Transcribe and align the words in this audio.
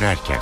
dönerken. 0.00 0.38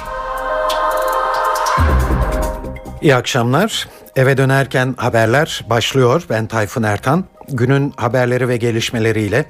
İyi 3.03 3.15
akşamlar. 3.15 3.89
Eve 4.17 4.37
dönerken 4.37 4.95
haberler 4.97 5.65
başlıyor. 5.71 6.23
Ben 6.31 6.47
Tayfun 6.47 6.83
Ertan. 6.83 7.25
Günün 7.49 7.93
haberleri 7.97 8.49
ve 8.49 8.57
gelişmeleriyle 8.57 9.45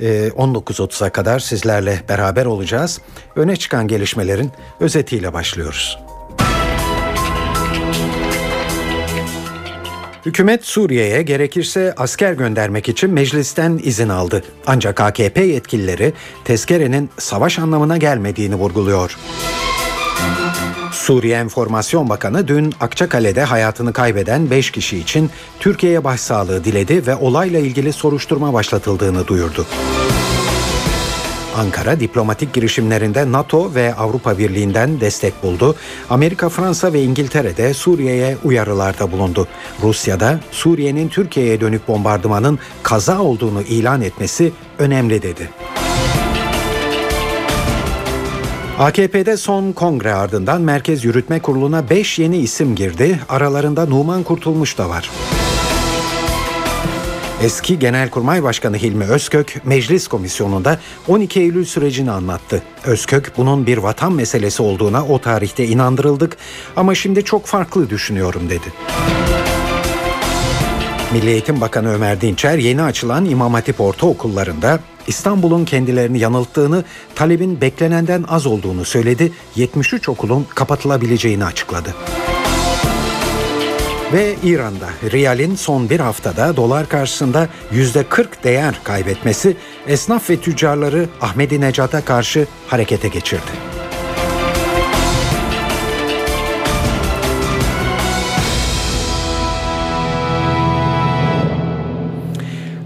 19.30'a 0.00 1.06
e, 1.06 1.10
kadar 1.10 1.38
sizlerle 1.38 2.00
beraber 2.08 2.46
olacağız. 2.46 3.00
Öne 3.36 3.56
çıkan 3.56 3.88
gelişmelerin 3.88 4.52
özetiyle 4.80 5.32
başlıyoruz. 5.32 6.09
Hükümet 10.26 10.64
Suriye'ye 10.64 11.22
gerekirse 11.22 11.94
asker 11.96 12.32
göndermek 12.32 12.88
için 12.88 13.10
meclisten 13.10 13.80
izin 13.82 14.08
aldı. 14.08 14.44
Ancak 14.66 15.00
AKP 15.00 15.40
yetkilileri 15.42 16.12
tezkerenin 16.44 17.10
savaş 17.18 17.58
anlamına 17.58 17.96
gelmediğini 17.96 18.54
vurguluyor. 18.54 19.16
Suriye 20.92 21.38
Enformasyon 21.38 22.08
Bakanı 22.08 22.48
dün 22.48 22.74
Akçakale'de 22.80 23.44
hayatını 23.44 23.92
kaybeden 23.92 24.50
5 24.50 24.70
kişi 24.70 24.98
için 24.98 25.30
Türkiye'ye 25.60 26.04
başsağlığı 26.04 26.64
diledi 26.64 27.06
ve 27.06 27.16
olayla 27.16 27.58
ilgili 27.58 27.92
soruşturma 27.92 28.52
başlatıldığını 28.52 29.26
duyurdu. 29.26 29.66
Ankara 31.60 32.00
diplomatik 32.00 32.52
girişimlerinde 32.52 33.32
NATO 33.32 33.74
ve 33.74 33.94
Avrupa 33.94 34.38
Birliği'nden 34.38 35.00
destek 35.00 35.42
buldu. 35.42 35.74
Amerika, 36.10 36.48
Fransa 36.48 36.92
ve 36.92 37.02
İngiltere 37.02 37.56
de 37.56 37.74
Suriye'ye 37.74 38.36
uyarılarda 38.44 39.12
bulundu. 39.12 39.48
Rusya'da 39.82 40.40
Suriye'nin 40.50 41.08
Türkiye'ye 41.08 41.60
dönük 41.60 41.88
bombardımanın 41.88 42.58
kaza 42.82 43.22
olduğunu 43.22 43.62
ilan 43.62 44.02
etmesi 44.02 44.52
önemli 44.78 45.22
dedi. 45.22 45.50
AKP'de 48.78 49.36
son 49.36 49.72
kongre 49.72 50.14
ardından 50.14 50.62
Merkez 50.62 51.04
Yürütme 51.04 51.40
Kurulu'na 51.40 51.90
5 51.90 52.18
yeni 52.18 52.38
isim 52.38 52.74
girdi. 52.74 53.20
Aralarında 53.28 53.86
Numan 53.86 54.22
Kurtulmuş 54.22 54.78
da 54.78 54.88
var. 54.88 55.10
Eski 57.42 57.78
Genelkurmay 57.78 58.42
Başkanı 58.42 58.76
Hilmi 58.76 59.04
Özkök 59.04 59.60
meclis 59.64 60.08
komisyonunda 60.08 60.78
12 61.08 61.40
Eylül 61.40 61.64
sürecini 61.64 62.10
anlattı. 62.10 62.62
Özkök 62.84 63.32
bunun 63.36 63.66
bir 63.66 63.78
vatan 63.78 64.12
meselesi 64.12 64.62
olduğuna 64.62 65.06
o 65.06 65.18
tarihte 65.18 65.66
inandırıldık 65.66 66.36
ama 66.76 66.94
şimdi 66.94 67.24
çok 67.24 67.46
farklı 67.46 67.90
düşünüyorum 67.90 68.50
dedi. 68.50 68.72
Milli 71.12 71.30
Eğitim 71.30 71.60
Bakanı 71.60 71.94
Ömer 71.94 72.20
Dinçer 72.20 72.58
yeni 72.58 72.82
açılan 72.82 73.24
İmam 73.24 73.54
Hatip 73.54 73.80
ortaokullarında 73.80 74.80
İstanbul'un 75.06 75.64
kendilerini 75.64 76.18
yanılttığını, 76.18 76.84
talebin 77.14 77.60
beklenenden 77.60 78.24
az 78.28 78.46
olduğunu 78.46 78.84
söyledi, 78.84 79.32
73 79.56 80.08
okulun 80.08 80.46
kapatılabileceğini 80.54 81.44
açıkladı. 81.44 81.94
Ve 84.12 84.34
İran'da 84.42 84.88
riyalin 85.12 85.54
son 85.54 85.90
bir 85.90 86.00
haftada 86.00 86.56
dolar 86.56 86.88
karşısında 86.88 87.48
%40 87.72 88.26
değer 88.44 88.80
kaybetmesi 88.84 89.56
esnaf 89.86 90.30
ve 90.30 90.36
tüccarları 90.36 91.08
Ahmedi 91.20 91.60
Necat'a 91.60 92.04
karşı 92.04 92.46
harekete 92.68 93.08
geçirdi. 93.08 93.50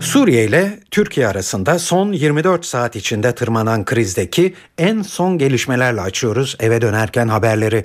Suriye 0.01 0.45
ile 0.45 0.79
Türkiye 0.95 1.29
arasında 1.29 1.79
son 1.79 2.13
24 2.13 2.67
saat 2.67 2.97
içinde 2.97 3.35
tırmanan 3.35 3.85
krizdeki 3.85 4.55
en 4.79 5.03
son 5.03 5.39
gelişmelerle 5.39 6.01
açıyoruz 6.01 6.57
eve 6.61 6.81
dönerken 6.81 7.29
haberleri. 7.29 7.85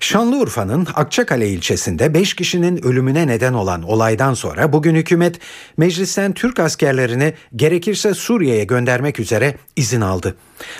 Şanlıurfa'nın 0.00 0.86
Akçakale 0.94 1.48
ilçesinde 1.48 2.14
5 2.14 2.34
kişinin 2.34 2.84
ölümüne 2.84 3.26
neden 3.26 3.52
olan 3.52 3.82
olaydan 3.82 4.34
sonra 4.34 4.72
bugün 4.72 4.94
hükümet 4.94 5.38
meclisten 5.76 6.32
Türk 6.32 6.60
askerlerini 6.60 7.34
gerekirse 7.56 8.14
Suriye'ye 8.14 8.64
göndermek 8.64 9.20
üzere 9.20 9.56
izin 9.76 10.00
aldı. 10.00 10.36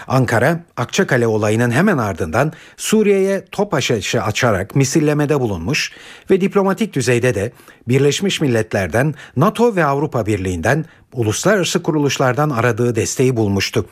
Ankara, 0.06 0.64
Akçakale 0.76 1.26
olayının 1.26 1.70
hemen 1.70 1.98
ardından 1.98 2.52
Suriye'ye 2.76 3.44
top 3.52 3.74
aşışı 3.74 4.22
açarak 4.22 4.76
misillemede 4.76 5.40
bulunmuş 5.40 5.92
ve 6.30 6.40
diplomatik 6.40 6.94
düzeyde 6.94 7.34
de 7.34 7.52
Birleşmiş 7.88 8.40
Milletler'den, 8.40 9.14
NATO 9.36 9.76
ve 9.76 9.84
Avrupa 9.84 10.26
Birliği'nden 10.26 10.84
uluslararası 11.12 11.82
kuruluşlardan 11.82 12.50
aradığı 12.50 12.94
desteği 12.96 13.36
bulmuştu. 13.36 13.86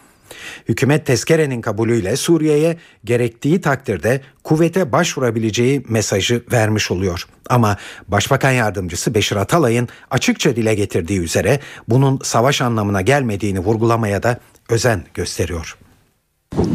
Hükümet 0.68 1.06
tezkerenin 1.06 1.60
kabulüyle 1.60 2.16
Suriye'ye 2.16 2.76
gerektiği 3.04 3.60
takdirde 3.60 4.20
kuvvete 4.44 4.92
başvurabileceği 4.92 5.84
mesajı 5.88 6.42
vermiş 6.52 6.90
oluyor. 6.90 7.26
Ama 7.50 7.76
Başbakan 8.08 8.50
Yardımcısı 8.50 9.14
Beşir 9.14 9.36
Atalay'ın 9.36 9.88
açıkça 10.10 10.56
dile 10.56 10.74
getirdiği 10.74 11.20
üzere 11.20 11.60
bunun 11.88 12.20
savaş 12.22 12.62
anlamına 12.62 13.00
gelmediğini 13.00 13.58
vurgulamaya 13.58 14.22
da 14.22 14.40
özen 14.68 15.04
gösteriyor. 15.14 15.76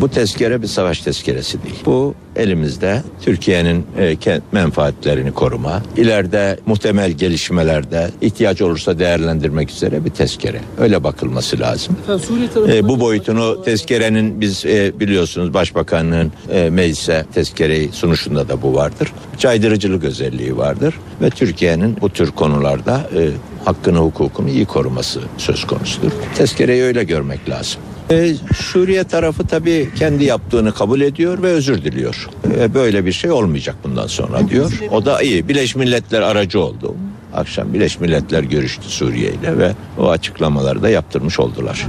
Bu 0.01 0.09
tezkere 0.09 0.61
bir 0.61 0.67
savaş 0.67 0.99
tezkeresi 0.99 1.63
değil. 1.63 1.75
Bu 1.85 2.15
elimizde 2.35 3.03
Türkiye'nin 3.21 3.85
e, 3.97 4.41
menfaatlerini 4.51 5.31
koruma, 5.31 5.81
ileride 5.97 6.59
muhtemel 6.65 7.11
gelişmelerde 7.11 8.11
ihtiyaç 8.21 8.61
olursa 8.61 8.99
değerlendirmek 8.99 9.71
üzere 9.71 10.05
bir 10.05 10.09
tezkere. 10.09 10.61
Öyle 10.79 11.03
bakılması 11.03 11.59
lazım. 11.59 11.97
Efendim, 12.03 12.85
e, 12.85 12.87
bu 12.87 12.99
boyutunu 12.99 13.61
tezkerenin 13.65 14.41
biz 14.41 14.65
e, 14.65 14.99
biliyorsunuz 14.99 15.53
Başbakanlığın 15.53 16.31
e, 16.51 16.69
meclise 16.69 17.25
tezkereyi 17.33 17.91
sunuşunda 17.91 18.49
da 18.49 18.61
bu 18.61 18.75
vardır. 18.75 19.13
Caydırıcılık 19.37 20.03
özelliği 20.03 20.57
vardır 20.57 20.93
ve 21.21 21.29
Türkiye'nin 21.29 21.97
bu 22.01 22.09
tür 22.09 22.31
konularda 22.31 23.09
e, 23.17 23.29
hakkını 23.65 23.97
hukukunu 23.97 24.49
iyi 24.49 24.65
koruması 24.65 25.19
söz 25.37 25.67
konusudur. 25.67 26.11
Tezkereyi 26.35 26.83
öyle 26.83 27.03
görmek 27.03 27.49
lazım. 27.49 27.81
Ee, 28.11 28.33
Suriye 28.55 29.03
tarafı 29.03 29.47
tabii 29.47 29.89
kendi 29.95 30.23
yaptığını 30.23 30.73
kabul 30.73 31.01
ediyor 31.01 31.43
ve 31.43 31.47
özür 31.47 31.83
diliyor. 31.83 32.29
Ee, 32.57 32.73
böyle 32.73 33.05
bir 33.05 33.11
şey 33.11 33.31
olmayacak 33.31 33.75
bundan 33.83 34.07
sonra 34.07 34.49
diyor. 34.49 34.71
O 34.91 35.05
da 35.05 35.21
iyi. 35.21 35.47
Birleşmiş 35.47 35.75
Milletler 35.85 36.21
aracı 36.21 36.59
oldu. 36.59 36.95
Akşam 37.33 37.73
Birleşmiş 37.73 38.01
Milletler 38.01 38.43
görüştü 38.43 38.89
Suriye 38.89 39.31
ile 39.31 39.57
ve 39.57 39.71
o 39.97 40.09
açıklamaları 40.09 40.83
da 40.83 40.89
yaptırmış 40.89 41.39
oldular. 41.39 41.87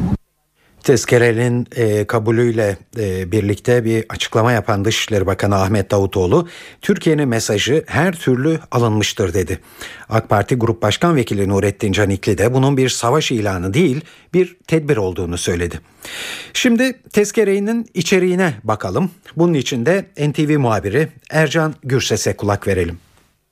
Tezkerenin 0.82 1.66
e, 1.76 2.04
kabulüyle 2.04 2.76
e, 2.98 3.32
birlikte 3.32 3.84
bir 3.84 4.04
açıklama 4.08 4.52
yapan 4.52 4.84
Dışişleri 4.84 5.26
Bakanı 5.26 5.56
Ahmet 5.56 5.90
Davutoğlu, 5.90 6.48
Türkiye'nin 6.80 7.28
mesajı 7.28 7.84
her 7.86 8.12
türlü 8.12 8.60
alınmıştır 8.70 9.34
dedi. 9.34 9.58
AK 10.08 10.28
Parti 10.28 10.54
Grup 10.54 10.82
Başkan 10.82 11.16
Vekili 11.16 11.48
Nurettin 11.48 11.92
Canikli 11.92 12.38
de 12.38 12.54
bunun 12.54 12.76
bir 12.76 12.88
savaş 12.88 13.32
ilanı 13.32 13.74
değil, 13.74 14.00
bir 14.34 14.56
tedbir 14.66 14.96
olduğunu 14.96 15.38
söyledi. 15.38 15.80
Şimdi 16.52 16.92
tezkerenin 17.12 17.86
içeriğine 17.94 18.54
bakalım. 18.64 19.10
Bunun 19.36 19.54
için 19.54 19.86
de 19.86 20.04
NTV 20.28 20.58
muhabiri 20.58 21.08
Ercan 21.30 21.74
Gürses'e 21.84 22.36
kulak 22.36 22.66
verelim. 22.66 22.98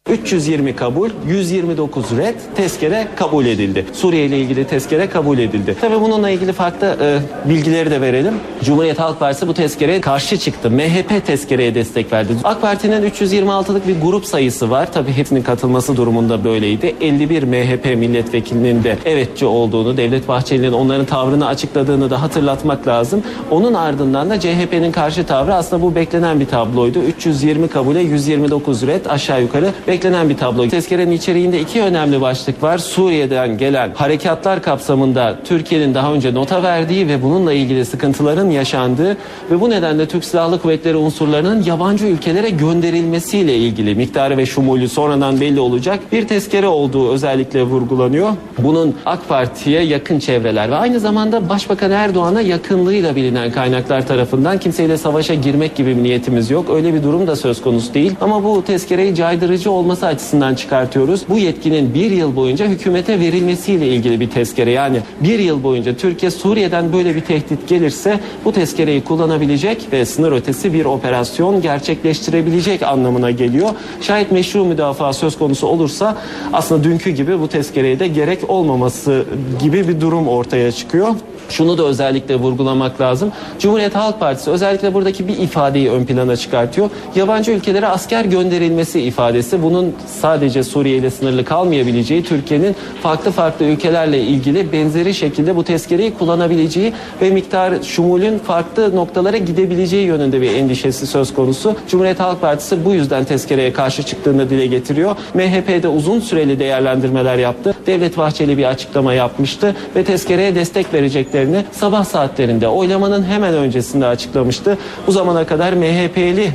320 0.08 0.76
kabul, 0.76 1.10
129 1.28 2.16
red, 2.16 2.34
tezkere 2.56 3.06
kabul 3.16 3.46
edildi. 3.46 3.86
Suriye 3.92 4.26
ile 4.26 4.38
ilgili 4.38 4.64
tezkere 4.66 5.08
kabul 5.08 5.38
edildi. 5.38 5.76
Tabi 5.80 6.00
bununla 6.00 6.30
ilgili 6.30 6.52
farklı 6.52 6.96
e, 7.00 7.18
bilgileri 7.48 7.90
de 7.90 8.00
verelim. 8.00 8.34
Cumhuriyet 8.64 8.98
Halk 8.98 9.20
Partisi 9.20 9.48
bu 9.48 9.54
tezkereye 9.54 10.00
karşı 10.00 10.38
çıktı. 10.38 10.70
MHP 10.70 11.26
tezkereye 11.26 11.74
destek 11.74 12.12
verdi. 12.12 12.32
AK 12.44 12.60
Parti'nin 12.60 13.10
326'lık 13.10 13.88
bir 13.88 14.00
grup 14.00 14.26
sayısı 14.26 14.70
var. 14.70 14.92
Tabi 14.92 15.12
hepsinin 15.12 15.42
katılması 15.42 15.96
durumunda 15.96 16.44
böyleydi. 16.44 16.94
51 17.00 17.42
MHP 17.42 17.84
milletvekilinin 17.84 18.84
de 18.84 18.96
evetçi 19.04 19.46
olduğunu, 19.46 19.96
Devlet 19.96 20.28
Bahçeli'nin 20.28 20.72
onların 20.72 21.06
tavrını 21.06 21.46
açıkladığını 21.46 22.10
da 22.10 22.22
hatırlatmak 22.22 22.88
lazım. 22.88 23.22
Onun 23.50 23.74
ardından 23.74 24.30
da 24.30 24.40
CHP'nin 24.40 24.92
karşı 24.92 25.26
tavrı 25.26 25.54
aslında 25.54 25.82
bu 25.82 25.94
beklenen 25.94 26.40
bir 26.40 26.46
tabloydu. 26.46 26.98
320 26.98 27.68
kabule 27.68 28.00
129 28.00 28.86
red 28.86 29.06
aşağı 29.06 29.42
yukarı 29.42 29.72
beklenen 29.90 30.28
bir 30.28 30.36
tablo. 30.36 30.68
Tezkerenin 30.68 31.12
içeriğinde 31.12 31.60
iki 31.60 31.82
önemli 31.82 32.20
başlık 32.20 32.62
var. 32.62 32.78
Suriye'den 32.78 33.58
gelen 33.58 33.90
harekatlar 33.94 34.62
kapsamında 34.62 35.36
Türkiye'nin 35.44 35.94
daha 35.94 36.12
önce 36.12 36.34
nota 36.34 36.62
verdiği 36.62 37.08
ve 37.08 37.22
bununla 37.22 37.52
ilgili 37.52 37.84
sıkıntıların 37.84 38.50
yaşandığı 38.50 39.16
ve 39.50 39.60
bu 39.60 39.70
nedenle 39.70 40.08
Türk 40.08 40.24
Silahlı 40.24 40.62
Kuvvetleri 40.62 40.96
unsurlarının 40.96 41.62
yabancı 41.62 42.06
ülkelere 42.06 42.50
gönderilmesiyle 42.50 43.56
ilgili 43.56 43.94
miktarı 43.94 44.36
ve 44.36 44.46
şumulü 44.46 44.88
sonradan 44.88 45.40
belli 45.40 45.60
olacak 45.60 46.00
bir 46.12 46.28
tezkere 46.28 46.68
olduğu 46.68 47.12
özellikle 47.12 47.62
vurgulanıyor. 47.62 48.30
Bunun 48.58 48.94
AK 49.06 49.28
Parti'ye 49.28 49.82
yakın 49.82 50.18
çevreler 50.18 50.70
ve 50.70 50.76
aynı 50.76 51.00
zamanda 51.00 51.48
Başbakan 51.48 51.90
Erdoğan'a 51.90 52.40
yakınlığıyla 52.40 53.16
bilinen 53.16 53.52
kaynaklar 53.52 54.06
tarafından 54.06 54.58
kimseyle 54.58 54.96
savaşa 54.96 55.34
girmek 55.34 55.76
gibi 55.76 55.96
bir 55.96 56.02
niyetimiz 56.02 56.50
yok. 56.50 56.70
Öyle 56.70 56.94
bir 56.94 57.02
durum 57.02 57.26
da 57.26 57.36
söz 57.36 57.62
konusu 57.62 57.94
değil. 57.94 58.12
Ama 58.20 58.44
bu 58.44 58.64
tezkereyi 58.64 59.14
caydırıcı 59.14 59.70
olması 59.80 60.06
açısından 60.06 60.54
çıkartıyoruz. 60.54 61.22
Bu 61.28 61.38
yetkinin 61.38 61.94
bir 61.94 62.10
yıl 62.10 62.36
boyunca 62.36 62.66
hükümete 62.66 63.20
verilmesiyle 63.20 63.88
ilgili 63.88 64.20
bir 64.20 64.30
tezkere. 64.30 64.70
Yani 64.70 65.00
bir 65.20 65.38
yıl 65.38 65.62
boyunca 65.62 65.96
Türkiye 65.96 66.30
Suriye'den 66.30 66.92
böyle 66.92 67.16
bir 67.16 67.20
tehdit 67.20 67.68
gelirse 67.68 68.20
bu 68.44 68.52
tezkereyi 68.52 69.04
kullanabilecek 69.04 69.88
ve 69.92 70.04
sınır 70.04 70.32
ötesi 70.32 70.72
bir 70.72 70.84
operasyon 70.84 71.62
gerçekleştirebilecek 71.62 72.82
anlamına 72.82 73.30
geliyor. 73.30 73.70
Şayet 74.00 74.32
meşru 74.32 74.64
müdafaa 74.64 75.12
söz 75.12 75.38
konusu 75.38 75.66
olursa 75.66 76.18
aslında 76.52 76.84
dünkü 76.84 77.10
gibi 77.10 77.40
bu 77.40 77.48
tezkereye 77.48 77.98
de 77.98 78.08
gerek 78.08 78.50
olmaması 78.50 79.24
gibi 79.62 79.88
bir 79.88 80.00
durum 80.00 80.28
ortaya 80.28 80.72
çıkıyor. 80.72 81.08
Şunu 81.50 81.78
da 81.78 81.84
özellikle 81.84 82.36
vurgulamak 82.36 83.00
lazım. 83.00 83.32
Cumhuriyet 83.58 83.94
Halk 83.96 84.20
Partisi 84.20 84.50
özellikle 84.50 84.94
buradaki 84.94 85.28
bir 85.28 85.38
ifadeyi 85.38 85.90
ön 85.90 86.04
plana 86.04 86.36
çıkartıyor. 86.36 86.90
Yabancı 87.14 87.50
ülkelere 87.50 87.86
asker 87.86 88.24
gönderilmesi 88.24 89.00
ifadesi 89.00 89.62
bunun 89.62 89.94
sadece 90.20 90.62
Suriye 90.62 90.96
ile 90.96 91.10
sınırlı 91.10 91.44
kalmayabileceği, 91.44 92.24
Türkiye'nin 92.24 92.76
farklı 93.02 93.30
farklı 93.30 93.64
ülkelerle 93.64 94.20
ilgili 94.20 94.72
benzeri 94.72 95.14
şekilde 95.14 95.56
bu 95.56 95.64
tezkereyi 95.64 96.14
kullanabileceği 96.14 96.92
ve 97.22 97.30
miktar 97.30 97.82
şumulün 97.82 98.38
farklı 98.38 98.96
noktalara 98.96 99.36
gidebileceği 99.36 100.06
yönünde 100.06 100.40
bir 100.40 100.54
endişesi 100.54 101.06
söz 101.06 101.34
konusu. 101.34 101.76
Cumhuriyet 101.88 102.20
Halk 102.20 102.40
Partisi 102.40 102.84
bu 102.84 102.94
yüzden 102.94 103.24
tezkereye 103.24 103.72
karşı 103.72 104.02
çıktığını 104.02 104.50
dile 104.50 104.66
getiriyor. 104.66 105.16
MHP'de 105.34 105.88
uzun 105.88 106.20
süreli 106.20 106.58
değerlendirmeler 106.58 107.38
yaptı. 107.38 107.74
Devlet 107.86 108.18
Bahçeli 108.18 108.58
bir 108.58 108.64
açıklama 108.64 109.14
yapmıştı 109.14 109.76
ve 109.96 110.04
tezkereye 110.04 110.54
destek 110.54 110.92
vereceklerini 111.40 111.64
sabah 111.72 112.04
saatlerinde 112.04 112.68
oylamanın 112.68 113.22
hemen 113.22 113.54
öncesinde 113.54 114.06
açıklamıştı. 114.06 114.78
Bu 115.06 115.12
zamana 115.12 115.46
kadar 115.46 115.72
MHP'li 115.72 116.52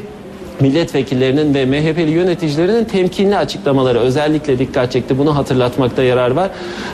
milletvekillerinin 0.62 1.54
ve 1.54 1.66
MHP'li 1.66 2.12
yöneticilerinin 2.12 2.86
temkinli 2.86 3.38
açıklamaları 3.38 4.00
özellikle 4.00 4.60
dikkat 4.60 4.92
çekti. 4.92 5.18
Bunu 5.18 5.36
hatırlatmakta 5.36 6.04
yarar 6.04 6.32
var. 6.32 6.50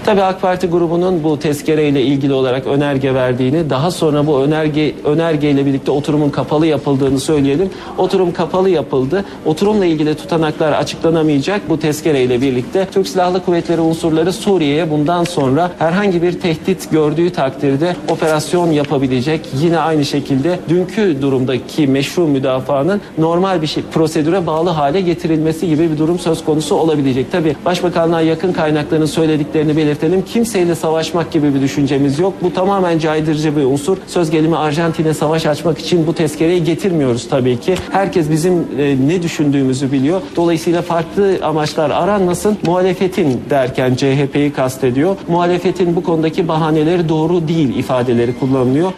Tabii 0.05 0.23
AK 0.23 0.41
Parti 0.41 0.67
grubunun 0.67 1.23
bu 1.23 1.39
tezkereyle 1.39 2.01
ilgili 2.01 2.33
olarak 2.33 2.67
önerge 2.67 3.13
verdiğini, 3.13 3.69
daha 3.69 3.91
sonra 3.91 4.27
bu 4.27 4.41
önerge 4.41 4.95
önergeyle 5.03 5.65
birlikte 5.65 5.91
oturumun 5.91 6.29
kapalı 6.29 6.67
yapıldığını 6.67 7.19
söyleyelim. 7.19 7.69
Oturum 7.97 8.33
kapalı 8.33 8.69
yapıldı. 8.69 9.25
Oturumla 9.45 9.85
ilgili 9.85 10.15
tutanaklar 10.15 10.71
açıklanamayacak. 10.71 11.69
Bu 11.69 11.79
tezkereyle 11.79 12.41
birlikte 12.41 12.87
Türk 12.91 13.07
Silahlı 13.07 13.45
Kuvvetleri 13.45 13.81
unsurları 13.81 14.33
Suriye'ye 14.33 14.89
bundan 14.89 15.23
sonra 15.23 15.71
herhangi 15.79 16.21
bir 16.21 16.39
tehdit 16.39 16.91
gördüğü 16.91 17.29
takdirde 17.29 17.95
operasyon 18.09 18.71
yapabilecek. 18.71 19.41
Yine 19.61 19.79
aynı 19.79 20.05
şekilde 20.05 20.59
dünkü 20.69 21.21
durumdaki 21.21 21.87
meşru 21.87 22.27
müdafaanın 22.27 23.01
normal 23.17 23.50
bir 23.61 23.67
şey, 23.67 23.83
prosedüre 23.93 24.47
bağlı 24.47 24.69
hale 24.69 25.01
getirilmesi 25.01 25.67
gibi 25.67 25.91
bir 25.91 25.97
durum 25.97 26.19
söz 26.19 26.45
konusu 26.45 26.75
olabilecek. 26.75 27.31
Tabii 27.31 27.55
Başbakanlığa 27.65 28.21
yakın 28.21 28.53
kaynakların 28.53 29.05
söylediklerini 29.05 29.77
belirtelim. 29.77 30.21
Kimseyle 30.21 30.75
savaşmak 30.75 31.31
gibi 31.31 31.55
bir 31.55 31.61
düşüncemiz 31.61 32.19
yok. 32.19 32.33
Bu 32.41 32.53
tamamen 32.53 32.99
caydırıcı 32.99 33.57
bir 33.57 33.63
unsur. 33.63 33.97
Söz 34.07 34.29
gelimi 34.29 34.57
Arjantin'e 34.57 35.13
savaş 35.13 35.45
açmak 35.45 35.79
için 35.79 36.07
bu 36.07 36.13
tezkereyi 36.13 36.63
getirmiyoruz 36.63 37.29
tabii 37.29 37.59
ki. 37.59 37.75
Herkes 37.91 38.29
bizim 38.29 38.53
e, 38.53 38.97
ne 39.07 39.23
düşündüğümüzü 39.23 39.91
biliyor. 39.91 40.21
Dolayısıyla 40.35 40.81
farklı 40.81 41.39
amaçlar 41.43 41.89
aranmasın. 41.89 42.57
Muhalefetin 42.65 43.41
derken 43.49 43.95
CHP'yi 43.95 44.53
kastediyor. 44.53 45.15
Muhalefetin 45.27 45.95
bu 45.95 46.03
konudaki 46.03 46.47
bahaneleri 46.47 47.09
doğru 47.09 47.47
değil 47.47 47.77
ifadeleri 47.77 48.39
kullanılıyor. 48.39 48.91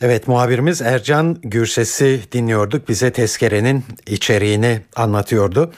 Evet 0.00 0.28
muhabirimiz 0.28 0.82
Ercan 0.82 1.38
Gürses'i 1.42 2.20
dinliyorduk. 2.32 2.88
Bize 2.88 3.12
tezkerenin 3.12 3.84
içeriğini 4.06 4.80
anlatıyordu. 4.96 5.72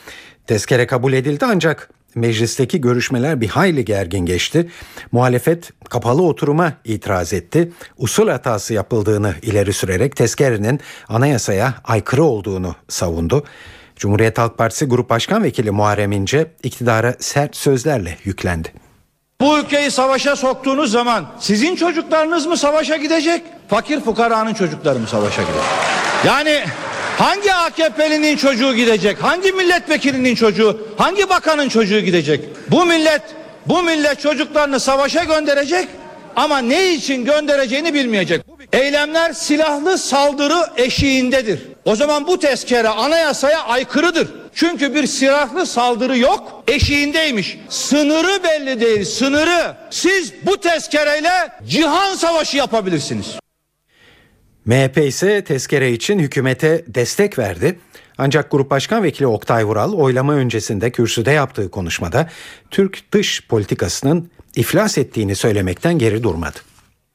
Tezkere 0.47 0.87
kabul 0.87 1.13
edildi 1.13 1.45
ancak 1.49 1.91
meclisteki 2.15 2.81
görüşmeler 2.81 3.41
bir 3.41 3.49
hayli 3.49 3.85
gergin 3.85 4.27
geçti. 4.27 4.69
Muhalefet 5.13 5.71
kapalı 5.91 6.23
oturuma 6.23 6.73
itiraz 6.85 7.33
etti. 7.33 7.73
Usul 7.99 8.29
hatası 8.29 8.75
yapıldığını 8.75 9.35
ileri 9.43 9.73
sürerek 9.73 10.17
tezkerenin 10.17 10.81
anayasaya 11.09 11.75
aykırı 11.85 12.25
olduğunu 12.25 12.75
savundu. 12.89 13.45
Cumhuriyet 13.97 14.39
Halk 14.39 14.59
Partisi 14.59 14.87
Grup 14.87 15.11
Başkan 15.11 15.43
Vekili 15.43 15.71
Muharrem 15.71 16.13
İnce 16.13 16.47
iktidara 16.63 17.15
sert 17.19 17.57
sözlerle 17.57 18.17
yüklendi. 18.25 18.88
Bu 19.41 19.59
ülkeyi 19.59 19.91
savaşa 19.91 20.37
soktuğunuz 20.37 20.91
zaman 20.93 21.27
sizin 21.41 21.77
çocuklarınız 21.77 22.47
mı 22.47 22.57
savaşa 22.57 22.97
gidecek? 22.97 23.43
Fakir 23.69 24.01
fukaranın 24.01 24.55
çocukları 24.55 24.99
mı 24.99 25.07
savaşa 25.09 25.43
gidecek? 25.43 25.63
Yani 26.27 26.61
hangi 27.19 27.55
AKP'linin 27.55 28.37
çocuğu 28.37 28.75
gidecek? 28.75 29.23
Hangi 29.23 29.53
milletvekilinin 29.53 30.35
çocuğu? 30.35 30.81
Hangi 30.97 31.29
bakanın 31.29 31.69
çocuğu 31.69 32.01
gidecek? 32.01 32.45
Bu 32.71 32.85
millet 32.87 33.23
bu 33.67 33.83
millet 33.83 34.21
çocuklarını 34.21 34.81
savaşa 34.81 35.25
gönderecek 35.25 35.89
ama 36.37 36.59
ne 36.59 36.95
için 36.95 37.25
göndereceğini 37.25 37.95
bilmeyecek. 37.95 38.43
Eylemler 38.73 39.33
silahlı 39.33 39.99
saldırı 39.99 40.67
eşiğindedir. 40.77 41.61
O 41.85 41.97
zaman 41.97 42.27
bu 42.27 42.39
tezkere 42.39 42.89
anayasaya 42.89 43.61
aykırıdır. 43.65 44.29
Çünkü 44.59 44.95
bir 44.95 45.07
silahlı 45.07 45.67
saldırı 45.67 46.19
yok, 46.19 46.65
eşiğindeymiş. 46.69 47.59
Sınırı 47.69 48.43
belli 48.45 48.81
değil, 48.81 49.05
sınırı. 49.05 49.77
Siz 49.91 50.33
bu 50.47 50.61
tezkereyle 50.61 51.29
cihan 51.67 52.15
savaşı 52.15 52.57
yapabilirsiniz. 52.57 53.39
MHP 54.65 54.99
ise 54.99 55.45
tezkere 55.45 55.93
için 55.93 56.19
hükümete 56.19 56.85
destek 56.89 57.39
verdi. 57.39 57.79
Ancak 58.19 58.51
Grup 58.51 58.71
Başkan 58.71 59.03
Vekili 59.03 59.27
Oktay 59.27 59.65
Vural 59.65 59.93
oylama 59.93 60.35
öncesinde 60.35 60.91
kürsüde 60.91 61.31
yaptığı 61.31 61.71
konuşmada 61.71 62.29
Türk 62.71 63.13
dış 63.13 63.47
politikasının 63.49 64.31
iflas 64.57 64.99
ettiğini 64.99 65.35
söylemekten 65.35 65.99
geri 65.99 66.23
durmadı. 66.23 66.59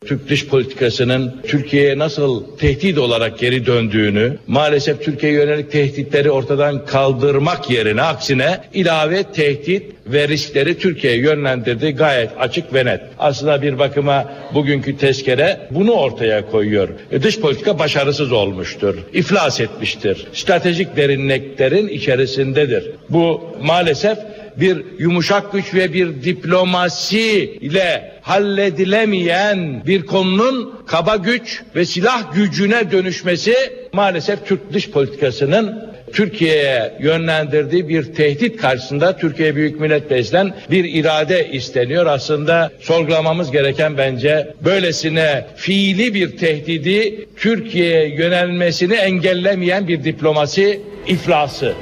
Türk 0.07 0.29
dış 0.29 0.47
politikasının 0.47 1.41
Türkiye'ye 1.47 1.97
nasıl 1.97 2.57
tehdit 2.57 2.97
olarak 2.97 3.39
geri 3.39 3.65
döndüğünü, 3.65 4.37
maalesef 4.47 5.03
Türkiye'ye 5.03 5.37
yönelik 5.37 5.71
tehditleri 5.71 6.31
ortadan 6.31 6.85
kaldırmak 6.85 7.69
yerine 7.69 8.01
aksine 8.01 8.61
ilave 8.73 9.23
tehdit 9.23 9.83
ve 10.07 10.27
riskleri 10.27 10.77
Türkiye'ye 10.77 11.19
yönlendirdiği 11.19 11.95
gayet 11.95 12.29
açık 12.39 12.73
ve 12.73 12.85
net. 12.85 13.01
Aslında 13.19 13.61
bir 13.61 13.79
bakıma 13.79 14.31
bugünkü 14.53 14.97
tezkere 14.97 15.59
bunu 15.71 15.91
ortaya 15.91 16.49
koyuyor. 16.49 16.89
E, 17.11 17.23
dış 17.23 17.39
politika 17.39 17.79
başarısız 17.79 18.31
olmuştur, 18.31 18.95
iflas 19.13 19.59
etmiştir. 19.59 20.27
Stratejik 20.33 20.97
derinliklerin 20.97 21.87
içerisindedir. 21.87 22.91
Bu 23.09 23.41
maalesef 23.61 24.17
bir 24.57 24.85
yumuşak 24.99 25.53
güç 25.53 25.73
ve 25.73 25.93
bir 25.93 26.23
diplomasi 26.23 27.57
ile 27.61 28.11
halledilemeyen 28.21 29.83
bir 29.87 30.05
konunun 30.05 30.83
kaba 30.87 31.15
güç 31.15 31.61
ve 31.75 31.85
silah 31.85 32.33
gücüne 32.35 32.91
dönüşmesi 32.91 33.55
maalesef 33.93 34.47
Türk 34.47 34.73
dış 34.73 34.89
politikasının 34.89 35.93
Türkiye'ye 36.13 36.93
yönlendirdiği 36.99 37.89
bir 37.89 38.13
tehdit 38.13 38.57
karşısında 38.57 39.17
Türkiye 39.17 39.55
Büyük 39.55 39.79
Millet 39.79 40.11
Meclisi'nden 40.11 40.53
bir 40.71 40.83
irade 40.85 41.49
isteniyor. 41.51 42.05
Aslında 42.05 42.71
sorgulamamız 42.79 43.51
gereken 43.51 43.97
bence 43.97 44.53
böylesine 44.65 45.45
fiili 45.55 46.13
bir 46.13 46.37
tehdidi 46.37 47.25
Türkiye'ye 47.37 48.15
yönelmesini 48.15 48.93
engellemeyen 48.93 49.87
bir 49.87 50.03
diplomasi 50.03 50.81
iflası. 51.07 51.73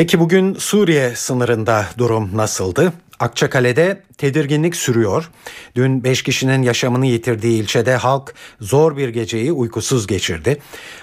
Peki 0.00 0.20
bugün 0.20 0.54
Suriye 0.54 1.16
sınırında 1.16 1.86
durum 1.98 2.36
nasıldı? 2.36 2.92
Akçakale'de 3.18 4.02
tedirginlik 4.18 4.76
sürüyor. 4.76 5.30
Dün 5.76 6.04
5 6.04 6.22
kişinin 6.22 6.62
yaşamını 6.62 7.06
yitirdiği 7.06 7.62
ilçede 7.62 7.96
halk 7.96 8.34
zor 8.60 8.96
bir 8.96 9.08
geceyi 9.08 9.52
uykusuz 9.52 10.06
geçirdi. 10.06 10.58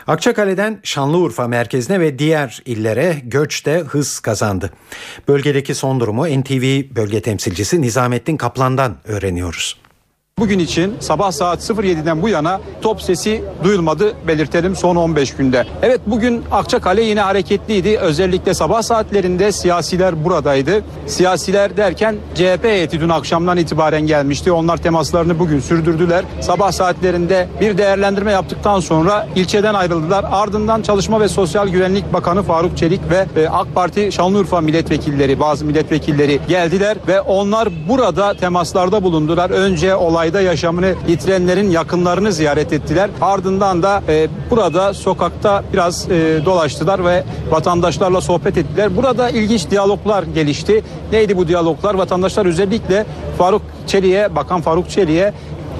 Akçakale'den 0.07 0.79
Şanlıurfa 0.83 1.47
merkezine 1.47 1.99
ve 1.99 2.19
diğer 2.19 2.61
illere 2.65 3.21
göç 3.23 3.65
de 3.65 3.79
hız 3.79 4.19
kazandı. 4.19 4.71
Bölgedeki 5.27 5.75
son 5.75 5.99
durumu 5.99 6.27
NTV 6.27 6.95
bölge 6.95 7.21
temsilcisi 7.21 7.81
Nizamettin 7.81 8.37
Kaplan'dan 8.37 8.97
öğreniyoruz. 9.05 9.86
Bugün 10.39 10.59
için 10.59 10.93
sabah 10.99 11.31
saat 11.31 11.69
07'den 11.69 12.21
bu 12.21 12.29
yana 12.29 12.61
top 12.81 13.01
sesi 13.01 13.43
duyulmadı 13.63 14.13
belirtelim 14.27 14.75
son 14.75 14.95
15 14.95 15.35
günde. 15.35 15.65
Evet 15.81 16.01
bugün 16.07 16.43
Akçakale 16.51 17.03
yine 17.03 17.21
hareketliydi. 17.21 17.97
Özellikle 17.97 18.53
sabah 18.53 18.81
saatlerinde 18.81 19.51
siyasiler 19.51 20.23
buradaydı. 20.23 20.83
Siyasiler 21.07 21.77
derken 21.77 22.15
CHP 22.35 22.63
heyeti 22.63 23.01
dün 23.01 23.09
akşamdan 23.09 23.57
itibaren 23.57 24.01
gelmişti. 24.01 24.51
Onlar 24.51 24.77
temaslarını 24.77 25.39
bugün 25.39 25.59
sürdürdüler. 25.59 26.25
Sabah 26.41 26.71
saatlerinde 26.71 27.47
bir 27.61 27.77
değerlendirme 27.77 28.31
yaptıktan 28.31 28.79
sonra 28.79 29.27
ilçeden 29.35 29.73
ayrıldılar. 29.73 30.25
Ardından 30.31 30.81
Çalışma 30.81 31.21
ve 31.21 31.27
Sosyal 31.27 31.67
Güvenlik 31.67 32.13
Bakanı 32.13 32.43
Faruk 32.43 32.77
Çelik 32.77 33.01
ve 33.09 33.41
e, 33.41 33.47
AK 33.47 33.75
Parti 33.75 34.11
Şanlıurfa 34.11 34.61
milletvekilleri 34.61 35.39
bazı 35.39 35.65
milletvekilleri 35.65 36.39
geldiler 36.47 36.97
ve 37.07 37.21
onlar 37.21 37.69
burada 37.89 38.33
temaslarda 38.33 39.03
bulundular. 39.03 39.49
Önce 39.49 39.95
olay 39.95 40.26
olayda 40.27 40.41
yaşamını 40.41 40.95
yitirenlerin 41.07 41.69
yakınlarını 41.69 42.31
ziyaret 42.31 42.73
ettiler. 42.73 43.09
Ardından 43.21 43.83
da 43.83 44.03
e, 44.09 44.27
burada 44.49 44.93
sokakta 44.93 45.63
biraz 45.73 46.11
e, 46.11 46.45
dolaştılar 46.45 47.05
ve 47.05 47.23
vatandaşlarla 47.49 48.21
sohbet 48.21 48.57
ettiler. 48.57 48.97
Burada 48.97 49.29
ilginç 49.29 49.71
diyaloglar 49.71 50.23
gelişti. 50.23 50.83
Neydi 51.11 51.37
bu 51.37 51.47
diyaloglar? 51.47 51.93
Vatandaşlar 51.93 52.45
özellikle 52.45 53.05
Faruk 53.37 53.61
Çelik'e, 53.87 54.35
Bakan 54.35 54.61
Faruk 54.61 54.89
Çelik'e 54.89 55.33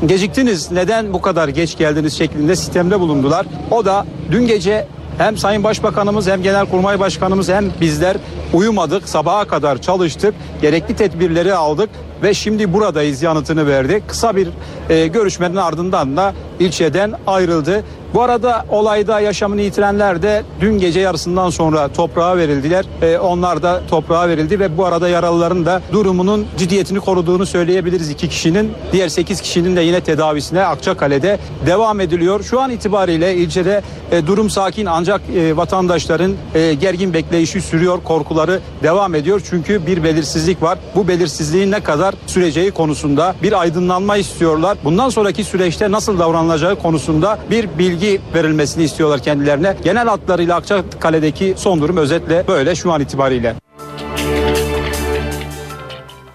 geciktiniz 0.05 0.71
neden 0.71 1.13
bu 1.13 1.21
kadar 1.21 1.47
geç 1.47 1.77
geldiniz 1.77 2.17
şeklinde 2.17 2.55
sistemde 2.55 2.99
bulundular. 2.99 3.45
O 3.71 3.85
da 3.85 4.05
dün 4.31 4.47
gece 4.47 4.87
hem 5.17 5.37
Sayın 5.37 5.63
Başbakanımız 5.63 6.27
hem 6.27 6.43
Genelkurmay 6.43 6.99
Başkanımız 6.99 7.49
hem 7.49 7.65
bizler 7.81 8.17
uyumadık. 8.53 9.09
Sabaha 9.09 9.47
kadar 9.47 9.81
çalıştık. 9.81 10.33
Gerekli 10.61 10.95
tedbirleri 10.95 11.53
aldık 11.53 11.89
ve 12.23 12.33
şimdi 12.33 12.73
buradayız 12.73 13.21
yanıtını 13.21 13.67
verdi. 13.67 14.03
Kısa 14.07 14.35
bir 14.35 14.47
e, 14.89 15.07
görüşmenin 15.07 15.55
ardından 15.55 16.17
da 16.17 16.33
ilçeden 16.59 17.13
ayrıldı. 17.27 17.83
Bu 18.13 18.21
arada 18.21 18.65
olayda 18.69 19.19
yaşamını 19.19 19.61
yitirenler 19.61 20.21
de 20.21 20.43
dün 20.61 20.79
gece 20.79 20.99
yarısından 20.99 21.49
sonra 21.49 21.87
toprağa 21.87 22.37
verildiler. 22.37 22.85
E, 23.01 23.17
onlar 23.17 23.63
da 23.63 23.81
toprağa 23.89 24.29
verildi 24.29 24.59
ve 24.59 24.77
bu 24.77 24.85
arada 24.85 25.09
yaralıların 25.09 25.65
da 25.65 25.81
durumunun 25.91 26.45
ciddiyetini 26.57 26.99
koruduğunu 26.99 27.45
söyleyebiliriz 27.45 28.09
iki 28.09 28.29
kişinin. 28.29 28.71
Diğer 28.91 29.09
8 29.09 29.41
kişinin 29.41 29.75
de 29.75 29.81
yine 29.81 30.01
tedavisine 30.01 30.65
Akçakale'de 30.65 31.39
devam 31.65 31.99
ediliyor. 31.99 32.43
Şu 32.43 32.59
an 32.59 32.71
itibariyle 32.71 33.35
ilçede 33.35 33.81
e, 34.11 34.27
durum 34.27 34.49
sakin 34.49 34.85
ancak 34.85 35.21
e, 35.35 35.57
vatandaşların 35.57 36.33
e, 36.55 36.73
gergin 36.73 37.13
bekleyişi 37.13 37.61
sürüyor. 37.61 38.03
Korkuları 38.03 38.59
devam 38.83 39.15
ediyor. 39.15 39.41
Çünkü 39.49 39.87
bir 39.87 40.03
belirsizlik 40.03 40.61
var. 40.61 40.79
Bu 40.95 41.07
belirsizliğin 41.07 41.71
ne 41.71 41.79
kadar 41.79 42.15
süreceği 42.27 42.71
konusunda 42.71 43.35
bir 43.43 43.61
aydınlanma 43.61 44.17
istiyorlar. 44.17 44.77
Bundan 44.83 45.09
sonraki 45.09 45.43
süreçte 45.43 45.91
nasıl 45.91 46.19
davranılacağı 46.19 46.75
konusunda 46.75 47.39
bir 47.51 47.69
bilgi 47.77 47.96
verilmesini 48.33 48.83
istiyorlar 48.83 49.19
kendilerine. 49.19 49.75
Genel 49.83 50.07
hatlarıyla 50.07 50.55
Akçakale'deki 50.55 51.53
son 51.57 51.81
durum 51.81 51.97
özetle 51.97 52.43
böyle 52.47 52.75
şu 52.75 52.91
an 52.91 53.01
itibariyle. 53.01 53.55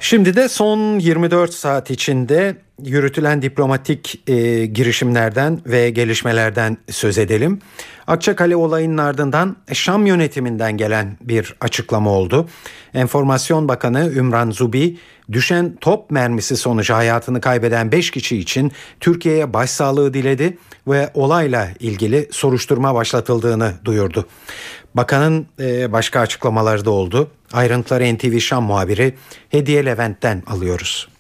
Şimdi 0.01 0.37
de 0.37 0.49
son 0.49 0.99
24 0.99 1.55
saat 1.55 1.91
içinde 1.91 2.57
yürütülen 2.85 3.43
diplomatik 3.43 4.23
e, 4.27 4.67
girişimlerden 4.67 5.61
ve 5.67 5.91
gelişmelerden 5.91 6.77
söz 6.91 7.19
edelim. 7.19 7.59
Akçakale 8.07 8.57
olayının 8.57 8.99
ardından 8.99 9.57
Şam 9.73 10.07
yönetiminden 10.07 10.77
gelen 10.77 11.17
bir 11.21 11.55
açıklama 11.61 12.11
oldu. 12.11 12.49
Enformasyon 12.95 13.69
Bakanı 13.69 14.13
Ümran 14.15 14.51
Zubi, 14.51 14.99
düşen 15.33 15.77
top 15.81 16.11
mermisi 16.11 16.57
sonucu 16.57 16.95
hayatını 16.95 17.41
kaybeden 17.41 17.93
5 17.93 18.11
kişi 18.11 18.39
için 18.39 18.73
Türkiye'ye 19.01 19.53
başsağlığı 19.53 20.15
diledi 20.15 20.59
ve 20.89 21.11
olayla 21.15 21.69
ilgili 21.81 22.29
soruşturma 22.31 22.95
başlatıldığını 22.95 23.73
duyurdu. 23.85 24.27
Bakanın 24.95 25.47
e, 25.61 25.93
başka 25.93 26.21
açıklamaları 26.21 26.85
da 26.85 26.91
oldu. 26.91 27.31
Ayrıntıları 27.53 28.15
NTV 28.15 28.39
Şam 28.39 28.65
muhabiri 28.65 29.15
Hediye 29.49 29.85
Levent'ten 29.85 30.43
alıyoruz. 30.47 31.12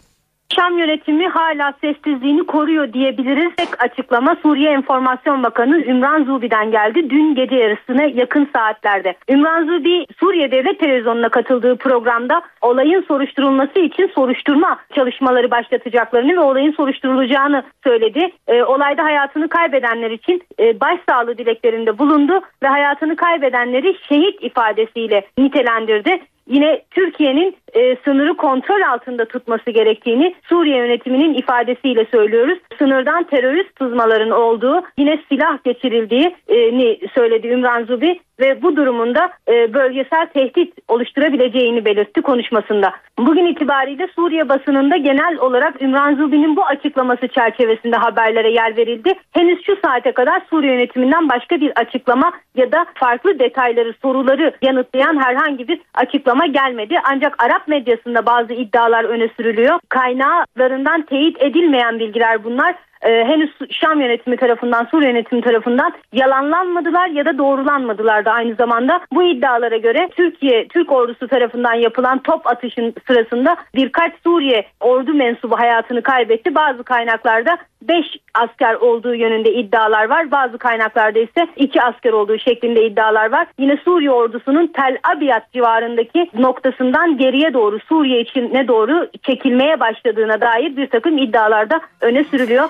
Şam 0.56 0.78
yönetimi 0.78 1.28
hala 1.28 1.74
sessizliğini 1.80 2.46
koruyor 2.46 2.92
diyebiliriz. 2.92 3.56
Tek 3.56 3.84
açıklama 3.84 4.36
Suriye 4.42 4.70
Enformasyon 4.70 5.42
Bakanı 5.42 5.78
Ümran 5.78 6.24
Zubi'den 6.24 6.70
geldi. 6.70 7.10
Dün 7.10 7.34
gece 7.34 7.56
yarısına 7.56 8.02
yakın 8.02 8.48
saatlerde. 8.54 9.14
Ümran 9.28 9.66
Zubi 9.66 10.06
Suriye 10.20 10.50
Devlet 10.50 10.80
Televizyonu'na 10.80 11.28
katıldığı 11.28 11.76
programda 11.76 12.42
olayın 12.60 13.04
soruşturulması 13.08 13.78
için 13.78 14.10
soruşturma 14.14 14.78
çalışmaları 14.94 15.50
başlatacaklarını 15.50 16.32
ve 16.32 16.40
olayın 16.40 16.72
soruşturulacağını 16.72 17.62
söyledi. 17.84 18.30
E, 18.48 18.62
olayda 18.62 19.04
hayatını 19.04 19.48
kaybedenler 19.48 20.10
için 20.10 20.42
e, 20.60 20.80
başsağlığı 20.80 21.38
dileklerinde 21.38 21.98
bulundu 21.98 22.40
ve 22.62 22.68
hayatını 22.68 23.16
kaybedenleri 23.16 23.96
şehit 24.08 24.42
ifadesiyle 24.42 25.26
nitelendirdi 25.38 26.20
yine 26.46 26.82
Türkiye'nin 26.90 27.56
e, 27.74 27.96
sınırı 28.04 28.36
kontrol 28.36 28.80
altında 28.80 29.24
tutması 29.24 29.70
gerektiğini 29.70 30.34
Suriye 30.48 30.76
yönetiminin 30.76 31.34
ifadesiyle 31.34 32.06
söylüyoruz. 32.10 32.58
Sınırdan 32.78 33.24
terörist 33.24 33.78
sızmaların 33.78 34.30
olduğu, 34.30 34.82
yine 34.98 35.18
silah 35.28 35.64
geçirildiğini 35.64 36.98
söyledi 37.14 37.48
Ümran 37.48 37.84
Zubi 37.84 38.20
ve 38.40 38.62
bu 38.62 38.76
durumunda 38.76 39.30
e, 39.48 39.74
bölgesel 39.74 40.26
tehdit 40.26 40.74
oluşturabileceğini 40.88 41.84
belirtti 41.84 42.22
konuşmasında. 42.22 42.92
Bugün 43.18 43.46
itibariyle 43.46 44.08
Suriye 44.14 44.48
basınında 44.48 44.96
genel 44.96 45.38
olarak 45.38 45.82
Ümran 45.82 46.14
Zubi'nin 46.14 46.56
bu 46.56 46.64
açıklaması 46.64 47.28
çerçevesinde 47.28 47.96
haberlere 47.96 48.52
yer 48.52 48.76
verildi. 48.76 49.14
Henüz 49.32 49.66
şu 49.66 49.76
saate 49.84 50.12
kadar 50.12 50.42
Suriye 50.50 50.72
yönetiminden 50.72 51.28
başka 51.28 51.60
bir 51.60 51.72
açıklama 51.76 52.32
ya 52.56 52.72
da 52.72 52.86
farklı 52.94 53.38
detayları, 53.38 53.94
soruları 54.02 54.52
yanıtlayan 54.62 55.24
herhangi 55.24 55.68
bir 55.68 55.80
açıklama 55.94 56.46
gelmedi. 56.46 56.96
Ancak 57.04 57.42
Arap 57.44 57.68
medyasında 57.68 58.26
bazı 58.26 58.52
iddialar 58.52 59.04
öne 59.04 59.28
sürülüyor. 59.36 59.78
Kaynaklarından 59.88 61.02
teyit 61.02 61.42
edilmeyen 61.42 61.98
bilgiler 61.98 62.44
bunlar 62.44 62.74
e, 63.02 63.24
henüz 63.24 63.50
Şam 63.70 64.00
yönetimi 64.00 64.36
tarafından, 64.36 64.84
Suriye 64.84 65.10
yönetimi 65.10 65.42
tarafından 65.42 65.92
yalanlanmadılar 66.12 67.08
ya 67.08 67.24
da 67.24 67.38
doğrulanmadılar 67.38 68.24
da 68.24 68.32
aynı 68.32 68.54
zamanda. 68.54 69.00
Bu 69.12 69.22
iddialara 69.22 69.76
göre 69.76 70.08
Türkiye, 70.16 70.68
Türk 70.68 70.92
ordusu 70.92 71.28
tarafından 71.28 71.74
yapılan 71.74 72.18
top 72.18 72.46
atışın 72.46 72.94
sırasında 73.06 73.56
birkaç 73.74 74.12
Suriye 74.24 74.66
ordu 74.80 75.14
mensubu 75.14 75.58
hayatını 75.58 76.02
kaybetti. 76.02 76.54
Bazı 76.54 76.84
kaynaklarda 76.84 77.56
5 77.88 78.06
asker 78.34 78.74
olduğu 78.74 79.14
yönünde 79.14 79.52
iddialar 79.52 80.08
var. 80.08 80.30
Bazı 80.30 80.58
kaynaklarda 80.58 81.18
ise 81.18 81.46
2 81.56 81.82
asker 81.82 82.12
olduğu 82.12 82.38
şeklinde 82.38 82.86
iddialar 82.86 83.32
var. 83.32 83.46
Yine 83.58 83.76
Suriye 83.84 84.10
ordusunun 84.10 84.66
Tel 84.66 84.98
Abyad 85.16 85.52
civarındaki 85.52 86.30
noktasından 86.34 87.18
geriye 87.18 87.54
doğru 87.54 87.78
Suriye 87.88 88.20
içine 88.20 88.68
doğru 88.68 89.08
çekilmeye 89.22 89.80
başladığına 89.80 90.40
dair 90.40 90.76
bir 90.76 90.86
takım 90.86 91.18
iddialarda 91.18 91.80
öne 92.00 92.24
sürülüyor. 92.24 92.68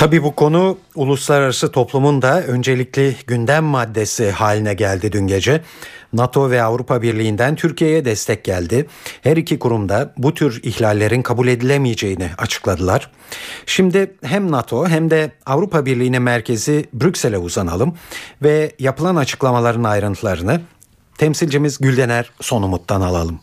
Tabii 0.00 0.22
bu 0.22 0.34
konu 0.34 0.78
uluslararası 0.94 1.72
toplumun 1.72 2.22
da 2.22 2.42
öncelikli 2.42 3.16
gündem 3.26 3.64
maddesi 3.64 4.30
haline 4.30 4.74
geldi 4.74 5.12
dün 5.12 5.26
gece. 5.26 5.60
NATO 6.12 6.50
ve 6.50 6.62
Avrupa 6.62 7.02
Birliği'nden 7.02 7.54
Türkiye'ye 7.54 8.04
destek 8.04 8.44
geldi. 8.44 8.86
Her 9.22 9.36
iki 9.36 9.58
kurumda 9.58 10.12
bu 10.16 10.34
tür 10.34 10.60
ihlallerin 10.62 11.22
kabul 11.22 11.48
edilemeyeceğini 11.48 12.30
açıkladılar. 12.38 13.10
Şimdi 13.66 14.14
hem 14.22 14.50
NATO 14.50 14.88
hem 14.88 15.10
de 15.10 15.32
Avrupa 15.46 15.86
Birliği'nin 15.86 16.22
merkezi 16.22 16.84
Brüksel'e 16.92 17.38
uzanalım 17.38 17.94
ve 18.42 18.72
yapılan 18.78 19.16
açıklamaların 19.16 19.84
ayrıntılarını 19.84 20.60
temsilcimiz 21.18 21.78
Güldener 21.78 22.30
Sonumut'tan 22.40 23.00
alalım. 23.00 23.40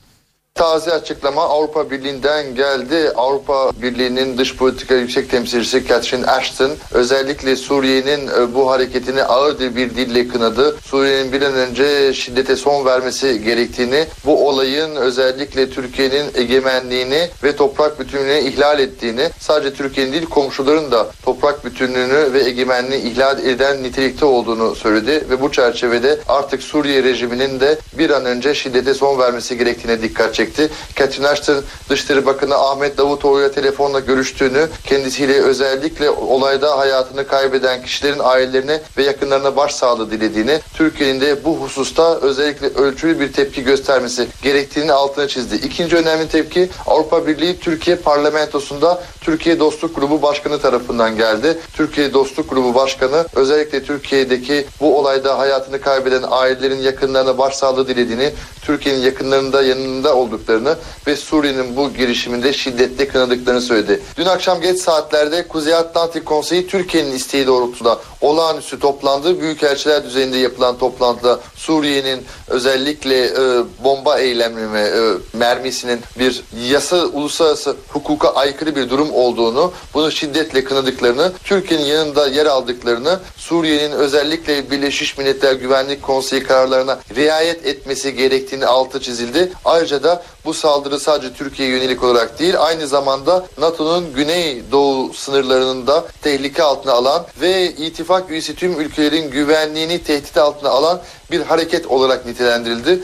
Taze 0.57 0.91
açıklama 0.91 1.41
Avrupa 1.43 1.91
Birliği'nden 1.91 2.55
geldi. 2.55 3.11
Avrupa 3.15 3.71
Birliği'nin 3.81 4.37
dış 4.37 4.55
politika 4.55 4.95
yüksek 4.95 5.31
temsilcisi 5.31 5.87
Catherine 5.87 6.25
Ashton 6.25 6.71
özellikle 6.91 7.55
Suriye'nin 7.55 8.27
e, 8.27 8.53
bu 8.53 8.69
hareketini 8.69 9.23
ağır 9.23 9.59
bir 9.59 9.89
dille 9.89 10.27
kınadı. 10.27 10.77
Suriye'nin 10.85 11.31
bir 11.31 11.41
an 11.41 11.53
önce 11.53 12.13
şiddete 12.13 12.55
son 12.55 12.85
vermesi 12.85 13.43
gerektiğini, 13.43 14.05
bu 14.25 14.47
olayın 14.47 14.95
özellikle 14.95 15.69
Türkiye'nin 15.69 16.25
egemenliğini 16.35 17.29
ve 17.43 17.55
toprak 17.55 17.99
bütünlüğünü 17.99 18.39
ihlal 18.39 18.79
ettiğini, 18.79 19.29
sadece 19.39 19.73
Türkiye'nin 19.73 20.13
değil 20.13 20.25
komşuların 20.25 20.91
da 20.91 21.07
toprak 21.25 21.65
bütünlüğünü 21.65 22.33
ve 22.33 22.43
egemenliği 22.43 23.01
ihlal 23.01 23.45
eden 23.45 23.83
nitelikte 23.83 24.25
olduğunu 24.25 24.75
söyledi 24.75 25.25
ve 25.29 25.41
bu 25.41 25.51
çerçevede 25.51 26.19
artık 26.27 26.63
Suriye 26.63 27.03
rejiminin 27.03 27.59
de 27.59 27.77
bir 27.97 28.09
an 28.09 28.25
önce 28.25 28.55
şiddete 28.55 28.93
son 28.93 29.19
vermesi 29.19 29.57
gerektiğine 29.57 30.01
dikkat 30.01 30.35
çekti 30.35 30.46
çekti. 30.47 30.69
Catherine 30.95 31.27
Ashton 31.27 31.63
Dışişleri 31.89 32.25
Bakanı 32.25 32.55
Ahmet 32.55 32.97
Davutoğlu'yla 32.97 33.51
telefonla 33.51 33.99
görüştüğünü, 33.99 34.67
kendisiyle 34.83 35.41
özellikle 35.41 36.09
olayda 36.09 36.77
hayatını 36.77 37.27
kaybeden 37.27 37.83
kişilerin 37.83 38.19
ailelerine 38.19 38.81
ve 38.97 39.03
yakınlarına 39.03 39.55
başsağlığı 39.55 40.11
dilediğini, 40.11 40.59
Türkiye'nin 40.73 41.21
de 41.21 41.45
bu 41.45 41.57
hususta 41.57 42.19
özellikle 42.19 42.67
ölçülü 42.67 43.19
bir 43.19 43.33
tepki 43.33 43.63
göstermesi 43.63 44.27
gerektiğini 44.41 44.91
altına 44.91 45.27
çizdi. 45.27 45.55
İkinci 45.55 45.95
önemli 45.95 46.27
tepki 46.29 46.69
Avrupa 46.87 47.27
Birliği 47.27 47.59
Türkiye 47.59 47.95
parlamentosunda 47.95 49.03
Türkiye 49.21 49.59
Dostluk 49.59 49.95
Grubu 49.95 50.21
Başkanı 50.21 50.59
tarafından 50.59 51.17
geldi. 51.17 51.57
Türkiye 51.73 52.13
Dostluk 52.13 52.49
Grubu 52.49 52.75
Başkanı 52.75 53.25
özellikle 53.35 53.83
Türkiye'deki 53.83 54.65
bu 54.81 54.99
olayda 54.99 55.37
hayatını 55.39 55.81
kaybeden 55.81 56.23
ailelerin 56.29 56.81
yakınlarına 56.81 57.37
başsağlığı 57.37 57.87
dilediğini, 57.87 58.33
Türkiye'nin 58.61 59.01
yakınlarında 59.01 59.61
yanında 59.61 60.15
olduklarını 60.37 60.77
ve 61.07 61.15
Suriye'nin 61.15 61.75
bu 61.75 61.93
girişiminde 61.93 62.53
şiddetle 62.53 63.07
kınadıklarını 63.07 63.61
söyledi. 63.61 64.01
Dün 64.17 64.25
akşam 64.25 64.61
geç 64.61 64.79
saatlerde 64.79 65.47
Kuzey 65.47 65.75
Atlantik 65.75 66.25
Konseyi 66.25 66.67
Türkiye'nin 66.67 67.11
isteği 67.11 67.47
doğrultusunda 67.47 67.99
olağanüstü 68.21 68.79
toplandı. 68.79 69.41
Büyükelçiler 69.41 70.03
düzeyinde 70.03 70.37
yapılan 70.37 70.77
toplantıda 70.77 71.39
Suriye'nin 71.55 72.25
özellikle 72.47 73.25
e, 73.25 73.63
bomba 73.83 74.19
eylemi 74.19 74.79
e, 74.79 74.91
mermisinin 75.33 75.99
bir 76.19 76.43
yasa 76.69 77.05
uluslararası 77.05 77.75
hukuka 77.89 78.29
aykırı 78.29 78.75
bir 78.75 78.89
durum 78.89 79.13
olduğunu, 79.13 79.73
bunu 79.93 80.11
şiddetle 80.11 80.63
kınadıklarını, 80.63 81.31
Türkiye'nin 81.43 81.85
yanında 81.85 82.27
yer 82.27 82.45
aldıklarını, 82.45 83.19
Suriye'nin 83.37 83.91
özellikle 83.91 84.71
Birleşmiş 84.71 85.17
Milletler 85.17 85.53
Güvenlik 85.53 86.03
Konseyi 86.03 86.43
kararlarına 86.43 86.99
riayet 87.15 87.65
etmesi 87.65 88.15
gerektiğini 88.15 88.65
altı 88.65 89.01
çizildi. 89.01 89.51
Ayrıca 89.65 90.03
da 90.03 90.23
bu 90.45 90.53
saldırı 90.53 90.99
sadece 90.99 91.33
Türkiye'ye 91.33 91.75
yönelik 91.75 92.03
olarak 92.03 92.39
değil, 92.39 92.53
aynı 92.57 92.87
zamanda 92.87 93.45
NATO'nun 93.57 94.13
güney 94.13 94.63
doğu 94.71 95.13
sınırlarının 95.13 95.87
da 95.87 96.05
tehlike 96.21 96.63
altına 96.63 96.93
alan 96.93 97.25
ve 97.41 97.73
ittifak 98.07 98.31
üyesi 98.31 98.55
tüm 98.55 98.79
ülkelerin 98.79 99.31
güvenliğini 99.31 100.03
tehdit 100.03 100.37
altına 100.37 100.69
alan 100.69 101.01
bir 101.31 101.41
hareket 101.41 101.85
olarak 101.85 102.25
nitelendirildi. 102.25 102.99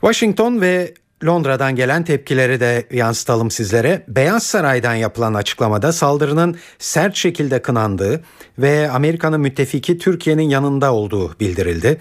Washington 0.00 0.60
ve 0.60 0.94
Londra'dan 1.24 1.76
gelen 1.76 2.04
tepkileri 2.04 2.60
de 2.60 2.86
yansıtalım 2.92 3.50
sizlere. 3.50 4.04
Beyaz 4.08 4.42
Saray'dan 4.42 4.94
yapılan 4.94 5.34
açıklamada 5.34 5.92
saldırının 5.92 6.56
sert 6.78 7.16
şekilde 7.16 7.62
kınandığı 7.62 8.20
ve 8.58 8.90
Amerika'nın 8.90 9.40
müttefiki 9.40 9.98
Türkiye'nin 9.98 10.48
yanında 10.48 10.92
olduğu 10.94 11.40
bildirildi. 11.40 11.98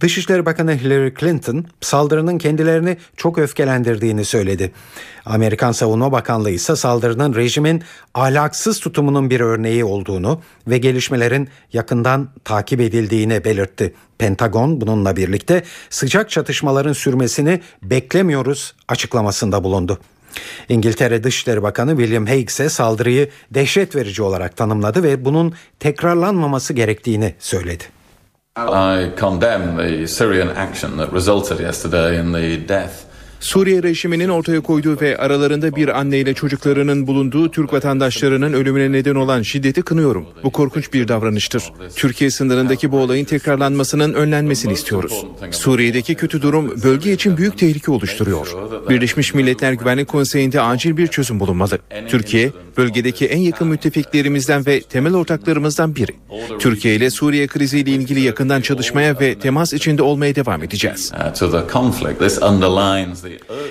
Dışişleri 0.00 0.46
Bakanı 0.46 0.74
Hillary 0.74 1.14
Clinton 1.20 1.64
saldırının 1.80 2.38
kendilerini 2.38 2.96
çok 3.16 3.38
öfkelendirdiğini 3.38 4.24
söyledi. 4.24 4.72
Amerikan 5.24 5.72
Savunma 5.72 6.12
Bakanlığı 6.12 6.50
ise 6.50 6.76
saldırının 6.76 7.34
rejimin 7.34 7.82
ahlaksız 8.14 8.80
tutumunun 8.80 9.30
bir 9.30 9.40
örneği 9.40 9.84
olduğunu 9.84 10.40
ve 10.66 10.78
gelişmelerin 10.78 11.48
yakından 11.72 12.28
takip 12.44 12.80
edildiğini 12.80 13.44
belirtti. 13.44 13.94
Pentagon 14.20 14.80
bununla 14.80 15.16
birlikte 15.16 15.62
sıcak 15.90 16.30
çatışmaların 16.30 16.92
sürmesini 16.92 17.60
beklemiyoruz 17.82 18.74
açıklamasında 18.88 19.64
bulundu. 19.64 19.98
İngiltere 20.68 21.24
Dışişleri 21.24 21.62
Bakanı 21.62 21.96
William 21.96 22.26
Hague 22.26 22.42
ise 22.42 22.68
saldırıyı 22.68 23.30
dehşet 23.50 23.96
verici 23.96 24.22
olarak 24.22 24.56
tanımladı 24.56 25.02
ve 25.02 25.24
bunun 25.24 25.54
tekrarlanmaması 25.78 26.72
gerektiğini 26.72 27.34
söyledi. 27.38 27.84
I 28.58 29.20
condemn 29.20 29.76
the 29.76 30.06
Syrian 30.06 30.48
action 30.48 30.96
that 30.96 31.12
resulted 31.12 31.60
yesterday 31.60 32.20
in 32.20 32.32
the 32.32 32.68
death 32.68 33.09
Suriye 33.40 33.82
rejiminin 33.82 34.28
ortaya 34.28 34.60
koyduğu 34.60 35.00
ve 35.00 35.16
aralarında 35.16 35.76
bir 35.76 36.00
anneyle 36.00 36.34
çocuklarının 36.34 37.06
bulunduğu 37.06 37.50
Türk 37.50 37.72
vatandaşlarının 37.72 38.52
ölümüne 38.52 38.92
neden 38.92 39.14
olan 39.14 39.42
şiddeti 39.42 39.82
kınıyorum. 39.82 40.26
Bu 40.44 40.50
korkunç 40.50 40.92
bir 40.92 41.08
davranıştır. 41.08 41.62
Türkiye 41.96 42.30
sınırındaki 42.30 42.92
bu 42.92 42.98
olayın 42.98 43.24
tekrarlanmasının 43.24 44.14
önlenmesini 44.14 44.72
istiyoruz. 44.72 45.26
Suriye'deki 45.50 46.14
kötü 46.14 46.42
durum 46.42 46.82
bölge 46.82 47.12
için 47.12 47.36
büyük 47.36 47.58
tehlike 47.58 47.90
oluşturuyor. 47.90 48.46
Birleşmiş 48.88 49.34
Milletler 49.34 49.72
Güvenlik 49.72 50.08
Konseyi'nde 50.08 50.60
acil 50.60 50.96
bir 50.96 51.06
çözüm 51.06 51.40
bulunmalı. 51.40 51.78
Türkiye, 52.08 52.52
bölgedeki 52.76 53.26
en 53.26 53.38
yakın 53.40 53.68
müttefiklerimizden 53.68 54.66
ve 54.66 54.80
temel 54.80 55.14
ortaklarımızdan 55.14 55.96
biri. 55.96 56.12
Türkiye 56.58 56.94
ile 56.94 57.10
Suriye 57.10 57.46
kriziyle 57.46 57.90
ilgili 57.90 58.20
yakından 58.20 58.60
çalışmaya 58.60 59.20
ve 59.20 59.38
temas 59.38 59.72
içinde 59.72 60.02
olmaya 60.02 60.34
devam 60.34 60.62
edeceğiz. 60.62 61.12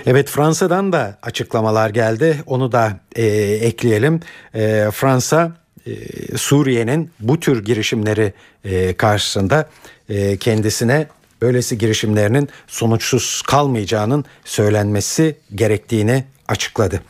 Evet 0.06 0.30
Fransa'dan 0.30 0.94
da 0.94 1.18
açıklamalar 1.22 1.90
geldi. 1.90 2.44
Onu 2.46 2.72
da 2.72 3.00
e, 3.16 3.26
ekleyelim. 3.62 4.20
E, 4.56 4.88
Fransa 4.94 5.52
e, 5.88 5.92
Suriye'nin 6.38 7.12
bu 7.20 7.40
tür 7.40 7.66
girişimleri 7.66 8.34
e, 8.64 8.94
karşısında 8.94 9.70
e, 10.10 10.38
kendisine 10.38 11.08
böylesi 11.42 11.78
girişimlerinin 11.78 12.50
sonuçsuz 12.68 13.42
kalmayacağının 13.42 14.26
söylenmesi 14.46 15.36
gerektiğini 15.56 16.24
açıkladı. 16.50 17.02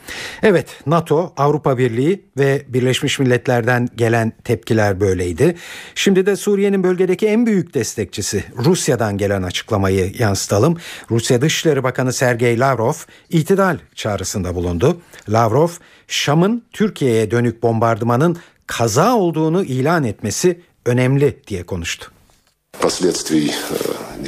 Evet 0.44 0.68
NATO, 0.86 1.34
Avrupa 1.38 1.78
Birliği 1.78 2.26
ve 2.38 2.66
Birleşmiş 2.68 3.20
Milletler'den 3.20 3.90
gelen 3.96 4.34
tepkiler 4.44 5.00
böyleydi. 5.00 5.56
Şimdi 5.96 6.26
de 6.26 6.36
Suriye'nin 6.36 6.84
bölgedeki 6.84 7.28
en 7.28 7.46
büyük 7.46 7.74
destekçisi 7.74 8.44
Rusya'dan 8.66 9.18
gelen 9.18 9.44
açıklamayı 9.44 10.14
yansıtalım. 10.20 10.78
Rusya 11.12 11.42
Dışişleri 11.42 11.84
Bakanı 11.84 12.14
Sergey 12.14 12.60
Lavrov 12.60 12.94
itidal 13.30 13.78
çağrısında 13.96 14.56
bulundu. 14.56 15.02
Lavrov, 15.30 15.70
Şam'ın 16.08 16.64
Türkiye'ye 16.72 17.32
dönük 17.32 17.64
bombardımanın 17.64 18.38
kaza 18.68 19.16
olduğunu 19.16 19.64
ilan 19.64 20.04
etmesi 20.04 20.62
önemli 20.86 21.40
diye 21.48 21.64
konuştu. 21.64 22.12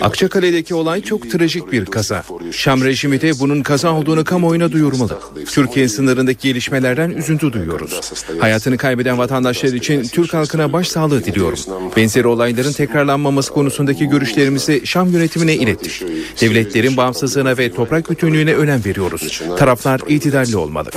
Akçakale'deki 0.00 0.74
olay 0.74 1.02
çok 1.02 1.30
trajik 1.30 1.72
bir 1.72 1.84
kaza. 1.84 2.24
Şam 2.52 2.84
rejimi 2.84 3.20
de 3.20 3.40
bunun 3.40 3.62
kaza 3.62 3.92
olduğunu 3.92 4.24
kamuoyuna 4.24 4.72
duyurmalı. 4.72 5.18
Türkiye 5.46 5.88
sınırındaki 5.88 6.48
gelişmelerden 6.48 7.10
üzüntü 7.10 7.52
duyuyoruz. 7.52 8.12
Hayatını 8.40 8.76
kaybeden 8.76 9.18
vatandaşlar 9.18 9.72
için 9.72 10.02
Türk 10.02 10.34
halkına 10.34 10.72
başsağlığı 10.72 11.24
diliyorum. 11.24 11.58
Benzeri 11.96 12.26
olayların 12.26 12.72
tekrarlanmaması 12.72 13.52
konusundaki 13.52 14.06
görüşlerimizi 14.06 14.86
Şam 14.86 15.10
yönetimine 15.10 15.54
ilettik. 15.54 16.02
Devletlerin 16.40 16.96
bağımsızlığına 16.96 17.58
ve 17.58 17.72
toprak 17.72 18.10
bütünlüğüne 18.10 18.54
önem 18.54 18.84
veriyoruz. 18.84 19.42
Taraflar 19.58 20.00
itidalli 20.08 20.56
olmalı. 20.56 20.90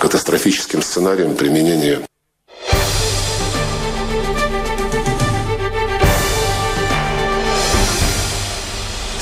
Катастрофическим 0.00 0.82
сценарием 0.82 1.34
применения 1.36 1.98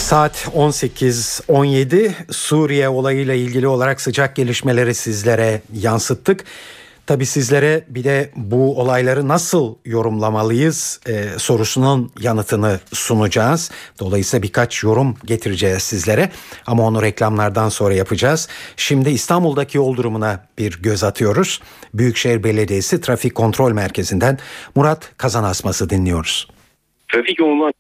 Saat 0.08 0.48
18.17 0.56 2.12
Suriye 2.32 2.90
olayıyla 2.90 3.34
ilgili 3.34 3.68
olarak 3.68 4.02
sıcak 4.02 4.36
gelişmeleri 4.36 4.94
sizlere 4.94 5.62
yansıttık. 5.74 6.44
Tabi 7.06 7.26
sizlere 7.26 7.84
bir 7.88 8.04
de 8.04 8.32
bu 8.36 8.82
olayları 8.82 9.28
nasıl 9.28 9.76
yorumlamalıyız 9.86 11.00
e, 11.08 11.40
sorusunun 11.40 12.12
yanıtını 12.20 12.80
sunacağız. 12.94 13.72
Dolayısıyla 14.00 14.44
birkaç 14.44 14.84
yorum 14.84 15.16
getireceğiz 15.26 15.84
sizlere 15.84 16.30
ama 16.68 16.84
onu 16.84 17.02
reklamlardan 17.02 17.70
sonra 17.70 17.94
yapacağız. 17.94 18.48
Şimdi 18.78 19.10
İstanbul'daki 19.10 19.78
yol 19.78 19.98
durumuna 19.98 20.48
bir 20.58 20.82
göz 20.82 21.04
atıyoruz. 21.04 21.62
Büyükşehir 21.94 22.44
Belediyesi 22.44 23.02
Trafik 23.02 23.36
Kontrol 23.36 23.72
Merkezi'nden 23.72 24.38
Murat 24.76 25.18
Kazanasması 25.18 25.90
dinliyoruz. 25.90 26.48
Trafik 27.08 27.40
yoğunluğu 27.40 27.72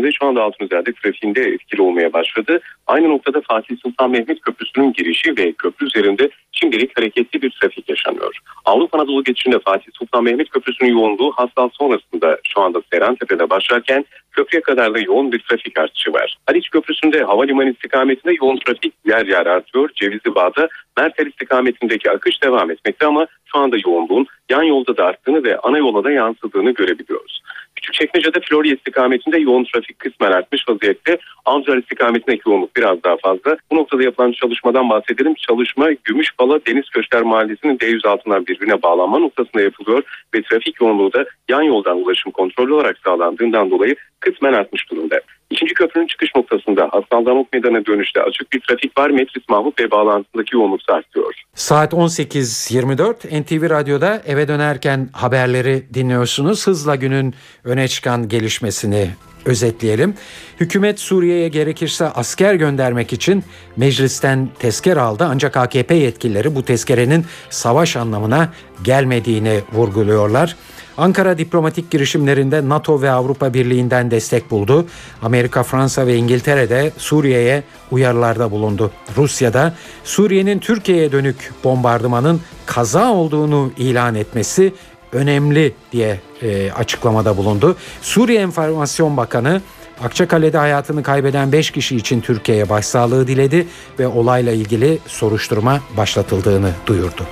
Köprüsü'nde 0.00 0.12
şu 0.12 0.26
anda 0.26 0.42
altın 0.42 0.64
üzerinde 0.64 0.92
trafiğinde 0.92 1.40
etkili 1.40 1.82
olmaya 1.82 2.12
başladı. 2.12 2.60
Aynı 2.86 3.08
noktada 3.08 3.40
Fatih 3.40 3.76
Sultan 3.82 4.10
Mehmet 4.10 4.40
Köprüsü'nün 4.40 4.92
girişi 4.92 5.36
ve 5.36 5.52
köprü 5.52 5.86
üzerinde 5.86 6.30
şimdilik 6.52 6.98
hareketli 6.98 7.42
bir 7.42 7.50
trafik 7.50 7.88
yaşanıyor. 7.88 8.38
Avrupa 8.64 8.98
Anadolu 8.98 9.24
geçişinde 9.24 9.58
Fatih 9.58 9.92
Sultan 9.92 10.24
Mehmet 10.24 10.50
Köprüsü'nün 10.50 10.90
yoğunluğu 10.90 11.32
hastal 11.36 11.68
sonrasında 11.72 12.38
şu 12.48 12.60
anda 12.60 12.82
Serentepe'de 12.92 13.50
başlarken 13.50 14.04
köprüye 14.32 14.62
kadar 14.62 14.94
da 14.94 14.98
yoğun 14.98 15.32
bir 15.32 15.38
trafik 15.38 15.78
artışı 15.78 16.12
var. 16.12 16.36
Haliç 16.46 16.70
Köprüsü'nde 16.70 17.22
havalimanı 17.22 17.70
istikametinde 17.70 18.34
yoğun 18.42 18.56
trafik 18.56 18.94
yer 19.06 19.26
yer 19.26 19.46
artıyor. 19.46 19.90
Cevizli 19.94 20.34
Bağ'da 20.34 20.68
Mertel 20.96 21.26
istikametindeki 21.26 22.10
akış 22.10 22.42
devam 22.42 22.70
etmekte 22.70 23.06
ama 23.06 23.26
şu 23.44 23.58
anda 23.58 23.76
yoğunluğun 23.86 24.26
yan 24.50 24.62
yolda 24.62 24.96
da 24.96 25.04
arttığını 25.04 25.44
ve 25.44 25.58
ana 25.58 25.78
yola 25.78 26.04
da 26.04 26.10
yansıdığını 26.10 26.70
görebiliyoruz. 26.70 27.42
Küçükçekmece'de 27.80 28.40
Florya 28.40 28.74
istikametinde 28.74 29.38
yoğun 29.38 29.64
trafik 29.64 29.98
kısmen 29.98 30.32
artmış 30.32 30.68
vaziyette. 30.68 31.18
Avcılar 31.44 31.76
istikametindeki 31.76 32.42
yoğunluk 32.46 32.76
biraz 32.76 33.02
daha 33.04 33.16
fazla. 33.16 33.56
Bu 33.70 33.76
noktada 33.76 34.02
yapılan 34.02 34.32
çalışmadan 34.32 34.90
bahsedelim. 34.90 35.34
Çalışma 35.34 35.92
Gümüşbala 36.04 36.66
Deniz 36.66 36.88
Köşkler 36.90 37.22
Mahallesi'nin 37.22 37.78
D100 37.78 38.08
altından 38.08 38.46
birbirine 38.46 38.82
bağlanma 38.82 39.18
noktasında 39.18 39.62
yapılıyor 39.62 40.02
ve 40.34 40.42
trafik 40.42 40.80
yoğunluğu 40.80 41.12
da 41.12 41.24
yan 41.48 41.62
yoldan 41.62 41.98
ulaşım 41.98 42.32
kontrollü 42.32 42.72
olarak 42.72 42.98
sağlandığından 43.04 43.70
dolayı 43.70 43.96
kısmen 44.20 44.52
artmış 44.52 44.90
durumda. 44.90 45.20
İkinci 45.50 45.74
köprünün 45.74 46.06
çıkış 46.06 46.34
noktasında 46.36 46.88
Hasan 46.92 47.26
Damok 47.26 47.52
Meydanı 47.52 47.86
dönüşte 47.86 48.22
açık 48.22 48.52
bir 48.52 48.60
trafik 48.60 48.98
var. 48.98 49.10
Metris 49.10 49.48
Mahmut 49.48 49.80
ve 49.80 49.90
bağlantısındaki 49.90 50.56
yoğunluk 50.56 50.80
artıyor. 50.88 51.34
Saat 51.54 51.92
18.24 51.92 53.42
NTV 53.42 53.70
Radyo'da 53.70 54.22
eve 54.26 54.48
dönerken 54.48 55.08
haberleri 55.12 55.94
dinliyorsunuz. 55.94 56.66
Hızla 56.66 56.96
günün 56.96 57.34
öne 57.64 57.88
çıkan 57.88 58.28
gelişmesini 58.28 59.10
özetleyelim. 59.44 60.14
Hükümet 60.60 61.00
Suriye'ye 61.00 61.48
gerekirse 61.48 62.04
asker 62.04 62.54
göndermek 62.54 63.12
için 63.12 63.44
meclisten 63.76 64.48
tezkere 64.58 65.00
aldı 65.00 65.26
ancak 65.30 65.56
AKP 65.56 65.94
yetkilileri 65.94 66.54
bu 66.54 66.64
tezkerenin 66.64 67.24
savaş 67.50 67.96
anlamına 67.96 68.52
gelmediğini 68.84 69.60
vurguluyorlar. 69.72 70.56
Ankara 70.96 71.38
diplomatik 71.38 71.90
girişimlerinde 71.90 72.68
NATO 72.68 73.02
ve 73.02 73.10
Avrupa 73.10 73.54
Birliği'nden 73.54 74.10
destek 74.10 74.50
buldu. 74.50 74.86
Amerika, 75.22 75.62
Fransa 75.62 76.06
ve 76.06 76.16
İngiltere 76.16 76.70
de 76.70 76.92
Suriye'ye 76.96 77.62
uyarılarda 77.90 78.50
bulundu. 78.50 78.90
Rusya'da 79.16 79.74
Suriye'nin 80.04 80.58
Türkiye'ye 80.58 81.12
dönük 81.12 81.52
bombardımanın 81.64 82.40
kaza 82.66 83.12
olduğunu 83.12 83.72
ilan 83.76 84.14
etmesi 84.14 84.72
önemli 85.12 85.74
diye 85.92 86.20
e, 86.42 86.72
açıklamada 86.72 87.36
bulundu. 87.36 87.76
Suriye 88.02 88.40
Enformasyon 88.40 89.16
Bakanı 89.16 89.60
Akçakale'de 90.04 90.58
hayatını 90.58 91.02
kaybeden 91.02 91.52
5 91.52 91.70
kişi 91.70 91.96
için 91.96 92.20
Türkiye'ye 92.20 92.68
başsağlığı 92.68 93.26
diledi 93.26 93.66
ve 93.98 94.06
olayla 94.06 94.52
ilgili 94.52 94.98
soruşturma 95.06 95.80
başlatıldığını 95.96 96.70
duyurdu. 96.86 97.26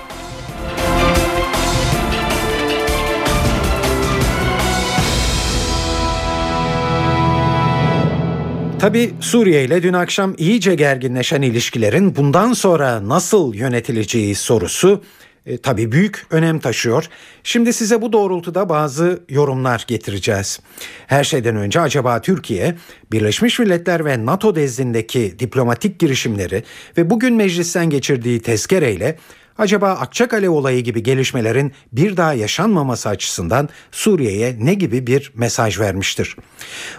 Tabi 8.79 9.11
Suriye 9.21 9.65
ile 9.65 9.83
dün 9.83 9.93
akşam 9.93 10.35
iyice 10.39 10.75
gerginleşen 10.75 11.43
ilişkilerin 11.43 12.17
bundan 12.17 12.53
sonra 12.53 13.09
nasıl 13.09 13.55
yönetileceği 13.55 14.35
sorusu 14.35 15.03
e, 15.47 15.59
tabii 15.59 15.93
büyük 15.93 16.27
önem 16.31 16.59
taşıyor. 16.59 17.09
Şimdi 17.43 17.73
size 17.73 18.03
bu 18.03 18.13
doğrultuda 18.13 18.69
bazı 18.69 19.23
yorumlar 19.29 19.85
getireceğiz. 19.89 20.61
Her 21.07 21.25
şeyden 21.25 21.57
önce 21.57 21.81
acaba 21.81 22.21
Türkiye 22.21 22.75
Birleşmiş 23.13 23.59
Milletler 23.59 24.05
ve 24.05 24.27
NATO 24.27 24.55
nezdindeki 24.55 25.39
diplomatik 25.39 25.99
girişimleri 25.99 26.63
ve 26.99 27.11
bugün 27.11 27.35
meclisten 27.35 27.91
geçirdiği 27.91 28.41
tezkereyle 28.41 29.19
Acaba 29.59 29.91
Akçakale 29.91 30.49
olayı 30.51 30.85
gibi 30.85 31.03
gelişmelerin 31.03 31.73
bir 31.93 32.17
daha 32.17 32.33
yaşanmaması 32.35 33.09
açısından 33.09 33.69
Suriye'ye 33.93 34.57
ne 34.61 34.75
gibi 34.75 35.07
bir 35.07 35.33
mesaj 35.35 35.81
vermiştir? 35.81 36.37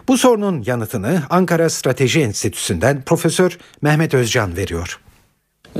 Bu 0.07 0.17
sorunun 0.17 0.63
yanıtını 0.65 1.23
Ankara 1.29 1.69
Strateji 1.69 2.21
Enstitüsü'nden 2.21 3.01
Profesör 3.01 3.57
Mehmet 3.81 4.13
Özcan 4.13 4.57
veriyor. 4.57 4.99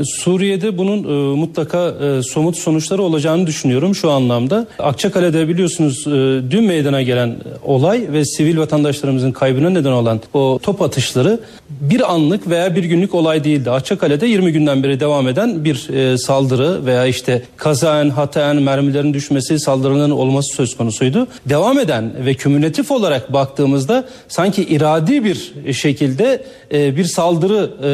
Suriye'de 0.04 0.78
bunun 0.78 1.04
e, 1.04 1.36
mutlaka 1.36 1.90
e, 1.90 2.24
somut 2.24 2.58
sonuçları 2.58 3.04
olacağını 3.04 3.48
düşünüyorum 3.48 3.96
şu 3.96 4.12
anlamda. 4.12 4.68
Akçakale'de 4.80 5.48
biliyorsunuz 5.48 6.08
e, 6.08 6.12
dün 6.52 6.64
meydana 6.64 7.02
gelen 7.02 7.36
olay 7.64 8.08
ve 8.12 8.26
sivil 8.26 8.58
vatandaşlarımızın 8.58 9.32
kaybına 9.32 9.70
neden 9.70 9.92
olan 9.92 10.22
o 10.34 10.60
top 10.64 10.82
atışları 10.82 11.40
bir 11.70 12.14
anlık 12.14 12.50
veya 12.50 12.76
bir 12.76 12.84
günlük 12.84 13.16
olay 13.16 13.44
değildi. 13.44 13.72
Akçakale'de 13.72 14.28
20 14.28 14.52
günden 14.52 14.84
beri 14.84 15.00
devam 15.00 15.28
eden 15.28 15.66
bir 15.66 15.90
e, 15.90 16.18
saldırı 16.18 16.86
veya 16.86 17.06
işte 17.06 17.44
kazaen, 17.58 18.10
hataen, 18.10 18.56
mermilerin 18.56 19.14
düşmesi, 19.14 19.60
saldırıların 19.60 20.12
olması 20.12 20.56
söz 20.56 20.78
konusuydu. 20.78 21.28
Devam 21.46 21.80
eden 21.80 22.12
ve 22.26 22.34
kümülatif 22.34 22.92
olarak 22.92 23.34
baktığımızda 23.34 24.06
sanki 24.28 24.64
iradi 24.64 25.24
bir 25.24 25.54
şekilde 25.74 26.44
e, 26.74 26.98
bir 26.98 27.06
saldırı 27.06 27.72
e, 27.84 27.90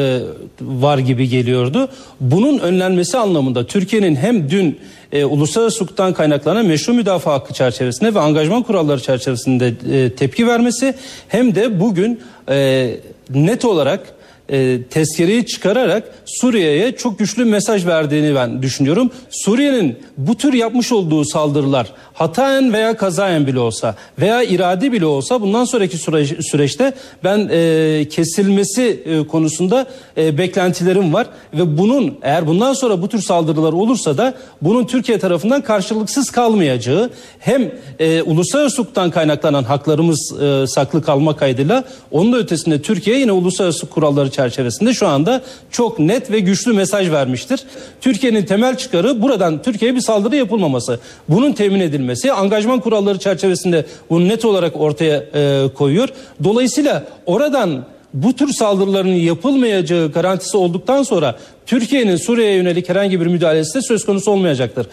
var 0.60 0.98
gibi 0.98 1.28
geliyordu. 1.28 1.85
Bunun 2.20 2.58
önlenmesi 2.58 3.18
anlamında 3.18 3.66
Türkiye'nin 3.66 4.16
hem 4.16 4.50
dün 4.50 4.78
e, 5.12 5.24
uluslararası 5.24 5.84
hukuktan 5.84 6.12
kaynaklanan 6.12 6.66
meşru 6.66 6.94
müdafaa 6.94 7.34
hakkı 7.34 7.54
çerçevesinde 7.54 8.14
ve 8.14 8.20
angajman 8.20 8.62
kuralları 8.62 9.00
çerçevesinde 9.00 9.74
e, 9.92 10.10
tepki 10.12 10.46
vermesi 10.46 10.94
hem 11.28 11.54
de 11.54 11.80
bugün 11.80 12.20
e, 12.48 12.90
net 13.30 13.64
olarak 13.64 14.16
e, 14.48 14.82
tezkereyi 14.90 15.46
çıkararak 15.46 16.14
Suriye'ye 16.24 16.96
çok 16.96 17.18
güçlü 17.18 17.44
mesaj 17.44 17.86
verdiğini 17.86 18.34
ben 18.34 18.62
düşünüyorum. 18.62 19.10
Suriye'nin 19.30 19.98
bu 20.16 20.34
tür 20.34 20.52
yapmış 20.52 20.92
olduğu 20.92 21.24
saldırılar 21.24 21.92
hataen 22.16 22.72
veya 22.72 22.96
kazayen 22.96 23.46
bile 23.46 23.58
olsa 23.58 23.94
veya 24.18 24.42
iradi 24.42 24.92
bile 24.92 25.06
olsa 25.06 25.40
bundan 25.40 25.64
sonraki 25.64 25.98
süreç, 25.98 26.46
süreçte 26.50 26.92
ben 27.24 27.48
e, 27.52 28.08
kesilmesi 28.08 29.02
e, 29.04 29.26
konusunda 29.26 29.86
e, 30.16 30.38
beklentilerim 30.38 31.14
var 31.14 31.26
ve 31.54 31.78
bunun 31.78 32.18
eğer 32.22 32.46
bundan 32.46 32.72
sonra 32.72 33.02
bu 33.02 33.08
tür 33.08 33.22
saldırılar 33.22 33.72
olursa 33.72 34.18
da 34.18 34.34
bunun 34.62 34.86
Türkiye 34.86 35.18
tarafından 35.18 35.60
karşılıksız 35.60 36.30
kalmayacağı 36.30 37.10
hem 37.38 37.72
e, 37.98 38.22
uluslararası 38.22 38.82
hukuktan 38.82 39.10
kaynaklanan 39.10 39.64
haklarımız 39.64 40.32
e, 40.42 40.66
saklı 40.66 41.02
kalma 41.02 41.36
kaydıyla 41.36 41.84
onun 42.10 42.32
da 42.32 42.36
ötesinde 42.36 42.82
Türkiye 42.82 43.18
yine 43.18 43.32
uluslararası 43.32 43.86
kuralları 43.86 44.30
çerçevesinde 44.30 44.94
şu 44.94 45.06
anda 45.06 45.42
çok 45.70 45.98
net 45.98 46.30
ve 46.30 46.40
güçlü 46.40 46.72
mesaj 46.72 47.10
vermiştir. 47.10 47.60
Türkiye'nin 48.00 48.44
temel 48.44 48.76
çıkarı 48.76 49.22
buradan 49.22 49.62
Türkiye'ye 49.62 49.96
bir 49.96 50.00
saldırı 50.00 50.36
yapılmaması. 50.36 51.00
Bunun 51.28 51.52
temin 51.52 51.80
edilmesi, 52.06 52.32
angajman 52.32 52.80
kuralları 52.80 53.18
çerçevesinde 53.18 53.86
bunu 54.10 54.28
net 54.28 54.44
olarak 54.44 54.76
ortaya 54.76 55.24
e, 55.34 55.68
koyuyor. 55.74 56.08
Dolayısıyla 56.44 57.06
oradan 57.26 57.86
bu 58.14 58.36
tür 58.36 58.48
saldırıların 58.48 59.08
yapılmayacağı 59.08 60.12
garantisi 60.12 60.56
olduktan 60.56 61.02
sonra 61.02 61.38
Türkiye'nin 61.66 62.16
Suriye'ye 62.16 62.56
yönelik 62.56 62.88
herhangi 62.88 63.20
bir 63.20 63.26
müdahalesi 63.26 63.74
de 63.74 63.82
söz 63.82 64.04
konusu 64.04 64.30
olmayacaktır. 64.30 64.86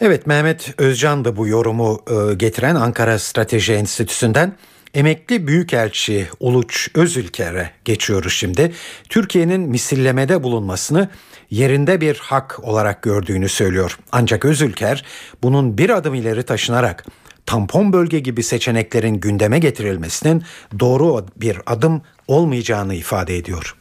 Evet 0.00 0.26
Mehmet 0.26 0.74
Özcan 0.78 1.24
da 1.24 1.36
bu 1.36 1.46
yorumu 1.46 2.00
e, 2.08 2.34
getiren 2.34 2.74
Ankara 2.74 3.18
Strateji 3.18 3.72
Enstitüsü'nden. 3.72 4.52
Emekli 4.94 5.46
Büyükelçi 5.46 6.28
Uluç 6.40 6.88
Özülker'e 6.94 7.70
geçiyoruz 7.84 8.32
şimdi. 8.32 8.72
Türkiye'nin 9.08 9.60
misillemede 9.60 10.42
bulunmasını 10.42 11.08
yerinde 11.54 12.00
bir 12.00 12.16
hak 12.16 12.60
olarak 12.62 13.02
gördüğünü 13.02 13.48
söylüyor. 13.48 13.98
Ancak 14.12 14.44
Özülker 14.44 15.04
bunun 15.42 15.78
bir 15.78 15.90
adım 15.90 16.14
ileri 16.14 16.42
taşınarak 16.42 17.04
tampon 17.46 17.92
bölge 17.92 18.18
gibi 18.18 18.42
seçeneklerin 18.42 19.14
gündeme 19.14 19.58
getirilmesinin 19.58 20.42
doğru 20.78 21.26
bir 21.36 21.58
adım 21.66 22.02
olmayacağını 22.28 22.94
ifade 22.94 23.36
ediyor. 23.36 23.76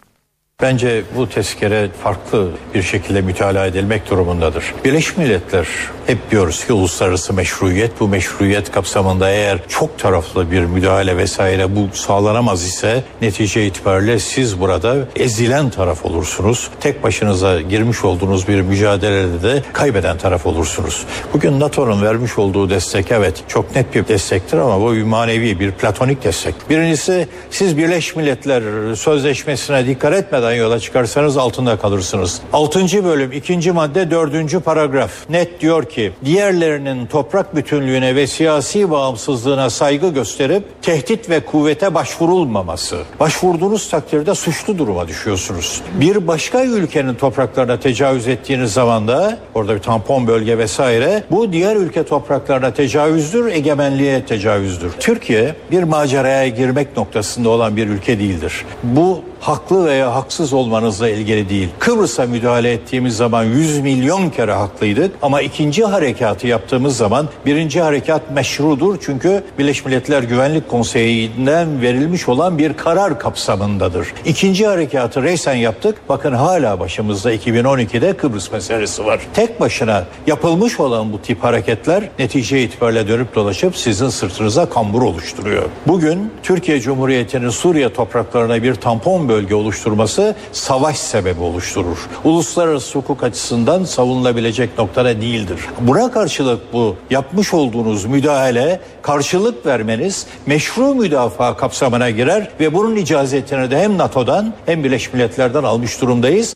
Bence 0.64 1.04
bu 1.16 1.30
tezkere 1.30 1.90
farklı 2.04 2.50
bir 2.74 2.84
şekilde 2.84 3.22
mütalaa 3.22 3.66
edilmek 3.66 4.10
durumundadır. 4.10 4.74
Birleşmiş 4.86 5.18
Milletler 5.18 5.68
hep 6.08 6.32
diyoruz 6.32 6.66
ki 6.66 6.74
uluslararası 6.74 7.34
meşruiyet 7.34 7.92
bu 8.00 8.08
meşruiyet 8.08 8.72
kapsamında 8.72 9.30
eğer 9.30 9.60
çok 9.68 10.00
taraflı 10.00 10.52
bir 10.52 10.62
müdahale 10.62 11.18
vesaire 11.18 11.76
bu 11.76 11.96
sağlanamaz 11.96 12.64
ise 12.64 13.04
netice 13.22 13.66
itibariyle 13.66 14.20
siz 14.20 14.60
burada 14.60 14.96
ezilen 15.16 15.70
taraf 15.70 16.06
olursunuz. 16.06 16.70
Tek 16.80 17.04
başınıza 17.04 17.62
girmiş 17.62 18.04
olduğunuz 18.04 18.48
bir 18.48 18.62
mücadelede 18.62 19.44
de 19.44 19.64
kaybeden 19.74 20.18
taraf 20.18 20.46
olursunuz. 20.46 21.06
Bugün 21.34 21.60
NATO'nun 21.60 22.02
vermiş 22.02 22.38
olduğu 22.38 22.70
destek 22.70 23.12
evet 23.12 23.44
çok 23.48 23.76
net 23.76 23.96
bir 23.96 24.08
destektir 24.08 24.58
ama 24.58 24.82
bu 24.82 24.94
bir 24.94 25.04
manevi 25.04 25.60
bir 25.60 25.72
platonik 25.72 26.24
destek. 26.24 26.56
Birincisi 26.70 27.28
siz 27.50 27.78
Birleşmiş 27.78 28.16
Milletler 28.16 28.64
Sözleşmesi'ne 28.96 29.88
dikkat 29.88 30.14
etmeden 30.14 30.53
yola 30.56 30.80
çıkarsanız 30.80 31.38
altında 31.38 31.78
kalırsınız. 31.78 32.42
6. 32.54 33.04
bölüm 33.04 33.32
2. 33.32 33.72
madde 33.72 34.12
4. 34.12 34.66
paragraf 34.66 35.30
net 35.30 35.62
diyor 35.62 35.86
ki 35.86 36.12
diğerlerinin 36.26 37.06
toprak 37.06 37.56
bütünlüğüne 37.56 38.16
ve 38.16 38.28
siyasi 38.28 38.92
bağımsızlığına 38.92 39.70
saygı 39.70 40.10
gösterip 40.10 40.64
tehdit 40.82 41.30
ve 41.30 41.40
kuvvete 41.40 41.94
başvurulmaması. 41.94 42.98
Başvurduğunuz 43.20 43.90
takdirde 43.90 44.36
suçlu 44.36 44.78
duruma 44.78 45.08
düşüyorsunuz. 45.08 45.82
Bir 46.00 46.28
başka 46.28 46.64
ülkenin 46.64 47.16
topraklarına 47.16 47.80
tecavüz 47.80 48.28
ettiğiniz 48.28 48.74
zaman 48.74 49.08
da 49.08 49.38
orada 49.56 49.76
bir 49.76 49.80
tampon 49.80 50.28
bölge 50.28 50.58
vesaire 50.58 51.24
bu 51.32 51.54
diğer 51.54 51.76
ülke 51.76 52.04
topraklarına 52.04 52.74
tecavüzdür, 52.74 53.52
egemenliğe 53.52 54.26
tecavüzdür. 54.26 54.92
Türkiye 55.00 55.56
bir 55.72 55.84
maceraya 55.84 56.48
girmek 56.48 56.98
noktasında 56.98 57.50
olan 57.50 57.76
bir 57.76 57.88
ülke 57.88 58.20
değildir. 58.20 58.66
Bu 58.84 59.22
haklı 59.44 59.86
veya 59.86 60.16
haksız 60.16 60.54
olmanızla 60.54 61.10
ilgili 61.10 61.50
değil. 61.50 61.70
Kıbrıs'a 61.80 62.26
müdahale 62.26 62.72
ettiğimiz 62.72 63.18
zaman 63.18 63.44
100 63.44 63.80
milyon 63.80 64.30
kere 64.30 64.54
haklıydık 64.54 65.16
ama 65.22 65.42
ikinci 65.42 65.86
harekatı 65.86 66.48
yaptığımız 66.48 66.98
zaman 66.98 67.30
birinci 67.46 67.82
harekat 67.82 68.32
meşrudur 68.32 68.98
çünkü 69.02 69.44
Birleşmiş 69.60 69.86
Milletler 69.86 70.24
Güvenlik 70.24 70.70
Konseyi'nden 70.70 71.82
verilmiş 71.82 72.30
olan 72.30 72.58
bir 72.58 72.74
karar 72.74 73.20
kapsamındadır. 73.20 74.08
İkinci 74.26 74.68
harekatı 74.68 75.24
reysen 75.24 75.56
yaptık. 75.56 75.96
Bakın 76.10 76.34
hala 76.34 76.80
başımızda 76.80 77.34
2012'de 77.34 78.18
Kıbrıs 78.18 78.52
meselesi 78.52 79.06
var. 79.06 79.20
Tek 79.34 79.60
başına 79.60 80.06
yapılmış 80.28 80.80
olan 80.80 81.14
bu 81.14 81.22
tip 81.22 81.44
hareketler 81.44 82.10
netice 82.20 82.64
itibariyle 82.64 83.08
dönüp 83.08 83.36
dolaşıp 83.36 83.78
sizin 83.78 84.10
sırtınıza 84.10 84.70
kambur 84.70 85.02
oluşturuyor. 85.02 85.64
Bugün 85.88 86.32
Türkiye 86.44 86.80
Cumhuriyeti'nin 86.80 87.50
Suriye 87.50 87.94
topraklarına 87.94 88.64
bir 88.64 88.76
tampon 88.76 89.30
bölge 89.34 89.56
oluşturması 89.56 90.36
savaş 90.52 90.98
sebebi 90.98 91.42
oluşturur. 91.42 91.98
Uluslararası 92.24 93.00
hukuk 93.00 93.24
açısından 93.24 93.84
savunulabilecek 93.84 94.78
noktada 94.78 95.22
değildir. 95.22 95.60
Buna 95.80 96.12
karşılık 96.12 96.74
bu 96.74 96.96
yapmış 97.10 97.54
olduğunuz 97.54 98.06
müdahale 98.06 98.80
karşılık 99.02 99.66
vermeniz 99.66 100.28
meşru 100.46 100.96
müdafaa 100.96 101.58
kapsamına 101.58 102.10
girer 102.10 102.52
ve 102.60 102.74
bunun 102.74 102.96
icazetini 102.96 103.72
de 103.72 103.80
hem 103.80 103.98
NATO'dan 103.98 104.54
hem 104.66 104.84
Birleşmiş 104.84 105.14
Milletler'den 105.14 105.64
almış 105.64 106.02
durumdayız. 106.02 106.56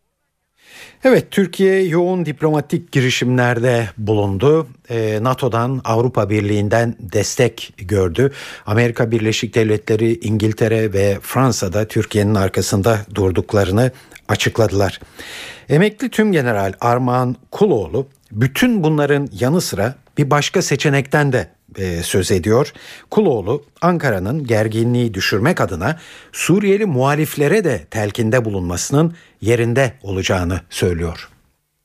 Evet 1.03 1.31
Türkiye 1.31 1.83
yoğun 1.83 2.25
diplomatik 2.25 2.91
girişimlerde 2.91 3.89
bulundu. 3.97 4.67
Ee, 4.89 5.19
NATO'dan 5.21 5.81
Avrupa 5.83 6.29
Birliği'nden 6.29 6.95
destek 6.99 7.73
gördü. 7.77 8.31
Amerika 8.65 9.11
Birleşik 9.11 9.55
Devletleri, 9.55 10.19
İngiltere 10.19 10.93
ve 10.93 11.17
Fransa'da 11.21 11.87
Türkiye'nin 11.87 12.35
arkasında 12.35 12.99
durduklarını 13.15 13.91
açıkladılar. 14.27 14.99
Emekli 15.69 16.09
Tüm 16.09 16.31
General 16.31 16.73
Armağan 16.81 17.35
Kuloğlu 17.51 18.07
bütün 18.31 18.83
bunların 18.83 19.29
yanı 19.39 19.61
sıra 19.61 19.95
bir 20.17 20.29
başka 20.29 20.61
seçenekten 20.61 21.33
de 21.33 21.47
e, 21.75 22.03
söz 22.03 22.31
ediyor. 22.31 22.73
Kuloğlu 23.11 23.63
Ankara'nın 23.81 24.43
gerginliği 24.43 25.13
düşürmek 25.13 25.61
adına 25.61 25.99
Suriyeli 26.31 26.85
muhaliflere 26.85 27.63
de 27.63 27.85
telkinde 27.91 28.45
bulunmasının 28.45 29.15
yerinde 29.41 29.93
olacağını 30.01 30.61
söylüyor. 30.69 31.29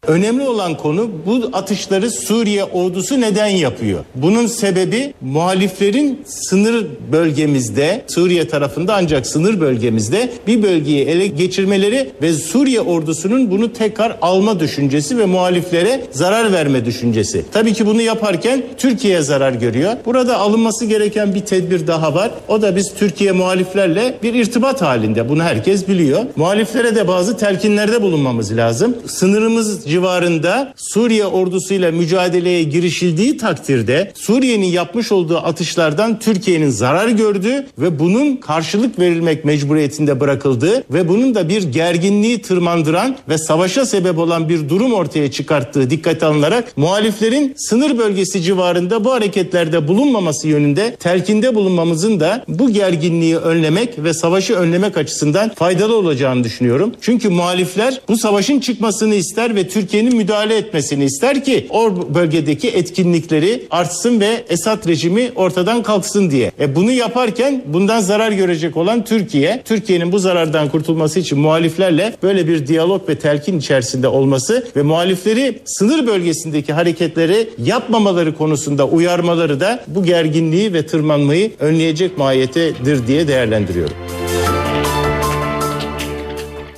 Önemli 0.06 0.42
olan 0.42 0.76
konu 0.76 1.10
bu 1.26 1.50
atışları 1.52 2.10
Suriye 2.10 2.64
ordusu 2.64 3.20
neden 3.20 3.46
yapıyor? 3.46 4.04
Bunun 4.14 4.46
sebebi 4.46 5.14
muhaliflerin 5.20 6.20
sınır 6.26 6.86
bölgemizde, 7.12 8.04
Suriye 8.08 8.48
tarafında 8.48 8.94
ancak 8.94 9.26
sınır 9.26 9.60
bölgemizde 9.60 10.32
bir 10.46 10.62
bölgeyi 10.62 11.04
ele 11.04 11.26
geçirmeleri 11.26 12.10
ve 12.22 12.32
Suriye 12.32 12.80
ordusunun 12.80 13.50
bunu 13.50 13.72
tekrar 13.72 14.16
alma 14.22 14.60
düşüncesi 14.60 15.18
ve 15.18 15.26
muhaliflere 15.26 16.04
zarar 16.10 16.52
verme 16.52 16.84
düşüncesi. 16.84 17.44
Tabii 17.52 17.72
ki 17.72 17.86
bunu 17.86 18.02
yaparken 18.02 18.62
Türkiye'ye 18.78 19.22
zarar 19.22 19.52
görüyor. 19.52 19.92
Burada 20.06 20.38
alınması 20.38 20.84
gereken 20.84 21.34
bir 21.34 21.40
tedbir 21.40 21.86
daha 21.86 22.14
var. 22.14 22.30
O 22.48 22.62
da 22.62 22.76
biz 22.76 22.94
Türkiye 22.94 23.32
muhaliflerle 23.32 24.14
bir 24.22 24.34
irtibat 24.34 24.82
halinde. 24.82 25.28
Bunu 25.28 25.42
herkes 25.42 25.88
biliyor. 25.88 26.24
Muhaliflere 26.36 26.96
de 26.96 27.08
bazı 27.08 27.36
telkinlerde 27.36 28.02
bulunmamız 28.02 28.56
lazım. 28.56 28.96
Sınırımız 29.06 29.91
civarında 29.92 30.74
Suriye 30.76 31.26
ordusuyla 31.26 31.92
mücadeleye 31.92 32.62
girişildiği 32.62 33.36
takdirde 33.36 34.12
Suriye'nin 34.14 34.66
yapmış 34.66 35.12
olduğu 35.12 35.38
atışlardan 35.38 36.18
Türkiye'nin 36.18 36.70
zarar 36.70 37.08
gördüğü 37.08 37.66
ve 37.78 37.98
bunun 37.98 38.36
karşılık 38.36 38.98
verilmek 38.98 39.44
mecburiyetinde 39.44 40.20
bırakıldığı 40.20 40.84
ve 40.90 41.08
bunun 41.08 41.34
da 41.34 41.48
bir 41.48 41.62
gerginliği 41.62 42.42
tırmandıran 42.42 43.16
ve 43.28 43.38
savaşa 43.38 43.86
sebep 43.86 44.18
olan 44.18 44.48
bir 44.48 44.68
durum 44.68 44.92
ortaya 44.92 45.30
çıkarttığı 45.30 45.90
dikkate 45.90 46.26
alınarak 46.26 46.76
muhaliflerin 46.76 47.54
sınır 47.56 47.98
bölgesi 47.98 48.42
civarında 48.42 49.04
bu 49.04 49.12
hareketlerde 49.12 49.88
bulunmaması 49.88 50.48
yönünde 50.48 50.96
telkinde 50.96 51.54
bulunmamızın 51.54 52.20
da 52.20 52.44
bu 52.48 52.70
gerginliği 52.70 53.36
önlemek 53.36 54.04
ve 54.04 54.14
savaşı 54.14 54.54
önlemek 54.54 54.96
açısından 54.96 55.48
faydalı 55.54 55.96
olacağını 55.96 56.44
düşünüyorum. 56.44 56.92
Çünkü 57.00 57.28
muhalifler 57.28 58.00
bu 58.08 58.16
savaşın 58.16 58.60
çıkmasını 58.60 59.14
ister 59.14 59.54
ve 59.54 59.68
Türkiye'nin 59.82 60.16
müdahale 60.16 60.56
etmesini 60.56 61.04
ister 61.04 61.44
ki 61.44 61.66
o 61.70 62.14
bölgedeki 62.14 62.68
etkinlikleri 62.68 63.66
artsın 63.70 64.20
ve 64.20 64.44
Esad 64.48 64.88
rejimi 64.88 65.30
ortadan 65.36 65.82
kalksın 65.82 66.30
diye. 66.30 66.52
E 66.60 66.76
bunu 66.76 66.90
yaparken 66.90 67.62
bundan 67.66 68.00
zarar 68.00 68.32
görecek 68.32 68.76
olan 68.76 69.04
Türkiye, 69.04 69.62
Türkiye'nin 69.64 70.12
bu 70.12 70.18
zarardan 70.18 70.68
kurtulması 70.68 71.18
için 71.18 71.38
muhaliflerle 71.38 72.14
böyle 72.22 72.48
bir 72.48 72.66
diyalog 72.66 73.08
ve 73.08 73.14
telkin 73.14 73.58
içerisinde 73.58 74.08
olması 74.08 74.66
ve 74.76 74.82
muhalifleri 74.82 75.58
sınır 75.64 76.06
bölgesindeki 76.06 76.72
hareketleri 76.72 77.48
yapmamaları 77.64 78.34
konusunda 78.34 78.86
uyarmaları 78.86 79.60
da 79.60 79.84
bu 79.86 80.04
gerginliği 80.04 80.74
ve 80.74 80.86
tırmanmayı 80.86 81.50
önleyecek 81.60 82.18
mahiyetedir 82.18 83.06
diye 83.06 83.28
değerlendiriyorum. 83.28 84.21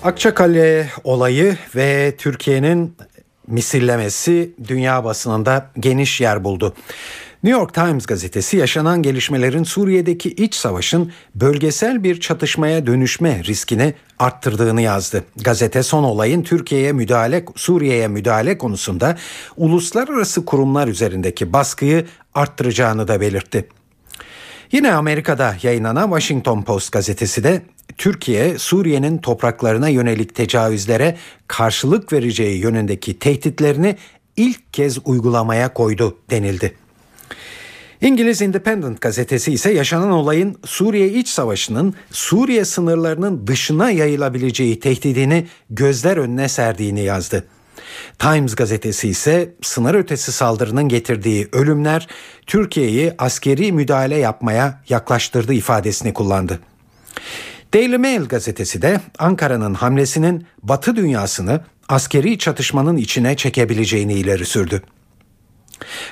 Akçakale 0.04 0.90
olayı 1.04 1.56
ve 1.76 2.14
Türkiye'nin 2.18 2.96
misillemesi 3.46 4.54
dünya 4.68 5.04
basınında 5.04 5.70
geniş 5.80 6.20
yer 6.20 6.44
buldu. 6.44 6.74
New 7.42 7.60
York 7.60 7.74
Times 7.74 8.06
gazetesi 8.06 8.56
yaşanan 8.56 9.02
gelişmelerin 9.02 9.64
Suriye'deki 9.64 10.30
iç 10.30 10.54
savaşın 10.54 11.12
bölgesel 11.34 12.04
bir 12.04 12.20
çatışmaya 12.20 12.86
dönüşme 12.86 13.44
riskini 13.44 13.94
arttırdığını 14.18 14.82
yazdı. 14.82 15.24
Gazete 15.36 15.82
son 15.82 16.04
olayın 16.04 16.42
Türkiye'ye 16.42 16.92
müdahale 16.92 17.44
Suriye'ye 17.56 18.08
müdahale 18.08 18.58
konusunda 18.58 19.16
uluslararası 19.56 20.44
kurumlar 20.44 20.88
üzerindeki 20.88 21.52
baskıyı 21.52 22.06
arttıracağını 22.34 23.08
da 23.08 23.20
belirtti. 23.20 23.68
Yine 24.72 24.92
Amerika'da 24.92 25.56
yayınlanan 25.62 26.04
Washington 26.04 26.62
Post 26.62 26.92
gazetesi 26.92 27.44
de 27.44 27.62
Türkiye 27.98 28.58
Suriye'nin 28.58 29.18
topraklarına 29.18 29.88
yönelik 29.88 30.34
tecavüzlere 30.34 31.16
karşılık 31.48 32.12
vereceği 32.12 32.58
yönündeki 32.58 33.18
tehditlerini 33.18 33.96
ilk 34.36 34.72
kez 34.72 34.98
uygulamaya 35.04 35.74
koydu 35.74 36.18
denildi. 36.30 36.74
İngiliz 38.00 38.42
Independent 38.42 39.00
gazetesi 39.00 39.52
ise 39.52 39.72
yaşanan 39.72 40.10
olayın 40.10 40.56
Suriye 40.64 41.08
iç 41.08 41.28
savaşının 41.28 41.94
Suriye 42.10 42.64
sınırlarının 42.64 43.46
dışına 43.46 43.90
yayılabileceği 43.90 44.80
tehdidini 44.80 45.46
gözler 45.70 46.16
önüne 46.16 46.48
serdiğini 46.48 47.00
yazdı. 47.00 47.44
Times 48.18 48.54
gazetesi 48.54 49.08
ise 49.08 49.54
sınır 49.62 49.94
ötesi 49.94 50.32
saldırının 50.32 50.88
getirdiği 50.88 51.48
ölümler 51.52 52.08
Türkiye'yi 52.46 53.12
askeri 53.18 53.72
müdahale 53.72 54.16
yapmaya 54.16 54.82
yaklaştırdı 54.88 55.54
ifadesini 55.54 56.14
kullandı. 56.14 56.60
Daily 57.74 57.98
Mail 57.98 58.24
gazetesi 58.24 58.82
de 58.82 59.00
Ankara'nın 59.18 59.74
hamlesinin 59.74 60.46
Batı 60.62 60.96
dünyasını 60.96 61.60
askeri 61.88 62.38
çatışmanın 62.38 62.96
içine 62.96 63.36
çekebileceğini 63.36 64.14
ileri 64.14 64.46
sürdü. 64.46 64.82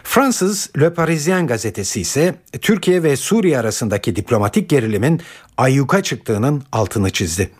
Fransız 0.03 0.71
Le 0.81 0.95
Parisien 0.95 1.47
gazetesi 1.47 2.01
ise 2.01 2.35
Türkiye 2.61 3.03
ve 3.03 3.17
Suriye 3.17 3.59
arasındaki 3.59 4.17
diplomatik 4.17 4.71
gerilimin 4.71 5.21
ayyuka 5.57 6.03
çıktığının 6.03 6.63
altını 6.73 7.11
çizdi. 7.11 7.51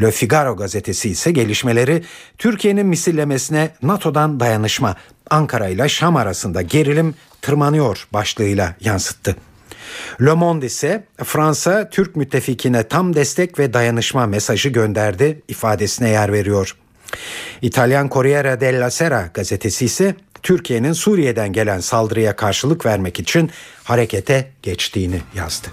Le 0.00 0.10
Figaro 0.10 0.56
gazetesi 0.56 1.10
ise 1.10 1.30
gelişmeleri 1.30 2.02
Türkiye'nin 2.38 2.86
misillemesine 2.86 3.70
NATO'dan 3.82 4.40
dayanışma, 4.40 4.96
Ankara 5.30 5.68
ile 5.68 5.88
Şam 5.88 6.16
arasında 6.16 6.62
gerilim 6.62 7.14
tırmanıyor 7.42 8.08
başlığıyla 8.12 8.74
yansıttı. 8.80 9.36
Le 10.20 10.32
Monde 10.32 10.66
ise 10.66 11.04
Fransa 11.24 11.90
Türk 11.90 12.16
müttefikine 12.16 12.88
tam 12.88 13.14
destek 13.14 13.58
ve 13.58 13.72
dayanışma 13.72 14.26
mesajı 14.26 14.68
gönderdi 14.68 15.42
ifadesine 15.48 16.08
yer 16.08 16.32
veriyor. 16.32 16.76
İtalyan 17.62 18.08
Corriere 18.08 18.60
della 18.60 18.90
Sera 18.90 19.30
gazetesi 19.34 19.84
ise 19.84 20.14
Türkiye'nin 20.42 20.92
Suriye'den 20.92 21.52
gelen 21.52 21.80
saldırıya 21.80 22.36
karşılık 22.36 22.86
vermek 22.86 23.20
için 23.20 23.50
harekete 23.84 24.50
geçtiğini 24.62 25.20
yazdı. 25.34 25.68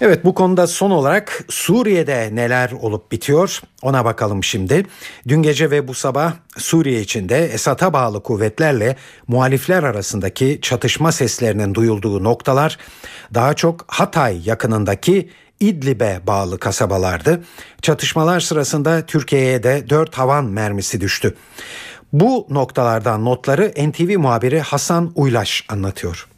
Evet 0.00 0.24
bu 0.24 0.34
konuda 0.34 0.66
son 0.66 0.90
olarak 0.90 1.44
Suriye'de 1.48 2.30
neler 2.32 2.72
olup 2.80 3.12
bitiyor 3.12 3.60
ona 3.82 4.04
bakalım 4.04 4.44
şimdi. 4.44 4.86
Dün 5.28 5.42
gece 5.42 5.70
ve 5.70 5.88
bu 5.88 5.94
sabah 5.94 6.32
Suriye 6.56 7.00
içinde 7.00 7.44
Esad'a 7.44 7.92
bağlı 7.92 8.22
kuvvetlerle 8.22 8.96
muhalifler 9.28 9.82
arasındaki 9.82 10.58
çatışma 10.62 11.12
seslerinin 11.12 11.74
duyulduğu 11.74 12.24
noktalar 12.24 12.78
daha 13.34 13.54
çok 13.54 13.84
Hatay 13.88 14.40
yakınındaki 14.44 15.30
İdlib'e 15.60 16.20
bağlı 16.26 16.58
kasabalardı. 16.58 17.44
Çatışmalar 17.82 18.40
sırasında 18.40 19.06
Türkiye'ye 19.06 19.62
de 19.62 19.90
4 19.90 20.18
havan 20.18 20.44
mermisi 20.44 21.00
düştü. 21.00 21.34
Bu 22.12 22.46
noktalardan 22.50 23.24
notları 23.24 23.72
NTV 23.90 24.18
muhabiri 24.18 24.60
Hasan 24.60 25.12
Uylaş 25.14 25.64
anlatıyor. 25.68 26.33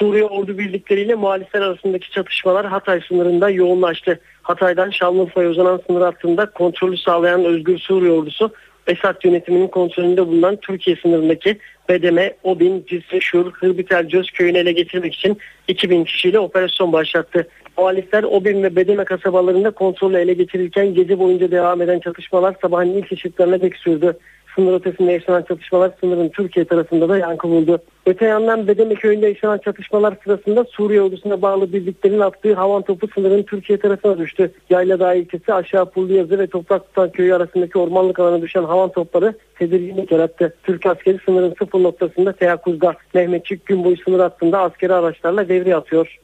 Suriye 0.00 0.24
ordu 0.24 0.58
birlikleriyle 0.58 1.14
muhalifler 1.14 1.60
arasındaki 1.60 2.10
çatışmalar 2.10 2.66
Hatay 2.66 3.00
sınırında 3.08 3.50
yoğunlaştı. 3.50 4.20
Hatay'dan 4.42 4.90
Şanlıurfa'ya 4.90 5.50
uzanan 5.50 5.80
sınır 5.86 6.00
hattında 6.00 6.50
kontrolü 6.50 6.96
sağlayan 6.96 7.44
Özgür 7.44 7.78
Suriye 7.78 8.12
ordusu 8.12 8.52
Esad 8.86 9.24
yönetiminin 9.24 9.68
kontrolünde 9.68 10.26
bulunan 10.26 10.56
Türkiye 10.56 10.96
sınırındaki 10.96 11.58
Bedeme, 11.88 12.34
Obin, 12.42 12.84
Cisre, 12.88 13.20
Şur, 13.20 13.52
Hırbitel, 13.52 14.08
Cöz 14.08 14.30
köyünü 14.30 14.58
ele 14.58 14.72
geçirmek 14.72 15.14
için 15.14 15.38
2000 15.68 16.04
kişiyle 16.04 16.38
operasyon 16.38 16.92
başlattı. 16.92 17.48
Muhalifler 17.78 18.22
Obin 18.22 18.62
ve 18.62 18.76
Bedeme 18.76 19.04
kasabalarında 19.04 19.70
kontrolü 19.70 20.16
ele 20.16 20.32
geçirirken 20.32 20.94
gece 20.94 21.18
boyunca 21.18 21.50
devam 21.50 21.82
eden 21.82 22.00
çatışmalar 22.00 22.54
sabahın 22.62 22.92
ilk 22.92 23.12
ışıklarına 23.12 23.60
dek 23.60 23.76
sürdü. 23.76 24.18
Sınır 24.54 24.74
ötesinde 24.80 25.12
yaşanan 25.12 25.42
çatışmalar 25.42 25.90
sınırın 26.00 26.28
Türkiye 26.28 26.64
tarafında 26.64 27.08
da 27.08 27.18
yankı 27.18 27.48
buldu. 27.48 27.78
Öte 28.06 28.24
yandan 28.24 28.68
Bedeme 28.68 28.94
köyünde 28.94 29.26
yaşanan 29.26 29.58
çatışmalar 29.58 30.14
sırasında 30.24 30.64
Suriye 30.64 31.02
ordusuna 31.02 31.42
bağlı 31.42 31.72
birliklerin 31.72 32.20
attığı 32.20 32.54
havan 32.54 32.82
topu 32.82 33.08
sınırın 33.14 33.42
Türkiye 33.42 33.78
tarafına 33.78 34.18
düştü. 34.18 34.52
Yayla 34.70 35.00
Dağı 35.00 35.18
ilçesi 35.18 35.54
aşağı 35.54 35.90
Pulluyazı 35.90 36.38
ve 36.38 36.46
Toprak 36.46 36.86
Tutan 36.86 37.10
köyü 37.10 37.34
arasındaki 37.34 37.78
ormanlık 37.78 38.18
alana 38.18 38.42
düşen 38.42 38.64
havan 38.64 38.92
topları 38.92 39.34
tedirginlik 39.58 40.12
yarattı. 40.12 40.54
Türk 40.62 40.86
askeri 40.86 41.18
sınırın 41.24 41.54
sıfır 41.58 41.82
noktasında 41.82 42.32
teyakkuzda. 42.32 42.94
Mehmetçik 43.14 43.66
gün 43.66 43.84
boyu 43.84 43.96
sınır 43.96 44.20
hattında 44.20 44.60
askeri 44.60 44.94
araçlarla 44.94 45.48
devre 45.48 45.76
atıyor. 45.76 46.18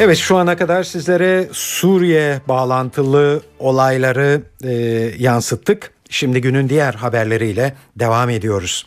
Evet 0.00 0.16
şu 0.16 0.36
ana 0.36 0.56
kadar 0.56 0.82
sizlere 0.82 1.48
Suriye 1.52 2.40
bağlantılı 2.48 3.42
olayları 3.58 4.42
e, 4.64 4.70
yansıttık. 5.18 5.90
Şimdi 6.10 6.40
günün 6.40 6.68
diğer 6.68 6.94
haberleriyle 6.94 7.74
devam 7.96 8.30
ediyoruz. 8.30 8.86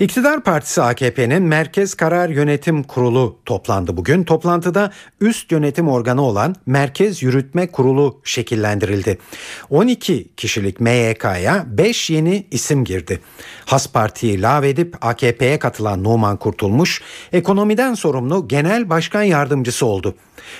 İktidar 0.00 0.44
Partisi 0.44 0.82
AKP'nin 0.82 1.42
Merkez 1.42 1.94
Karar 1.94 2.28
Yönetim 2.28 2.82
Kurulu 2.82 3.38
toplandı 3.44 3.96
bugün. 3.96 4.24
Toplantıda 4.24 4.92
üst 5.20 5.52
yönetim 5.52 5.88
organı 5.88 6.22
olan 6.22 6.54
Merkez 6.66 7.22
Yürütme 7.22 7.70
Kurulu 7.70 8.20
şekillendirildi. 8.24 9.18
12 9.70 10.28
kişilik 10.36 10.80
MYK'ya 10.80 11.64
5 11.66 12.10
yeni 12.10 12.46
isim 12.50 12.84
girdi. 12.84 13.20
Has 13.64 13.92
Parti'yi 13.92 14.42
lağvedip 14.42 14.96
AKP'ye 15.00 15.58
katılan 15.58 16.04
Numan 16.04 16.36
Kurtulmuş, 16.36 17.02
ekonomiden 17.32 17.94
sorumlu 17.94 18.48
genel 18.48 18.90
başkan 18.90 19.22
yardımcısı 19.22 19.86
oldu. 19.86 20.14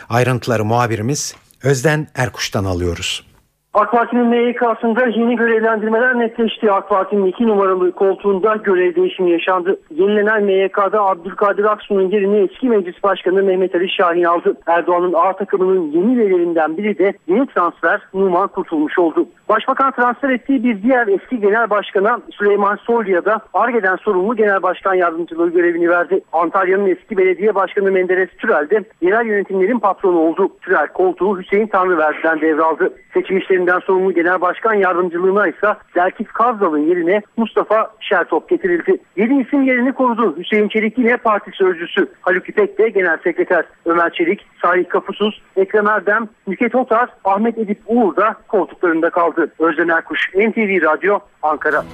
Ayrıntıları 0.08 0.64
muhabirimiz 0.64 1.34
Özden 1.62 2.08
Erkuş'tan 2.14 2.64
alıyoruz. 2.64 3.35
AK 3.76 3.92
Parti'nin 3.92 4.26
MYK'sında 4.26 5.06
yeni 5.06 5.36
görevlendirmeler 5.36 6.18
netleşti. 6.18 6.72
AK 6.72 6.88
Parti'nin 6.88 7.26
iki 7.26 7.46
numaralı 7.46 7.92
koltuğunda 7.92 8.56
görev 8.56 8.94
değişimi 8.94 9.30
yaşandı. 9.30 9.80
Yenilenen 9.90 10.44
MYK'da 10.44 11.02
Abdülkadir 11.02 11.64
Aksu'nun 11.64 12.10
yerini 12.10 12.38
eski 12.38 12.68
meclis 12.68 13.02
başkanı 13.02 13.42
Mehmet 13.42 13.74
Ali 13.74 13.90
Şahin 13.90 14.24
aldı. 14.24 14.56
Erdoğan'ın 14.66 15.12
A 15.12 15.32
takımının 15.32 15.90
yeni 15.90 16.14
üyelerinden 16.14 16.76
biri 16.76 16.98
de 16.98 17.12
yeni 17.26 17.46
transfer 17.46 18.00
Numan 18.14 18.48
Kurtulmuş 18.48 18.98
oldu. 18.98 19.26
Başbakan 19.48 19.90
transfer 19.90 20.30
ettiği 20.30 20.64
bir 20.64 20.82
diğer 20.82 21.06
eski 21.06 21.40
genel 21.40 21.70
başkana 21.70 22.20
Süleyman 22.30 22.76
Soylu'ya 22.76 23.24
da 23.24 23.40
ARGE'den 23.54 23.96
sorumlu 23.96 24.36
genel 24.36 24.62
başkan 24.62 24.94
yardımcılığı 24.94 25.52
görevini 25.52 25.88
verdi. 25.88 26.20
Antalya'nın 26.32 26.86
eski 26.86 27.16
belediye 27.16 27.54
başkanı 27.54 27.92
Menderes 27.92 28.30
Türel 28.38 28.70
de 28.70 28.84
yerel 29.00 29.26
yönetimlerin 29.26 29.78
patronu 29.78 30.18
oldu. 30.18 30.48
Türel 30.60 30.86
koltuğu 30.86 31.38
Hüseyin 31.38 31.66
Tanrıverdi'den 31.66 32.40
devraldı. 32.40 32.92
Seçim 33.14 33.38
işlerinden 33.66 33.86
sorumlu 33.86 34.14
genel 34.14 34.40
başkan 34.40 34.74
yardımcılığına 34.74 35.48
ise 35.48 35.74
Zelkif 35.94 36.32
Kazdal'ın 36.32 36.86
yerine 36.86 37.22
Mustafa 37.36 37.90
Şertop 38.00 38.48
getirildi. 38.48 38.98
Yeni 39.16 39.42
isim 39.42 39.62
yerini 39.62 39.92
korudu. 39.92 40.36
Hüseyin 40.38 40.68
Çelik 40.68 40.98
yine 40.98 41.16
parti 41.16 41.50
sözcüsü. 41.54 42.08
Haluk 42.20 42.48
İpek 42.48 42.78
de 42.78 42.88
genel 42.88 43.18
sekreter. 43.24 43.64
Ömer 43.86 44.12
Çelik, 44.12 44.46
Salih 44.62 44.88
Kapusuz, 44.88 45.42
Ekrem 45.56 45.88
Erdem, 45.88 46.28
Nüket 46.46 46.74
Otar, 46.74 47.08
Ahmet 47.24 47.58
Edip 47.58 47.78
Uğur 47.86 48.16
da 48.16 48.36
koltuklarında 48.48 49.10
kaldı. 49.10 49.52
Özden 49.58 49.88
Erkuş, 49.88 50.30
NTV 50.34 50.82
Radyo, 50.82 51.18
Ankara. 51.42 51.84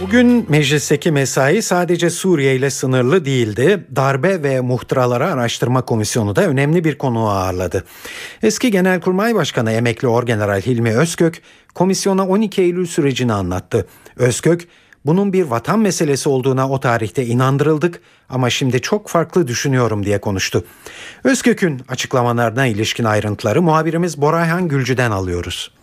Bugün 0.00 0.46
meclisteki 0.48 1.10
mesai 1.12 1.62
sadece 1.62 2.10
Suriye 2.10 2.56
ile 2.56 2.70
sınırlı 2.70 3.24
değildi. 3.24 3.86
Darbe 3.96 4.42
ve 4.42 4.60
Muhtıraları 4.60 5.26
Araştırma 5.26 5.82
Komisyonu 5.82 6.36
da 6.36 6.42
önemli 6.46 6.84
bir 6.84 6.98
konuğu 6.98 7.28
ağırladı. 7.28 7.84
Eski 8.42 8.70
Genelkurmay 8.70 9.34
Başkanı 9.34 9.72
emekli 9.72 10.08
Orgeneral 10.08 10.60
Hilmi 10.60 10.96
Özkök 10.96 11.42
komisyona 11.74 12.28
12 12.28 12.62
Eylül 12.62 12.86
sürecini 12.86 13.32
anlattı. 13.32 13.86
Özkök 14.16 14.68
bunun 15.06 15.32
bir 15.32 15.42
vatan 15.42 15.78
meselesi 15.78 16.28
olduğuna 16.28 16.70
o 16.70 16.80
tarihte 16.80 17.26
inandırıldık 17.26 18.00
ama 18.28 18.50
şimdi 18.50 18.80
çok 18.80 19.08
farklı 19.08 19.48
düşünüyorum 19.48 20.06
diye 20.06 20.20
konuştu. 20.20 20.64
Özkök'ün 21.24 21.82
açıklamalarına 21.88 22.66
ilişkin 22.66 23.04
ayrıntıları 23.04 23.62
muhabirimiz 23.62 24.20
Borayhan 24.20 24.68
Gülcü'den 24.68 25.10
alıyoruz. 25.10 25.79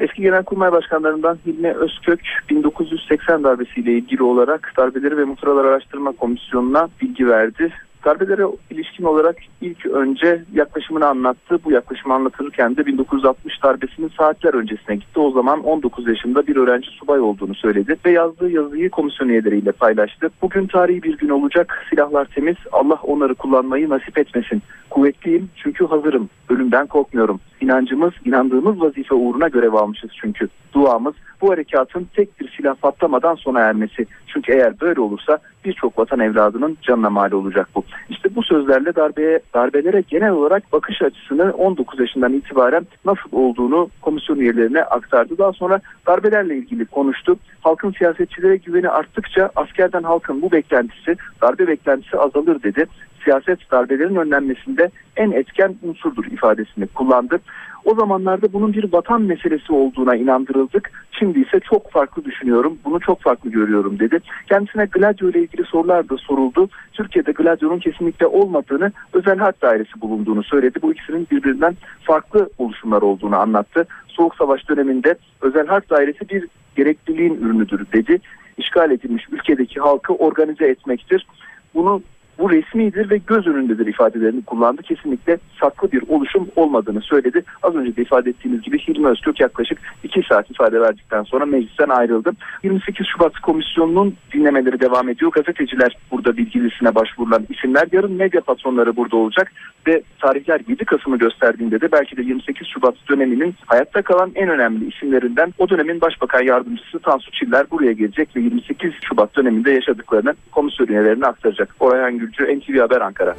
Eski 0.00 0.22
Genelkurmay 0.22 0.72
Başkanlarından 0.72 1.38
Hilmi 1.46 1.72
Özkök 1.72 2.20
1980 2.50 3.44
darbesiyle 3.44 3.92
ilgili 3.92 4.22
olarak 4.22 4.72
Darbeleri 4.76 5.16
ve 5.16 5.24
Muhtıralar 5.24 5.64
Araştırma 5.64 6.12
Komisyonu'na 6.12 6.88
bilgi 7.02 7.28
verdi. 7.28 7.72
Darbelere 8.04 8.44
ilişkin 8.70 9.04
olarak 9.04 9.36
ilk 9.60 9.86
önce 9.86 10.42
yaklaşımını 10.52 11.06
anlattı. 11.06 11.58
Bu 11.64 11.72
yaklaşımı 11.72 12.14
anlatırken 12.14 12.76
de 12.76 12.86
1960 12.86 13.62
darbesinin 13.62 14.10
saatler 14.18 14.54
öncesine 14.54 14.96
gitti. 14.96 15.20
O 15.20 15.30
zaman 15.30 15.64
19 15.64 16.08
yaşında 16.08 16.46
bir 16.46 16.56
öğrenci 16.56 16.90
subay 16.90 17.20
olduğunu 17.20 17.54
söyledi 17.54 17.96
ve 18.06 18.10
yazdığı 18.10 18.50
yazıyı 18.50 18.90
komisyon 18.90 19.28
üyeleriyle 19.28 19.72
paylaştı. 19.72 20.30
Bugün 20.42 20.66
tarihi 20.66 21.02
bir 21.02 21.18
gün 21.18 21.28
olacak. 21.28 21.86
Silahlar 21.90 22.24
temiz. 22.24 22.56
Allah 22.72 22.98
onları 23.02 23.34
kullanmayı 23.34 23.88
nasip 23.88 24.18
etmesin. 24.18 24.62
Kuvvetliyim 24.90 25.50
çünkü 25.56 25.86
hazırım. 25.86 26.28
Ölümden 26.48 26.86
korkmuyorum. 26.86 27.40
İnancımız, 27.60 28.12
inandığımız 28.24 28.80
vazife 28.80 29.14
uğruna 29.14 29.48
görev 29.48 29.72
almışız 29.72 30.10
çünkü. 30.20 30.48
Duamız 30.72 31.14
bu 31.40 31.50
harekatın 31.50 32.08
tek 32.16 32.40
bir 32.40 32.52
silah 32.56 32.74
patlamadan 32.74 33.34
sona 33.34 33.60
ermesi. 33.60 34.06
Çünkü 34.26 34.52
eğer 34.52 34.80
böyle 34.80 35.00
olursa 35.00 35.38
birçok 35.64 35.98
vatan 35.98 36.20
evladının 36.20 36.78
canına 36.82 37.10
mal 37.10 37.32
olacak 37.32 37.68
bu. 37.74 37.84
İşte 38.08 38.34
bu 38.34 38.42
sözlerle 38.42 38.94
darbeye, 38.94 39.40
darbelere 39.54 40.02
genel 40.08 40.30
olarak 40.30 40.72
bakış 40.72 41.02
açısını 41.02 41.52
19 41.52 42.00
yaşından 42.00 42.32
itibaren 42.32 42.86
nasıl 43.04 43.28
olduğunu 43.32 43.90
komisyon 44.00 44.38
üyelerine 44.38 44.82
aktardı. 44.82 45.38
Daha 45.38 45.52
sonra 45.52 45.80
darbelerle 46.06 46.56
ilgili 46.56 46.84
konuştu. 46.84 47.36
Halkın 47.60 47.92
siyasetçilere 47.92 48.56
güveni 48.56 48.88
arttıkça 48.88 49.50
askerden 49.56 50.02
halkın 50.02 50.42
bu 50.42 50.52
beklentisi, 50.52 51.16
darbe 51.42 51.66
beklentisi 51.66 52.18
azalır 52.18 52.62
dedi. 52.62 52.86
Siyaset 53.24 53.70
darbelerin 53.70 54.16
önlenmesinde 54.16 54.90
en 55.16 55.30
etken 55.30 55.74
unsurdur 55.82 56.24
ifadesini 56.24 56.86
kullandı. 56.86 57.38
O 57.84 57.94
zamanlarda 57.94 58.52
bunun 58.52 58.72
bir 58.72 58.92
vatan 58.92 59.22
meselesi 59.22 59.72
olduğuna 59.72 60.16
inandırıldık. 60.16 60.90
Şimdi 61.18 61.40
ise 61.40 61.60
çok 61.60 61.90
farklı 61.90 62.24
düşünüyorum. 62.24 62.78
Bunu 62.84 63.00
çok 63.00 63.20
farklı 63.20 63.50
görüyorum 63.50 63.98
dedi. 63.98 64.18
Kendisine 64.48 64.84
Gladio 64.84 65.28
ile 65.28 65.40
ilgili 65.40 65.64
sorular 65.64 66.08
da 66.08 66.16
soruldu. 66.16 66.68
Türkiye'de 66.92 67.32
Gladio'nun 67.32 67.78
kesinlikle 67.78 68.26
olmadığını, 68.26 68.92
özel 69.12 69.38
harp 69.38 69.62
dairesi 69.62 70.00
bulunduğunu 70.00 70.42
söyledi. 70.42 70.78
Bu 70.82 70.92
ikisinin 70.92 71.28
birbirinden 71.30 71.76
farklı 72.02 72.50
oluşumlar 72.58 73.02
olduğunu 73.02 73.36
anlattı. 73.36 73.86
Soğuk 74.08 74.36
Savaş 74.36 74.68
döneminde 74.68 75.14
özel 75.40 75.66
harp 75.66 75.90
dairesi 75.90 76.28
bir 76.28 76.48
gerekliliğin 76.76 77.34
ürünüdür 77.34 77.86
dedi. 77.92 78.20
İşgal 78.58 78.90
edilmiş 78.90 79.24
ülkedeki 79.32 79.80
halkı 79.80 80.14
organize 80.14 80.66
etmektir. 80.66 81.26
Bunu 81.74 82.02
bu 82.38 82.50
resmidir 82.50 83.10
ve 83.10 83.16
göz 83.26 83.46
önündedir 83.46 83.86
ifadelerini 83.86 84.44
kullandı. 84.44 84.82
Kesinlikle 84.82 85.38
saklı 85.60 85.92
bir 85.92 86.02
oluşum 86.08 86.48
olmadığını 86.56 87.00
söyledi. 87.00 87.44
Az 87.62 87.74
önce 87.74 87.96
de 87.96 88.02
ifade 88.02 88.30
ettiğimiz 88.30 88.62
gibi 88.62 88.78
Hilmi 88.78 89.08
Özkök 89.08 89.40
yaklaşık 89.40 89.78
2 90.02 90.22
saat 90.28 90.50
ifade 90.50 90.80
verdikten 90.80 91.22
sonra 91.22 91.46
meclisten 91.46 91.88
ayrıldı. 91.88 92.32
28 92.62 93.06
Şubat 93.06 93.38
komisyonunun 93.38 94.14
dinlemeleri 94.32 94.80
devam 94.80 95.08
ediyor. 95.08 95.32
Gazeteciler 95.32 95.96
burada 96.10 96.36
bilgi 96.36 96.64
listesine 96.64 96.94
başvurulan 96.94 97.46
isimler. 97.48 97.88
Yarın 97.92 98.12
medya 98.12 98.40
patronları 98.40 98.96
burada 98.96 99.16
olacak 99.16 99.52
ve 99.86 100.02
tarihler 100.20 100.60
7 100.68 100.84
Kasım'ı 100.84 101.18
gösterdiğinde 101.18 101.80
de 101.80 101.92
belki 101.92 102.16
de 102.16 102.22
28 102.22 102.68
Şubat 102.68 102.94
döneminin 103.08 103.54
hayatta 103.66 104.02
kalan 104.02 104.32
en 104.34 104.48
önemli 104.48 104.88
isimlerinden 104.88 105.54
o 105.58 105.68
dönemin 105.68 106.00
Başbakan 106.00 106.42
Yardımcısı 106.42 106.98
Tansu 106.98 107.30
Çiller 107.30 107.70
buraya 107.70 107.92
gelecek 107.92 108.36
ve 108.36 108.40
28 108.40 108.92
Şubat 109.08 109.36
döneminde 109.36 109.70
yaşadıklarını 109.70 110.34
komisyon 110.52 110.86
üyelerine 110.86 111.26
aktaracak. 111.26 111.74
Orhan 111.80 112.18
Gülcü, 112.24 112.58
NTV 112.58 112.80
Haber 112.80 113.00
Ankara. 113.00 113.36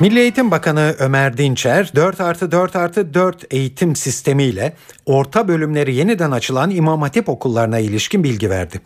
Milli 0.00 0.18
Eğitim 0.18 0.50
Bakanı 0.50 0.94
Ömer 0.98 1.36
Dinçer 1.36 1.90
4 1.94 2.20
artı 2.20 2.52
4 2.52 2.76
artı 2.76 3.14
4 3.14 3.54
eğitim 3.54 3.96
sistemiyle 3.96 4.72
orta 5.06 5.48
bölümleri 5.48 5.94
yeniden 5.94 6.30
açılan 6.30 6.70
İmam 6.70 7.02
Hatip 7.02 7.28
okullarına 7.28 7.78
ilişkin 7.78 8.24
bilgi 8.24 8.50
verdi. 8.50 8.80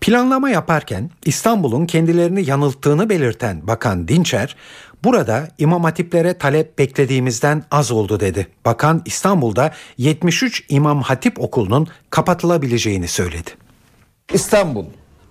Planlama 0.00 0.50
yaparken 0.50 1.10
İstanbul'un 1.24 1.86
kendilerini 1.86 2.50
yanılttığını 2.50 3.10
belirten 3.10 3.66
Bakan 3.66 4.08
Dinçer, 4.08 4.56
burada 5.04 5.48
İmam 5.58 5.84
Hatiplere 5.84 6.38
talep 6.38 6.78
beklediğimizden 6.78 7.62
az 7.70 7.92
oldu 7.92 8.20
dedi. 8.20 8.46
Bakan 8.64 9.02
İstanbul'da 9.04 9.72
73 9.98 10.64
İmam 10.68 11.02
Hatip 11.02 11.40
okulunun 11.40 11.88
kapatılabileceğini 12.10 13.08
söyledi. 13.08 13.50
İstanbul 14.32 14.84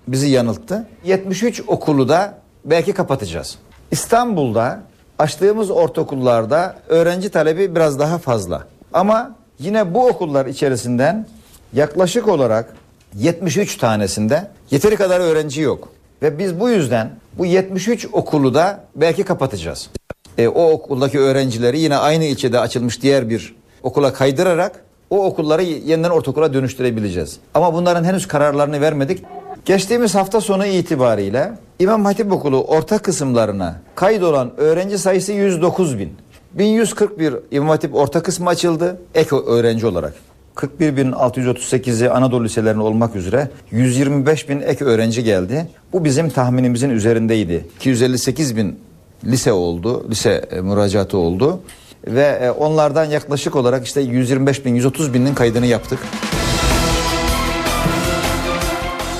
bizi 0.08 0.28
yanılttı. 0.28 0.88
73 1.06 1.64
okulu 1.68 2.10
da 2.10 2.38
belki 2.66 2.94
kapatacağız. 2.94 3.58
İstanbul'da 3.92 4.80
açtığımız 5.20 5.72
ortaokullarda 5.72 6.76
öğrenci 6.88 7.30
talebi 7.30 7.76
biraz 7.76 8.00
daha 8.00 8.18
fazla. 8.18 8.64
Ama 8.94 9.36
yine 9.60 9.94
bu 9.94 10.08
okullar 10.08 10.46
içerisinden 10.46 11.28
yaklaşık 11.74 12.28
olarak 12.28 12.74
73 13.16 13.78
tanesinde 13.78 14.48
yeteri 14.72 14.96
kadar 14.96 15.20
öğrenci 15.20 15.62
yok. 15.62 15.90
Ve 16.22 16.40
biz 16.40 16.60
bu 16.60 16.70
yüzden 16.70 17.12
bu 17.38 17.46
73 17.46 18.08
okulu 18.12 18.54
da 18.54 18.84
belki 18.96 19.24
kapatacağız. 19.24 19.90
E, 20.38 20.48
o 20.48 20.72
okuldaki 20.72 21.20
öğrencileri 21.20 21.80
yine 21.80 21.98
aynı 21.98 22.26
ilçede 22.26 22.60
açılmış 22.60 23.02
diğer 23.02 23.30
bir 23.30 23.56
okula 23.84 24.14
kaydırarak 24.14 24.84
o 25.10 25.26
okulları 25.26 25.64
yeniden 25.64 26.10
ortaokula 26.10 26.54
dönüştürebileceğiz. 26.54 27.40
Ama 27.54 27.74
bunların 27.74 28.04
henüz 28.04 28.28
kararlarını 28.28 28.82
vermedik. 28.82 29.24
Geçtiğimiz 29.68 30.16
hafta 30.16 30.42
sonu 30.42 30.66
itibariyle 30.66 31.52
İmam 31.80 32.06
Hatip 32.06 32.32
Okulu 32.32 32.64
orta 32.64 32.98
kısımlarına 32.98 33.82
kaydolan 33.96 34.52
öğrenci 34.58 34.98
sayısı 34.98 35.34
109 35.34 36.00
bin. 36.00 36.14
1141 36.54 37.34
İmam 37.52 37.70
Hatip 37.70 37.96
orta 37.96 38.24
kısmı 38.24 38.50
açıldı 38.50 39.02
ek 39.16 39.36
öğrenci 39.36 39.88
olarak. 39.88 40.14
41.638'i 40.56 42.10
Anadolu 42.10 42.44
liselerinde 42.44 42.84
olmak 42.84 43.16
üzere 43.16 43.50
125 43.72 44.50
bin 44.50 44.62
ek 44.62 44.86
öğrenci 44.86 45.24
geldi. 45.24 45.68
Bu 45.94 46.06
bizim 46.06 46.30
tahminimizin 46.30 46.90
üzerindeydi. 46.90 47.66
258 47.76 48.58
bin 48.58 48.80
lise 49.26 49.52
oldu, 49.52 50.06
lise 50.10 50.46
e, 50.52 50.62
müracaatı 50.62 51.18
oldu 51.18 51.60
ve 52.08 52.40
e, 52.42 52.52
onlardan 52.52 53.06
yaklaşık 53.06 53.56
olarak 53.56 53.86
işte 53.86 54.02
125 54.02 54.66
bin, 54.66 54.76
130 54.76 55.14
binin 55.14 55.34
kaydını 55.34 55.66
yaptık. 55.66 56.00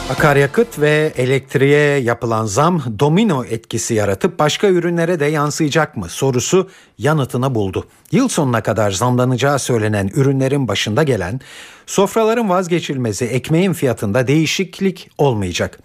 Akaryakıt 0.10 0.80
ve 0.80 1.14
elektriğe 1.18 2.00
yapılan 2.00 2.46
zam 2.46 2.84
domino 3.00 3.46
etkisi 3.46 3.94
yaratıp 3.94 4.40
başka 4.40 4.68
ürünlere 4.68 5.20
de 5.20 5.26
yansıyacak 5.26 5.98
mı 5.98 6.10
sorusu 6.10 6.70
yanıtını 6.98 7.56
buldu. 7.56 7.86
Yıl 8.12 8.28
sonuna 8.28 8.64
kadar 8.64 8.92
zamlanacağı 8.92 9.60
söylenen 9.60 10.12
ürünlerin 10.16 10.68
başında 10.68 11.04
gelen 11.04 11.40
sofraların 11.86 12.50
vazgeçilmezi 12.50 13.26
ekmeğin 13.26 13.74
fiyatında 13.74 14.28
değişiklik 14.28 15.10
olmayacak. 15.18 15.80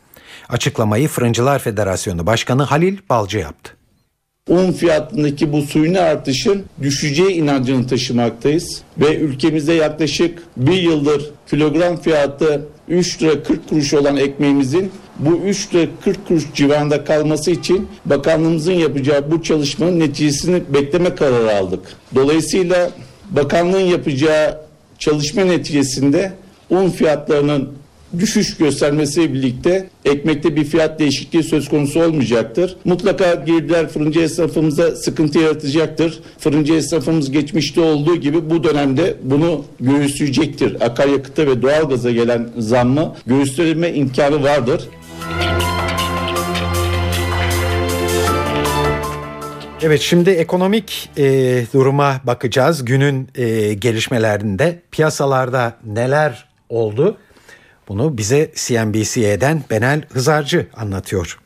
Açıklamayı 0.49 1.09
Fırıncılar 1.09 1.59
Federasyonu 1.59 2.27
Başkanı 2.27 2.63
Halil 2.63 2.99
Balcı 3.11 3.39
yaptı. 3.39 3.73
Un 4.49 4.73
fiyatındaki 4.73 5.53
bu 5.53 5.63
suyun 5.63 5.95
artışın 5.95 6.65
düşeceği 6.83 7.31
inancını 7.31 7.87
taşımaktayız. 7.87 8.83
Ve 8.99 9.17
ülkemizde 9.17 9.73
yaklaşık 9.73 10.43
bir 10.57 10.83
yıldır 10.83 11.31
kilogram 11.51 11.97
fiyatı 11.97 12.69
3 12.89 13.23
lira 13.23 13.43
40 13.43 13.69
kuruş 13.69 13.95
olan 13.95 14.17
ekmeğimizin 14.17 14.91
bu 15.19 15.37
3 15.37 15.75
lira 15.75 15.91
40 16.05 16.29
kuruş 16.29 16.45
civarında 16.55 17.05
kalması 17.05 17.51
için 17.51 17.89
bakanlığımızın 18.05 18.73
yapacağı 18.73 19.31
bu 19.31 19.43
çalışmanın 19.43 20.01
neticesini 20.01 20.63
bekleme 20.75 21.15
kararı 21.15 21.57
aldık. 21.57 21.81
Dolayısıyla 22.15 22.91
bakanlığın 23.31 23.81
yapacağı 23.81 24.61
çalışma 24.99 25.45
neticesinde 25.45 26.33
un 26.71 26.91
fiyatlarının 26.91 27.82
düşüş 28.19 28.57
göstermesiyle 28.57 29.35
birlikte 29.35 29.89
ekmekte 30.05 30.57
bir 30.57 30.65
fiyat 30.65 30.99
değişikliği 30.99 31.43
söz 31.43 31.69
konusu 31.69 32.03
olmayacaktır. 32.03 32.77
Mutlaka 32.85 33.35
girdiler 33.35 33.89
fırıncı 33.89 34.21
esnafımıza 34.21 34.97
sıkıntı 34.97 35.39
yaratacaktır. 35.39 36.21
Fırıncı 36.39 36.75
esnafımız 36.75 37.31
geçmişte 37.31 37.81
olduğu 37.81 38.17
gibi 38.17 38.51
bu 38.51 38.65
dönemde 38.65 39.17
bunu 39.23 39.65
göğüsleyecektir. 39.81 40.81
Akaryakıta 40.81 41.47
ve 41.47 41.63
doğalgaza 41.63 42.11
gelen 42.11 42.49
zammı 42.59 43.15
göğüsleme 43.27 43.93
imkanı 43.93 44.43
vardır. 44.43 44.89
Evet 49.85 50.01
şimdi 50.01 50.31
ekonomik 50.31 51.11
e, 51.19 51.23
duruma 51.75 52.21
bakacağız. 52.25 52.85
Günün 52.85 53.29
e, 53.35 53.75
gelişmelerinde 53.75 54.83
piyasalarda 54.91 55.77
neler 55.85 56.49
oldu? 56.69 57.17
Bunu 57.93 58.19
bize 58.19 58.51
CNBC'den 58.55 59.57
Benel 59.71 60.03
Hızarcı 60.13 60.67
anlatıyor. 60.77 61.39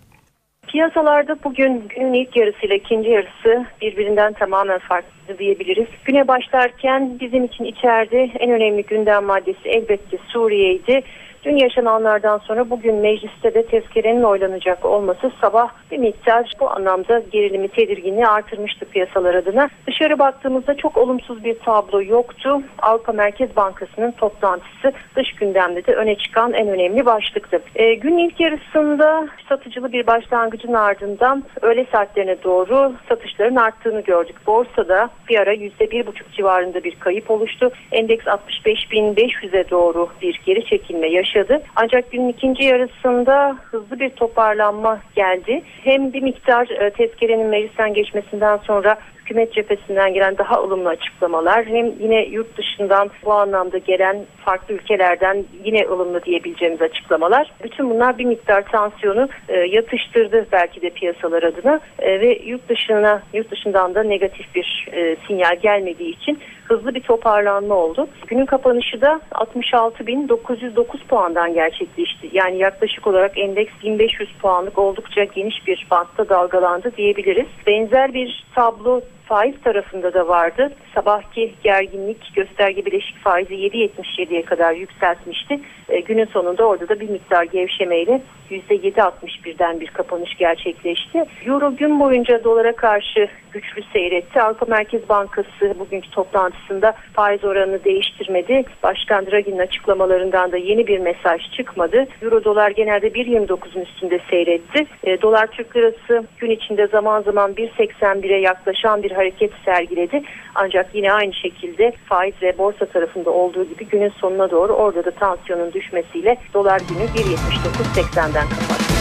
Piyasalarda 0.69 1.37
bugün 1.45 1.89
günün 1.89 2.13
ilk 2.13 2.37
yarısı 2.37 2.67
ile 2.67 2.77
ikinci 2.77 3.11
yarısı 3.11 3.67
birbirinden 3.83 4.33
tamamen 4.33 4.79
farklı 4.79 5.39
diyebiliriz. 5.39 5.87
Güne 6.05 6.29
başlarken 6.29 7.21
bizim 7.21 7.45
için 7.45 7.65
içeride 7.65 8.31
en 8.39 8.51
önemli 8.51 8.83
gündem 8.83 9.25
maddesi 9.25 9.69
elbette 9.69 10.19
Suriye'ydi. 10.29 11.03
Dün 11.47 11.57
yaşananlardan 11.57 12.39
sonra 12.39 12.71
bugün 12.71 12.95
mecliste 12.95 13.55
de 13.55 13.67
tezkerenin 13.67 14.23
oylanacak 14.23 14.85
olması 14.85 15.33
sabah 15.41 15.69
bir 15.91 15.99
miktar 15.99 16.53
bu 16.61 16.71
anlamda 16.71 17.23
gerilimi, 17.33 17.69
tedirginliği 17.69 18.27
artırmıştı 18.27 18.85
piyasalar 18.85 19.35
adına. 19.35 19.69
Dışarı 19.87 20.19
baktığımızda 20.19 20.77
çok 20.77 20.97
olumsuz 20.97 21.45
bir 21.45 21.59
tablo 21.59 22.03
yoktu. 22.03 22.63
Avrupa 22.83 23.13
Merkez 23.13 23.57
Bankası'nın 23.57 24.11
toplantısı 24.11 24.93
dış 25.17 25.33
gündemde 25.33 25.87
de 25.87 25.95
öne 25.95 26.19
çıkan 26.19 26.53
en 26.53 26.69
önemli 26.69 27.07
başlıktı. 27.07 27.61
E, 27.75 27.95
gün 27.95 28.19
ilk 28.19 28.41
yarısında 28.41 29.29
satıcılı 29.49 29.93
bir 29.93 30.07
başlangıcın 30.07 30.73
ardından 30.73 31.45
öğle 31.63 31.87
saatlerine 31.93 32.43
doğru 32.43 32.93
satışların 33.09 33.57
arttığını 33.57 34.01
gördük. 34.01 34.37
Borsada 34.47 35.11
bir 35.29 35.39
ara 35.39 35.55
%1,5 35.55 36.33
civarında 36.33 36.85
bir 36.85 36.95
kayıp 36.95 37.31
oluştu. 37.31 37.71
Endeks 37.93 38.25
65.500'e 38.25 39.71
doğru 39.71 40.09
bir 40.23 40.41
geri 40.47 40.65
çekilme 40.65 41.09
yaşadı 41.09 41.36
yaşadı. 41.37 41.63
Ancak 41.77 42.13
günün 42.13 42.29
ikinci 42.29 42.65
yarısında 42.65 43.57
hızlı 43.71 44.01
bir 44.01 44.11
toparlanma 44.11 45.01
geldi. 45.17 45.63
Hem 45.85 46.13
bir 46.13 46.23
miktar 46.23 46.69
e, 46.69 46.91
tezkerenin 46.91 47.47
meclisten 47.47 47.95
geçmesinden 47.95 48.57
sonra 48.57 48.99
hükümet 49.27 49.53
cephesinden 49.53 50.15
gelen 50.15 50.39
daha 50.39 50.63
ılımlı 50.63 50.89
açıklamalar 50.89 51.67
hem 51.67 51.87
yine 52.01 52.25
yurt 52.25 52.57
dışından 52.59 53.11
bu 53.25 53.33
anlamda 53.33 53.79
gelen 53.79 54.25
farklı 54.45 54.75
ülkelerden 54.75 55.45
yine 55.65 55.87
ılımlı 55.87 56.23
diyebileceğimiz 56.23 56.83
açıklamalar. 56.83 57.53
Bütün 57.65 57.91
bunlar 57.91 58.19
bir 58.19 58.25
miktar 58.25 58.65
tansiyonu 58.69 59.29
e, 59.49 59.59
yatıştırdı 59.59 60.47
belki 60.53 60.83
de 60.83 60.91
piyasalar 60.91 61.43
adına 61.43 61.81
e, 61.99 62.21
ve 62.21 62.39
yurt 62.45 62.69
dışına 62.69 63.23
yurt 63.33 63.51
dışından 63.51 63.95
da 63.95 64.03
negatif 64.03 64.55
bir 64.55 64.89
e, 64.93 65.17
sinyal 65.27 65.57
gelmediği 65.63 66.17
için 66.17 66.39
hızlı 66.65 66.95
bir 66.95 67.01
toparlanma 67.01 67.75
oldu. 67.75 68.09
Günün 68.27 68.47
kapanışı 68.47 69.01
da 69.01 69.21
66.909 69.31 70.85
puandan 71.09 71.55
gerçekleşti. 71.55 72.29
Yani 72.33 72.59
yaklaşık 72.59 73.07
olarak 73.07 73.39
endeks 73.39 73.73
1500 73.83 74.33
puanlık 74.43 74.79
oldukça 74.79 75.25
geniş 75.25 75.67
bir 75.67 75.87
bantta 75.91 76.29
dalgalandı 76.29 76.93
diyebiliriz. 76.97 77.47
Benzer 77.67 78.15
bir 78.15 78.45
tablo 78.55 79.01
faiz 79.27 79.55
tarafında 79.65 80.15
da 80.15 80.29
vardı. 80.29 80.73
Sabahki 80.95 81.55
gerginlik 81.63 82.35
gösterge 82.35 82.87
bileşik 82.87 83.19
faizi 83.19 83.55
7.77'ye 83.55 84.45
kadar 84.45 84.73
yükseltmişti. 84.73 85.61
E, 85.89 86.01
günün 86.01 86.27
sonunda 86.27 86.65
orada 86.65 86.89
da 86.89 87.01
bir 87.01 87.11
miktar 87.11 87.45
gevşemeyle 87.45 88.23
%7.61'den 88.51 89.81
bir 89.81 89.87
kapanış 89.87 90.37
gerçekleşti. 90.37 91.25
Euro 91.47 91.77
gün 91.77 92.01
boyunca 92.01 92.45
dolara 92.45 92.77
karşı 92.77 93.29
güçlü 93.53 93.83
seyretti. 93.93 94.43
Avrupa 94.43 94.67
Merkez 94.67 95.09
Bankası 95.09 95.75
bugünkü 95.79 96.11
toplantısında 96.11 96.95
faiz 97.13 97.45
oranını 97.45 97.85
değiştirmedi. 97.85 98.65
Başkan 98.83 99.27
Draghi'nin 99.27 99.59
açıklamalarından 99.59 100.53
da 100.53 100.57
yeni 100.57 100.87
bir 100.87 100.99
mesaj 100.99 101.41
çıkmadı. 101.57 102.07
Euro 102.23 102.45
dolar 102.45 102.71
genelde 102.71 103.09
1.29'un 103.09 103.83
üstünde 103.83 104.21
seyretti. 104.31 104.87
E, 105.05 105.23
dolar 105.23 105.47
Türk 105.47 105.77
lirası 105.77 106.27
gün 106.39 106.51
içinde 106.51 106.87
zaman 106.87 107.23
zaman 107.23 107.53
1.81'e 107.53 108.41
yaklaşan 108.41 109.03
bir 109.03 109.11
hareket 109.11 109.51
sergiledi. 109.65 110.23
Ancak 110.55 110.95
yine 110.95 111.13
aynı 111.13 111.35
şekilde 111.35 111.93
faiz 112.07 112.35
ve 112.43 112.59
borsa 112.59 112.87
tarafında 112.87 113.31
olduğu 113.31 113.65
gibi 113.65 113.87
günün 113.87 114.13
sonuna 114.21 114.51
doğru 114.51 114.73
orada 114.73 115.05
da 115.05 115.11
tansiyonun 115.11 115.73
düşmesiyle 115.73 116.37
dolar 116.55 116.81
günü 116.89 117.05
1.79.80'den 117.05 118.36
kapattı. 118.41 118.97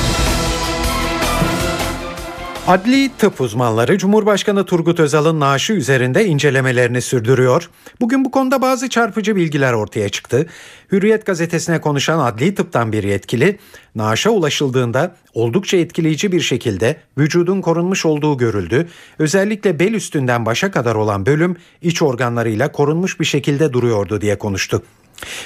Adli 2.67 3.11
tıp 3.17 3.41
uzmanları 3.41 3.97
Cumhurbaşkanı 3.97 4.65
Turgut 4.65 4.99
Özal'ın 4.99 5.39
naaşı 5.39 5.73
üzerinde 5.73 6.25
incelemelerini 6.25 7.01
sürdürüyor. 7.01 7.69
Bugün 8.01 8.25
bu 8.25 8.31
konuda 8.31 8.61
bazı 8.61 8.89
çarpıcı 8.89 9.35
bilgiler 9.35 9.73
ortaya 9.73 10.09
çıktı. 10.09 10.47
Hürriyet 10.91 11.25
gazetesine 11.25 11.81
konuşan 11.81 12.19
adli 12.19 12.55
tıptan 12.55 12.91
bir 12.91 13.03
yetkili, 13.03 13.59
naaşa 13.95 14.29
ulaşıldığında 14.29 15.15
oldukça 15.33 15.77
etkileyici 15.77 16.31
bir 16.31 16.41
şekilde 16.41 16.97
vücudun 17.17 17.61
korunmuş 17.61 18.05
olduğu 18.05 18.37
görüldü. 18.37 18.87
Özellikle 19.19 19.79
bel 19.79 19.93
üstünden 19.93 20.45
başa 20.45 20.71
kadar 20.71 20.95
olan 20.95 21.25
bölüm 21.25 21.57
iç 21.81 22.01
organlarıyla 22.01 22.71
korunmuş 22.71 23.19
bir 23.19 23.25
şekilde 23.25 23.73
duruyordu 23.73 24.21
diye 24.21 24.37
konuştu. 24.37 24.83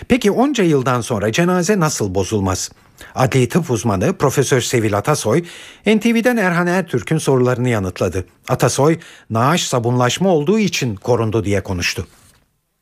Peki 0.08 0.32
onca 0.32 0.64
yıldan 0.64 1.02
sonra 1.02 1.32
cenaze 1.32 1.80
nasıl 1.80 2.16
bozulmaz? 2.16 2.72
Adli 3.16 3.50
tıp 3.50 3.72
uzmanı 3.72 4.18
Profesör 4.18 4.62
Sevil 4.62 4.98
Atasoy, 4.98 5.44
NTV'den 5.86 6.38
Erhan 6.38 6.68
Ertürk'ün 6.68 7.18
sorularını 7.18 7.70
yanıtladı. 7.70 8.26
Atasoy, 8.50 9.00
naaş 9.30 9.64
sabunlaşma 9.64 10.30
olduğu 10.30 10.60
için 10.60 10.96
korundu 10.96 11.46
diye 11.46 11.64
konuştu. 11.64 12.08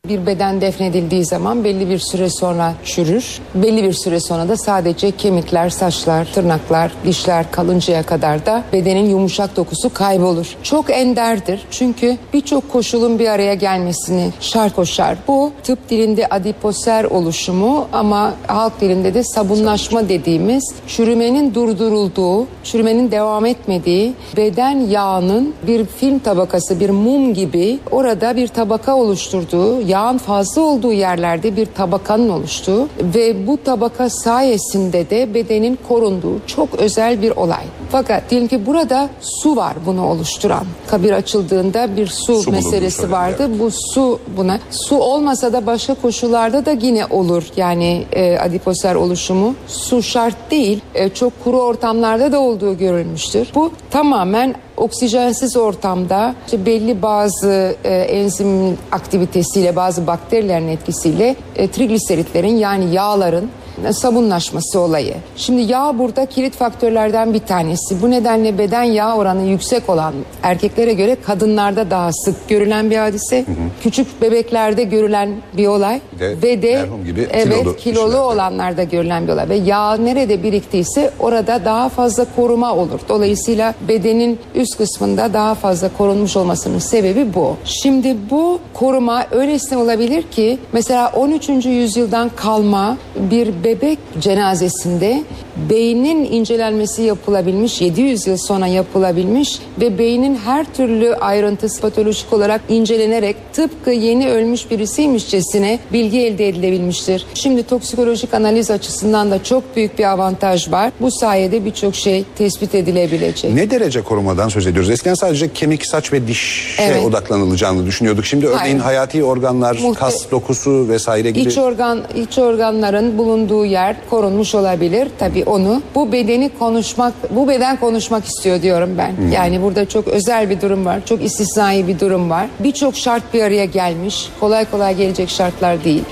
Bir 0.09 0.25
beden 0.25 0.61
defnedildiği 0.61 1.25
zaman 1.25 1.63
belli 1.63 1.89
bir 1.89 1.99
süre 1.99 2.29
sonra 2.29 2.73
çürür. 2.85 3.39
Belli 3.55 3.83
bir 3.83 3.93
süre 3.93 4.19
sonra 4.19 4.49
da 4.49 4.57
sadece 4.57 5.11
kemikler, 5.11 5.69
saçlar, 5.69 6.27
tırnaklar, 6.33 6.91
dişler 7.05 7.51
kalıncaya 7.51 8.03
kadar 8.03 8.45
da 8.45 8.63
bedenin 8.73 9.09
yumuşak 9.09 9.55
dokusu 9.55 9.93
kaybolur. 9.93 10.55
Çok 10.63 10.89
enderdir 10.89 11.65
çünkü 11.71 12.17
birçok 12.33 12.71
koşulun 12.71 13.19
bir 13.19 13.27
araya 13.27 13.53
gelmesini 13.53 14.29
şart 14.39 14.75
koşar. 14.75 15.17
Bu 15.27 15.51
tıp 15.63 15.89
dilinde 15.89 16.27
adiposer 16.27 17.03
oluşumu 17.03 17.87
ama 17.93 18.33
halk 18.47 18.81
dilinde 18.81 19.13
de 19.13 19.23
sabunlaşma 19.23 20.09
dediğimiz 20.09 20.73
çürümenin 20.87 21.53
durdurulduğu, 21.53 22.47
çürümenin 22.63 23.11
devam 23.11 23.45
etmediği 23.45 24.13
beden 24.37 24.79
yağının 24.79 25.53
bir 25.67 25.85
film 25.85 26.19
tabakası, 26.19 26.79
bir 26.79 26.89
mum 26.89 27.33
gibi 27.33 27.79
orada 27.91 28.35
bir 28.35 28.47
tabaka 28.47 28.95
oluşturduğu, 28.95 29.81
yağın 29.97 30.17
fazla 30.17 30.61
olduğu 30.61 30.93
yerlerde 30.93 31.55
bir 31.55 31.65
tabakanın 31.65 32.29
oluştuğu 32.29 32.87
ve 33.01 33.47
bu 33.47 33.63
tabaka 33.63 34.09
sayesinde 34.09 35.09
de 35.09 35.33
bedenin 35.33 35.79
korunduğu 35.87 36.39
çok 36.47 36.75
özel 36.75 37.21
bir 37.21 37.31
olay. 37.31 37.63
Fakat 37.91 38.29
diyelim 38.29 38.47
ki 38.47 38.65
burada 38.65 39.09
su 39.21 39.55
var 39.55 39.73
bunu 39.85 40.07
oluşturan. 40.07 40.65
Kabir 40.87 41.11
açıldığında 41.11 41.97
bir 41.97 42.07
su, 42.07 42.41
Su 42.41 42.51
meselesi 42.51 43.11
vardı. 43.11 43.49
Bu 43.59 43.71
su 43.71 44.19
buna 44.37 44.59
su 44.71 44.97
olmasa 44.97 45.53
da 45.53 45.65
başka 45.65 45.93
koşullarda 45.93 46.65
da 46.65 46.71
yine 46.71 47.05
olur. 47.05 47.43
Yani 47.57 48.05
e, 48.11 48.37
adiposer 48.37 48.95
oluşumu 48.95 49.55
su 49.67 50.03
şart 50.03 50.51
değil. 50.51 50.81
E, 50.95 51.09
çok 51.09 51.43
kuru 51.43 51.57
ortamlarda 51.61 52.31
da 52.31 52.39
olduğu 52.39 52.77
görülmüştür. 52.77 53.47
Bu 53.55 53.71
tamamen 53.91 54.55
oksijensiz 54.77 55.57
ortamda 55.57 56.35
işte 56.45 56.65
belli 56.65 57.01
bazı 57.01 57.75
e, 57.83 57.95
enzim 57.95 58.77
aktivitesiyle 58.91 59.75
bazı 59.75 60.07
bakterilerin 60.07 60.67
etkisiyle 60.67 61.35
e, 61.55 61.67
trigliseritlerin 61.67 62.57
yani 62.57 62.93
yağların 62.93 63.49
sabunlaşması 63.91 64.79
olayı. 64.79 65.13
Şimdi 65.35 65.61
yağ 65.61 65.99
burada 65.99 66.25
kilit 66.25 66.53
faktörlerden 66.55 67.33
bir 67.33 67.39
tanesi. 67.39 68.01
Bu 68.01 68.11
nedenle 68.11 68.57
beden 68.57 68.83
yağ 68.83 69.15
oranı 69.15 69.43
yüksek 69.43 69.89
olan 69.89 70.13
erkeklere 70.43 70.93
göre 70.93 71.17
kadınlarda 71.25 71.91
daha 71.91 72.13
sık 72.13 72.49
görülen 72.49 72.91
bir 72.91 72.97
hadise. 72.97 73.45
Küçük 73.83 74.21
bebeklerde 74.21 74.83
görülen 74.83 75.29
bir 75.57 75.67
olay 75.67 76.01
De, 76.19 76.41
ve 76.41 76.61
de 76.61 76.85
gibi 77.05 77.27
evet 77.31 77.47
kilolu 77.47 77.75
kilolu, 77.75 78.17
olanlarda 78.17 78.83
görülen 78.83 79.27
bir 79.27 79.33
olay 79.33 79.49
ve 79.49 79.55
yağ 79.55 79.97
nerede 79.97 80.43
biriktiyse 80.43 81.11
orada 81.19 81.65
daha 81.65 81.89
fazla 81.89 82.25
koruma 82.35 82.75
olur. 82.75 82.99
Dolayısıyla 83.09 83.73
bedenin 83.87 84.39
üst 84.55 84.77
kısmında 84.77 85.33
daha 85.33 85.55
fazla 85.55 85.89
korunmuş 85.97 86.37
olmasının 86.37 86.79
sebebi 86.79 87.33
bu. 87.33 87.55
Şimdi 87.65 88.17
bu 88.31 88.59
koruma 88.73 89.25
öylesine 89.31 89.77
olabilir 89.77 90.23
ki 90.23 90.57
mesela 90.73 91.11
13. 91.15 91.65
yüzyıldan 91.65 92.31
kalma 92.35 92.97
bir 93.15 93.63
bebek 93.67 93.99
cenazesinde 94.19 95.23
beynin 95.69 96.31
incelenmesi 96.31 97.01
yapılabilmiş 97.01 97.81
700 97.81 98.27
yıl 98.27 98.37
sonra 98.37 98.67
yapılabilmiş 98.67 99.59
ve 99.81 99.97
beynin 99.99 100.35
her 100.45 100.73
türlü 100.73 101.15
ayrıntısı 101.15 101.81
patolojik 101.81 102.33
olarak 102.33 102.61
incelenerek 102.69 103.35
tıpkı 103.53 103.91
yeni 103.91 104.29
ölmüş 104.29 104.71
birisiymişçesine 104.71 105.79
bilgi 105.93 106.19
elde 106.19 106.47
edilebilmiştir. 106.47 107.25
Şimdi 107.33 107.63
toksikolojik 107.63 108.33
analiz 108.33 108.71
açısından 108.71 109.31
da 109.31 109.43
çok 109.43 109.75
büyük 109.75 109.99
bir 109.99 110.03
avantaj 110.11 110.71
var. 110.71 110.91
Bu 111.01 111.11
sayede 111.11 111.65
birçok 111.65 111.95
şey 111.95 112.23
tespit 112.37 112.75
edilebilecek. 112.75 113.53
Ne 113.53 113.71
derece 113.71 114.01
korumadan 114.01 114.49
söz 114.49 114.67
ediyoruz? 114.67 114.89
Eskiden 114.89 115.13
sadece 115.13 115.53
kemik, 115.53 115.85
saç 115.87 116.13
ve 116.13 116.27
dişe 116.27 116.83
Evet. 116.83 117.05
odaklanılacağını 117.05 117.85
düşünüyorduk. 117.85 118.25
Şimdi 118.25 118.45
örneğin 118.47 118.59
Hayır. 118.79 118.79
hayati 118.79 119.23
organlar, 119.23 119.75
Muhte- 119.75 119.93
kas 119.93 120.31
dokusu 120.31 120.85
vesaire 120.89 121.31
gibi. 121.31 121.49
İç 121.49 121.57
organ 121.57 122.03
iç 122.15 122.37
organların 122.37 123.17
bulunduğu 123.17 123.56
yer 123.65 123.95
korunmuş 124.09 124.55
olabilir. 124.55 125.07
Tabii 125.19 125.43
onu 125.43 125.81
bu 125.95 126.11
bedeni 126.11 126.49
konuşmak 126.59 127.13
bu 127.35 127.47
beden 127.47 127.79
konuşmak 127.79 128.25
istiyor 128.25 128.61
diyorum 128.61 128.97
ben. 128.97 129.17
Hmm. 129.17 129.31
Yani 129.31 129.61
burada 129.61 129.89
çok 129.89 130.07
özel 130.07 130.49
bir 130.49 130.61
durum 130.61 130.85
var. 130.85 131.05
Çok 131.05 131.23
istisnai 131.23 131.87
bir 131.87 131.99
durum 131.99 132.29
var. 132.29 132.47
Birçok 132.59 132.95
şart 132.95 133.33
bir 133.33 133.43
araya 133.43 133.65
gelmiş. 133.65 134.29
Kolay 134.39 134.65
kolay 134.71 134.97
gelecek 134.97 135.29
şartlar 135.29 135.83
değil. 135.83 136.03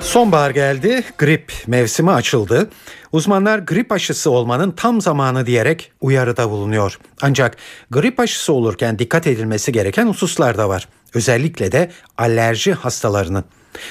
Sonbahar 0.00 0.50
geldi, 0.50 1.04
grip 1.18 1.52
mevsimi 1.66 2.10
açıldı. 2.10 2.70
Uzmanlar 3.12 3.58
grip 3.58 3.92
aşısı 3.92 4.30
olmanın 4.30 4.70
tam 4.70 5.00
zamanı 5.00 5.46
diyerek 5.46 5.92
uyarıda 6.00 6.50
bulunuyor. 6.50 6.98
Ancak 7.22 7.56
grip 7.90 8.20
aşısı 8.20 8.52
olurken 8.52 8.98
dikkat 8.98 9.26
edilmesi 9.26 9.72
gereken 9.72 10.06
hususlar 10.06 10.58
da 10.58 10.68
var. 10.68 10.88
Özellikle 11.14 11.72
de 11.72 11.90
alerji 12.18 12.72
hastalarının. 12.72 13.44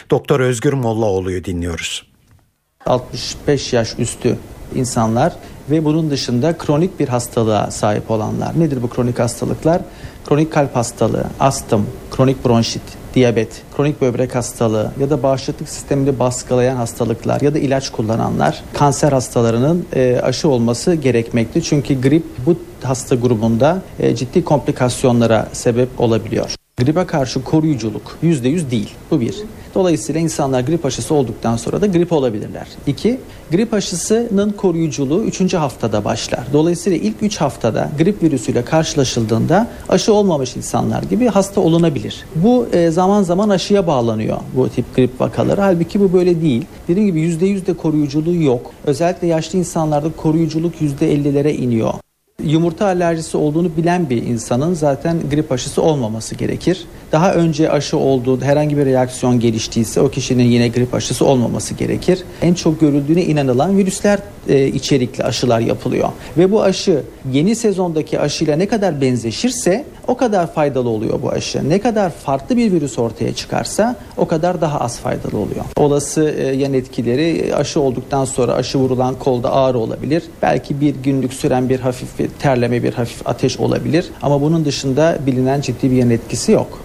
Doktor 0.10 0.40
Özgür 0.40 0.74
Mollaoğlu'yu 0.74 1.44
dinliyoruz. 1.44 2.04
65 2.86 3.74
yaş 3.74 4.00
üstü 4.00 4.38
insanlar 4.76 5.34
ve 5.70 5.86
bunun 5.86 6.10
dışında 6.10 6.58
kronik 6.58 7.00
bir 7.00 7.08
hastalığa 7.08 7.72
sahip 7.72 8.12
olanlar. 8.12 8.60
Nedir 8.60 8.84
bu 8.84 8.90
kronik 8.90 9.20
hastalıklar? 9.20 9.82
Kronik 10.26 10.54
kalp 10.54 10.76
hastalığı, 10.76 11.26
astım, 11.40 11.88
kronik 12.12 12.46
bronşit, 12.46 12.82
diyabet, 13.14 13.62
kronik 13.78 14.02
böbrek 14.02 14.36
hastalığı 14.36 14.92
ya 15.00 15.10
da 15.10 15.24
bağışıklık 15.24 15.70
sistemini 15.70 16.20
baskılayan 16.20 16.76
hastalıklar 16.76 17.42
ya 17.42 17.54
da 17.54 17.60
ilaç 17.60 17.90
kullananlar 17.90 18.64
kanser 18.74 19.12
hastalarının 19.12 19.86
e, 19.96 20.20
aşı 20.24 20.50
olması 20.50 20.96
gerekmekte. 20.96 21.62
Çünkü 21.62 22.02
grip 22.02 22.24
bu 22.46 22.56
hasta 22.84 23.16
grubunda 23.16 23.82
e, 24.00 24.16
ciddi 24.16 24.44
komplikasyonlara 24.44 25.48
sebep 25.54 26.02
olabiliyor. 26.02 26.57
Gribe 26.78 27.06
karşı 27.06 27.44
koruyuculuk 27.44 28.18
%100 28.24 28.72
değil. 28.72 28.94
Bu 29.12 29.22
bir. 29.22 29.36
Dolayısıyla 29.76 30.22
insanlar 30.22 30.62
grip 30.62 30.86
aşısı 30.86 31.14
olduktan 31.14 31.58
sonra 31.58 31.82
da 31.82 31.88
grip 31.88 32.12
olabilirler. 32.12 32.68
İki, 32.88 33.20
grip 33.52 33.74
aşısının 33.74 34.52
koruyuculuğu 34.52 35.24
3. 35.24 35.54
haftada 35.54 36.06
başlar. 36.06 36.40
Dolayısıyla 36.54 36.98
ilk 36.98 37.16
3 37.22 37.38
haftada 37.38 37.90
grip 37.98 38.24
virüsüyle 38.24 38.66
karşılaşıldığında 38.66 39.68
aşı 39.90 40.14
olmamış 40.14 40.56
insanlar 40.56 41.04
gibi 41.04 41.28
hasta 41.28 41.62
olunabilir. 41.62 42.26
Bu 42.36 42.68
e, 42.74 42.92
zaman 42.92 43.24
zaman 43.24 43.50
aşıya 43.50 43.88
bağlanıyor 43.88 44.38
bu 44.56 44.70
tip 44.70 44.96
grip 44.96 45.22
vakaları. 45.22 45.62
Halbuki 45.62 46.00
bu 46.00 46.14
böyle 46.14 46.42
değil. 46.42 46.66
Dediğim 46.88 47.08
gibi 47.08 47.20
%100 47.20 47.66
de 47.66 47.74
koruyuculuğu 47.74 48.44
yok. 48.44 48.72
Özellikle 48.86 49.28
yaşlı 49.28 49.60
insanlarda 49.60 50.12
koruyuculuk 50.18 50.74
%50'lere 50.82 51.52
iniyor. 51.52 51.94
Yumurta 52.44 52.86
alerjisi 52.86 53.38
olduğunu 53.38 53.78
bilen 53.78 54.10
bir 54.10 54.24
insanın 54.24 54.74
zaten 54.74 55.18
grip 55.32 55.52
aşısı 55.52 55.82
olmaması 55.82 56.36
gerekir. 56.36 56.86
Daha 57.12 57.34
önce 57.34 57.72
aşı 57.72 57.98
olduğu 57.98 58.42
herhangi 58.42 58.78
bir 58.78 58.86
reaksiyon 58.86 59.40
geliştiyse 59.40 60.02
o 60.02 60.10
kişinin 60.10 60.44
yine 60.44 60.68
grip 60.68 60.94
aşısı 60.94 61.26
olmaması 61.26 61.74
gerekir. 61.74 62.24
En 62.42 62.54
çok 62.54 62.80
görüldüğüne 62.80 63.24
inanılan 63.24 63.78
virüsler 63.78 64.20
e, 64.50 64.68
içerikli 64.68 65.24
aşılar 65.24 65.60
yapılıyor. 65.60 66.10
Ve 66.38 66.52
bu 66.52 66.64
aşı 66.64 67.02
yeni 67.32 67.56
sezondaki 67.56 68.20
aşıyla 68.20 68.56
ne 68.56 68.68
kadar 68.68 69.02
benzeşirse 69.02 69.86
o 70.08 70.18
kadar 70.18 70.54
faydalı 70.54 70.90
oluyor 70.90 71.22
bu 71.22 71.30
aşı. 71.30 71.70
Ne 71.70 71.80
kadar 71.80 72.10
farklı 72.10 72.58
bir 72.58 72.72
virüs 72.72 73.00
ortaya 73.00 73.36
çıkarsa 73.36 73.96
o 74.18 74.28
kadar 74.28 74.62
daha 74.62 74.80
az 74.80 75.00
faydalı 75.00 75.38
oluyor. 75.38 75.66
Olası 75.78 76.30
e, 76.30 76.56
yan 76.56 76.74
etkileri 76.74 77.38
e, 77.38 77.54
aşı 77.54 77.80
olduktan 77.80 78.26
sonra 78.26 78.54
aşı 78.54 78.78
vurulan 78.78 79.16
kolda 79.20 79.54
ağrı 79.54 79.78
olabilir. 79.78 80.24
Belki 80.42 80.82
bir 80.82 80.96
günlük 80.96 81.34
süren 81.34 81.70
bir 81.70 81.80
hafif 81.80 82.20
terleme, 82.40 82.84
bir 82.84 82.94
hafif 82.94 83.28
ateş 83.28 83.58
olabilir. 83.58 84.10
Ama 84.22 84.42
bunun 84.42 84.66
dışında 84.66 85.18
bilinen 85.26 85.62
ciddi 85.62 85.92
bir 85.92 85.96
yan 85.96 86.10
etkisi 86.10 86.52
yok. 86.52 86.80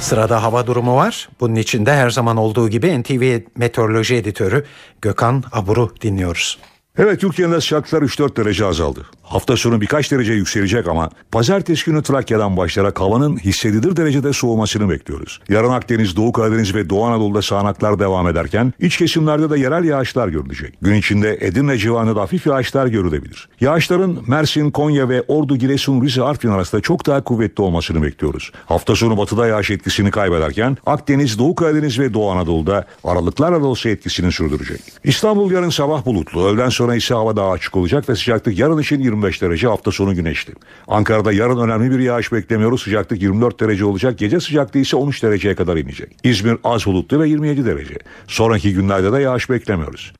Sırada 0.00 0.42
hava 0.42 0.66
durumu 0.66 0.96
var. 0.96 1.28
Bunun 1.40 1.54
içinde 1.54 1.92
her 1.92 2.10
zaman 2.10 2.36
olduğu 2.36 2.68
gibi 2.68 3.02
NTV 3.02 3.40
Meteoroloji 3.56 4.14
Editörü 4.14 4.64
Gökhan 5.02 5.44
Abur'u 5.52 5.94
dinliyoruz. 6.02 6.58
Evet 6.98 7.20
Türkiye'de 7.20 7.60
sıcaklıklar 7.60 8.02
3-4 8.02 8.36
derece 8.36 8.64
azaldı. 8.64 9.06
Hafta 9.22 9.56
sonu 9.56 9.80
birkaç 9.80 10.12
derece 10.12 10.32
yükselecek 10.32 10.88
ama 10.88 11.10
pazartesi 11.32 11.84
günü 11.84 12.02
Trakya'dan 12.02 12.56
başlayarak 12.56 13.00
havanın 13.00 13.36
hissedilir 13.36 13.96
derecede 13.96 14.32
soğumasını 14.32 14.90
bekliyoruz. 14.90 15.40
Yarın 15.48 15.70
Akdeniz, 15.70 16.16
Doğu 16.16 16.32
Karadeniz 16.32 16.74
ve 16.74 16.90
Doğu 16.90 17.04
Anadolu'da 17.04 17.42
sağanaklar 17.42 17.98
devam 17.98 18.28
ederken 18.28 18.72
iç 18.80 18.96
kesimlerde 18.96 19.50
de 19.50 19.58
yerel 19.58 19.84
yağışlar 19.84 20.28
görülecek. 20.28 20.74
Gün 20.82 20.94
içinde 20.94 21.38
Edirne 21.40 21.78
civarında 21.78 22.16
da 22.16 22.20
hafif 22.20 22.46
yağışlar 22.46 22.86
görülebilir. 22.86 23.48
Yağışların 23.60 24.18
Mersin, 24.26 24.70
Konya 24.70 25.08
ve 25.08 25.22
Ordu, 25.22 25.56
Giresun, 25.56 26.02
Rize, 26.02 26.22
Artvin 26.22 26.50
arasında 26.50 26.80
çok 26.80 27.06
daha 27.06 27.24
kuvvetli 27.24 27.62
olmasını 27.62 28.02
bekliyoruz. 28.02 28.52
Hafta 28.66 28.94
sonu 28.96 29.18
batıda 29.18 29.46
yağış 29.46 29.70
etkisini 29.70 30.10
kaybederken 30.10 30.76
Akdeniz, 30.86 31.38
Doğu 31.38 31.54
Karadeniz 31.54 31.98
ve 31.98 32.14
Doğu 32.14 32.30
Anadolu'da 32.30 32.84
aralıklarla 33.04 33.62
da 33.62 33.66
olsa 33.66 33.88
etkisini 33.88 34.32
sürdürecek. 34.32 34.80
İstanbul 35.04 35.50
yarın 35.50 35.70
sabah 35.70 36.06
bulutlu, 36.06 36.46
öğleden 36.46 36.68
sonra 36.88 36.96
ise 36.96 37.14
hava 37.14 37.36
daha 37.36 37.50
açık 37.50 37.76
olacak 37.76 38.08
ve 38.08 38.16
sıcaklık 38.16 38.58
yarın 38.58 38.78
için 38.78 39.00
25 39.00 39.42
derece 39.42 39.68
hafta 39.68 39.90
sonu 39.90 40.14
güneşli. 40.14 40.52
Ankara'da 40.88 41.32
yarın 41.32 41.58
önemli 41.58 41.90
bir 41.90 41.98
yağış 41.98 42.32
beklemiyoruz. 42.32 42.82
Sıcaklık 42.82 43.22
24 43.22 43.60
derece 43.60 43.84
olacak. 43.84 44.18
Gece 44.18 44.40
sıcaklığı 44.40 44.80
ise 44.80 44.96
13 44.96 45.22
dereceye 45.22 45.54
kadar 45.54 45.76
inecek. 45.76 46.16
İzmir 46.24 46.56
az 46.64 46.86
bulutlu 46.86 47.20
ve 47.20 47.28
27 47.28 47.66
derece. 47.66 47.94
Sonraki 48.26 48.72
günlerde 48.72 49.12
de 49.12 49.20
yağış 49.20 49.50
beklemiyoruz. 49.50 50.12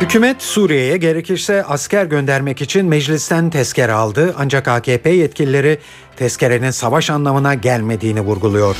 Hükümet 0.00 0.42
Suriye'ye 0.42 0.96
gerekirse 0.96 1.64
asker 1.64 2.04
göndermek 2.04 2.60
için 2.60 2.86
meclisten 2.86 3.50
tezkere 3.50 3.92
aldı 3.92 4.34
ancak 4.38 4.68
AKP 4.68 5.10
yetkilileri 5.10 5.78
tezkerenin 6.16 6.70
savaş 6.70 7.10
anlamına 7.10 7.54
gelmediğini 7.54 8.20
vurguluyor. 8.20 8.76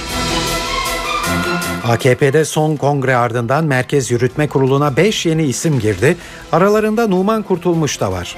AKP'de 1.84 2.44
son 2.44 2.76
kongre 2.76 3.16
ardından 3.16 3.64
Merkez 3.64 4.10
Yürütme 4.10 4.48
Kurulu'na 4.48 4.96
5 4.96 5.26
yeni 5.26 5.44
isim 5.44 5.80
girdi. 5.80 6.16
Aralarında 6.52 7.06
Numan 7.06 7.42
Kurtulmuş 7.42 8.00
da 8.00 8.12
var. 8.12 8.36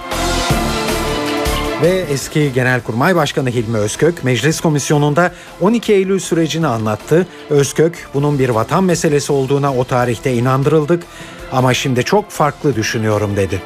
Ve 1.82 2.04
eski 2.10 2.52
Genelkurmay 2.52 3.16
Başkanı 3.16 3.50
Hilmi 3.50 3.76
Özkök 3.76 4.24
meclis 4.24 4.60
komisyonunda 4.60 5.32
12 5.60 5.92
Eylül 5.92 6.18
sürecini 6.18 6.66
anlattı. 6.66 7.26
Özkök 7.50 8.08
bunun 8.14 8.38
bir 8.38 8.48
vatan 8.48 8.84
meselesi 8.84 9.32
olduğuna 9.32 9.74
o 9.74 9.84
tarihte 9.84 10.34
inandırıldık 10.34 11.02
ama 11.52 11.74
şimdi 11.74 12.04
çok 12.04 12.30
farklı 12.30 12.76
düşünüyorum 12.76 13.36
dedi. 13.36 13.62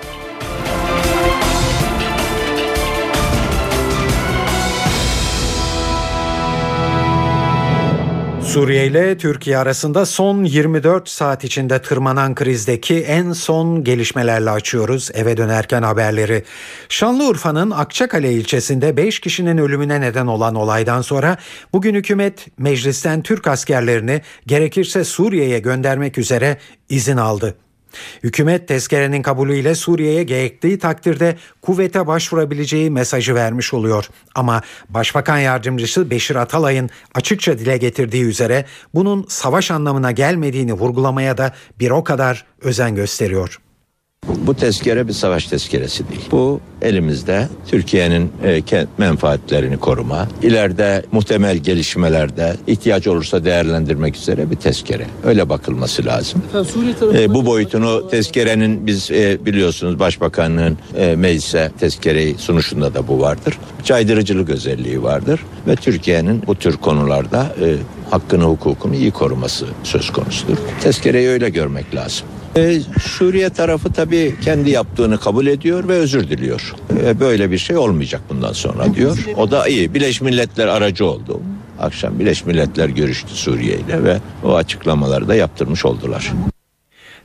Suriye 8.57 8.87
ile 8.87 9.19
Türkiye 9.19 9.59
arasında 9.59 10.07
son 10.07 10.45
24 10.45 11.09
saat 11.09 11.45
içinde 11.45 11.83
tırmanan 11.83 12.35
krizdeki 12.35 13.01
en 13.01 13.33
son 13.33 13.85
gelişmelerle 13.85 14.51
açıyoruz 14.51 15.11
eve 15.15 15.37
dönerken 15.37 15.83
haberleri. 15.83 16.45
Şanlıurfa'nın 16.89 17.71
Akçakale 17.71 18.33
ilçesinde 18.33 18.97
5 18.97 19.21
kişinin 19.21 19.59
ölümüne 19.59 20.01
neden 20.01 20.27
olan 20.27 20.55
olaydan 20.55 21.03
sonra 21.03 21.37
bugün 21.73 21.95
hükümet 21.95 22.47
meclisten 22.59 23.23
Türk 23.23 23.47
askerlerini 23.47 24.23
gerekirse 24.47 25.05
Suriye'ye 25.05 25.59
göndermek 25.59 26.19
üzere 26.19 26.57
izin 26.89 27.17
aldı. 27.17 27.55
Hükümet 28.23 28.69
tezkerenin 28.69 29.23
kabulüyle 29.23 29.75
Suriye'ye 29.75 30.23
gerektiği 30.23 30.79
takdirde 30.79 31.37
kuvvete 31.63 32.07
başvurabileceği 32.07 32.91
mesajı 32.91 33.35
vermiş 33.35 33.75
oluyor. 33.75 34.09
Ama 34.35 34.63
Başbakan 34.89 35.39
Yardımcısı 35.39 36.11
Beşir 36.11 36.37
Atalay'ın 36.37 36.91
açıkça 37.15 37.59
dile 37.59 37.77
getirdiği 37.77 38.25
üzere 38.25 38.65
bunun 38.95 39.27
savaş 39.29 39.71
anlamına 39.71 40.11
gelmediğini 40.11 40.73
vurgulamaya 40.73 41.39
da 41.39 41.53
bir 41.81 41.91
o 41.91 42.05
kadar 42.05 42.45
özen 42.61 42.95
gösteriyor. 42.95 43.61
Bu 44.29 44.55
tezkere 44.55 45.09
bir 45.09 45.13
savaş 45.13 45.47
tezkeresi 45.47 46.09
değil. 46.09 46.21
Bu 46.31 46.61
elimizde 46.83 47.49
Türkiye'nin 47.67 48.33
e, 48.45 48.87
menfaatlerini 48.99 49.77
koruma, 49.77 50.29
ileride 50.43 51.03
muhtemel 51.13 51.57
gelişmelerde 51.57 52.57
ihtiyaç 52.67 53.07
olursa 53.07 53.45
değerlendirmek 53.45 54.17
üzere 54.17 54.51
bir 54.51 54.57
tezkere. 54.57 55.07
Öyle 55.25 55.49
bakılması 55.49 56.05
lazım. 56.07 56.43
E, 57.15 57.35
bu 57.35 57.47
boyutunu 57.47 58.09
tezkerenin 58.11 58.87
biz 58.87 59.11
e, 59.11 59.39
biliyorsunuz 59.47 59.99
Başbakanlığın 59.99 60.79
e, 60.97 61.17
meclise 61.17 61.71
tezkereyi 61.81 62.39
sunuşunda 62.39 62.95
da 62.95 63.09
bu 63.09 63.21
vardır. 63.21 63.59
Caydırıcılık 63.85 64.51
özelliği 64.51 65.03
vardır 65.03 65.41
ve 65.67 65.77
Türkiye'nin 65.77 66.43
bu 66.47 66.55
tür 66.55 66.77
konularda 66.77 67.55
e, 67.63 67.77
hakkını 68.11 68.45
hukukunu 68.45 68.95
iyi 68.95 69.11
koruması 69.11 69.67
söz 69.83 70.11
konusudur. 70.11 70.57
Tezkereyi 70.81 71.29
öyle 71.29 71.49
görmek 71.49 71.95
lazım. 71.95 72.27
Ee, 72.57 72.81
Suriye 73.01 73.51
tarafı 73.51 73.93
tabii 73.93 74.35
kendi 74.41 74.71
yaptığını 74.71 75.19
kabul 75.21 75.47
ediyor 75.47 75.89
ve 75.89 75.93
özür 75.93 76.29
diliyor. 76.29 76.75
Ee, 77.05 77.21
böyle 77.21 77.51
bir 77.51 77.59
şey 77.59 77.77
olmayacak 77.77 78.21
bundan 78.29 78.53
sonra 78.53 78.95
diyor. 78.95 79.19
O 79.37 79.51
da 79.51 79.69
iyi. 79.69 79.95
Birleşmiş 79.95 80.31
Milletler 80.31 80.67
aracı 80.67 81.07
oldu. 81.07 81.41
Akşam 81.81 82.19
Birleşmiş 82.19 82.47
Milletler 82.47 82.89
görüştü 82.89 83.35
Suriye 83.35 83.77
ile 83.77 84.05
ve 84.05 84.19
o 84.45 84.55
açıklamaları 84.55 85.29
da 85.29 85.35
yaptırmış 85.35 85.85
oldular. 85.85 86.33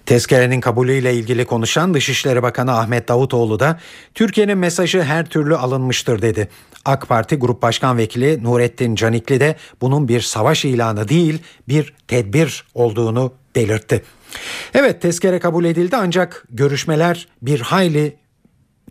Tezkerenin 0.06 0.62
kabulüyle 0.62 1.14
ilgili 1.14 1.46
konuşan 1.46 1.94
Dışişleri 1.94 2.44
Bakanı 2.44 2.78
Ahmet 2.78 3.08
Davutoğlu 3.08 3.60
da 3.60 3.80
Türkiye'nin 4.16 4.58
mesajı 4.58 5.04
her 5.04 5.26
türlü 5.26 5.56
alınmıştır 5.56 6.22
dedi. 6.22 6.50
AK 6.86 7.08
Parti 7.08 7.36
Grup 7.36 7.62
Başkan 7.62 7.98
Vekili 7.98 8.44
Nurettin 8.44 8.96
Canikli 8.96 9.40
de 9.40 9.56
bunun 9.82 10.08
bir 10.08 10.22
savaş 10.22 10.66
ilanı 10.66 11.08
değil 11.08 11.40
bir 11.68 11.94
tedbir 12.08 12.64
olduğunu 12.74 13.34
belirtti. 13.56 14.04
Evet 14.74 15.02
tezkere 15.02 15.40
kabul 15.40 15.66
edildi 15.66 15.96
ancak 15.96 16.46
görüşmeler 16.50 17.28
bir 17.42 17.60
hayli 17.60 18.16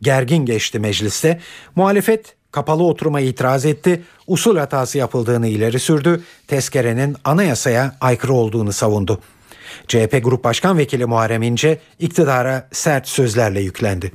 gergin 0.02 0.46
geçti 0.46 0.78
mecliste. 0.78 1.40
Muhalefet 1.76 2.36
kapalı 2.52 2.82
oturuma 2.82 3.20
itiraz 3.20 3.64
etti, 3.66 4.02
usul 4.26 4.56
hatası 4.56 4.98
yapıldığını 4.98 5.46
ileri 5.48 5.78
sürdü, 5.78 6.22
tezkerenin 6.46 7.16
anayasaya 7.24 7.96
aykırı 8.00 8.32
olduğunu 8.32 8.72
savundu. 8.72 9.20
CHP 9.88 10.20
Grup 10.24 10.44
Başkan 10.44 10.78
Vekili 10.78 11.06
Muharrem 11.06 11.42
İnce 11.42 11.78
iktidara 11.98 12.68
sert 12.72 13.08
sözlerle 13.08 13.60
yüklendi. 13.60 14.12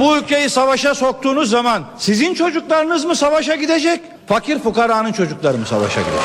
Bu 0.00 0.16
ülkeyi 0.16 0.50
savaşa 0.50 0.94
soktuğunuz 0.94 1.50
zaman 1.50 1.84
sizin 1.98 2.34
çocuklarınız 2.34 3.04
mı 3.04 3.16
savaşa 3.16 3.54
gidecek? 3.54 4.00
Fakir 4.26 4.58
fukaranın 4.58 5.12
çocukları 5.12 5.58
mı 5.58 5.66
savaşa 5.66 6.00
gidecek? 6.00 6.20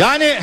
Yani 0.00 0.38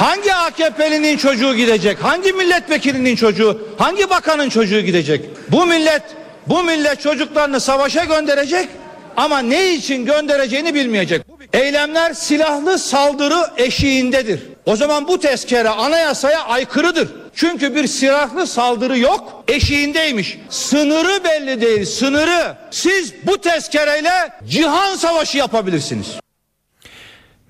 hangi 0.00 0.34
AKP'linin 0.34 1.16
çocuğu 1.16 1.54
gidecek? 1.54 1.98
Hangi 2.02 2.32
milletvekilinin 2.32 3.16
çocuğu? 3.16 3.68
Hangi 3.78 4.10
bakanın 4.10 4.48
çocuğu 4.48 4.80
gidecek? 4.80 5.24
Bu 5.48 5.66
millet 5.66 6.02
bu 6.46 6.62
millet 6.62 7.00
çocuklarını 7.00 7.60
savaşa 7.60 8.04
gönderecek 8.04 8.68
ama 9.16 9.38
ne 9.38 9.74
için 9.74 10.04
göndereceğini 10.04 10.74
bilmeyecek. 10.74 11.22
Eylemler 11.52 12.12
silahlı 12.12 12.78
saldırı 12.78 13.50
eşiğindedir. 13.56 14.40
O 14.66 14.76
zaman 14.76 15.08
bu 15.08 15.20
tezkere 15.20 15.68
anayasaya 15.68 16.44
aykırıdır. 16.44 17.08
Çünkü 17.34 17.74
bir 17.74 17.86
silahlı 17.86 18.46
saldırı 18.46 18.98
yok, 18.98 19.44
eşiğindeymiş. 19.48 20.38
Sınırı 20.50 21.24
belli 21.24 21.60
değil, 21.60 21.86
sınırı. 21.86 22.56
Siz 22.70 23.14
bu 23.26 23.38
tezkereyle 23.40 24.32
cihan 24.48 24.96
savaşı 24.96 25.38
yapabilirsiniz. 25.38 26.06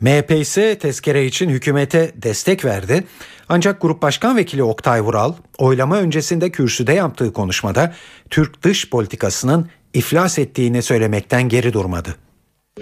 MHP 0.00 0.30
ise 0.30 0.78
tezkere 0.78 1.26
için 1.26 1.48
hükümete 1.48 2.12
destek 2.14 2.64
verdi. 2.64 3.04
Ancak 3.48 3.80
Grup 3.80 4.02
Başkan 4.02 4.36
Vekili 4.36 4.62
Oktay 4.62 5.00
Vural 5.02 5.34
oylama 5.58 5.96
öncesinde 5.96 6.50
kürsüde 6.50 6.92
yaptığı 6.92 7.32
konuşmada 7.32 7.94
Türk 8.30 8.62
dış 8.62 8.90
politikasının 8.90 9.68
iflas 9.94 10.38
ettiğini 10.38 10.82
söylemekten 10.82 11.48
geri 11.48 11.72
durmadı. 11.72 12.16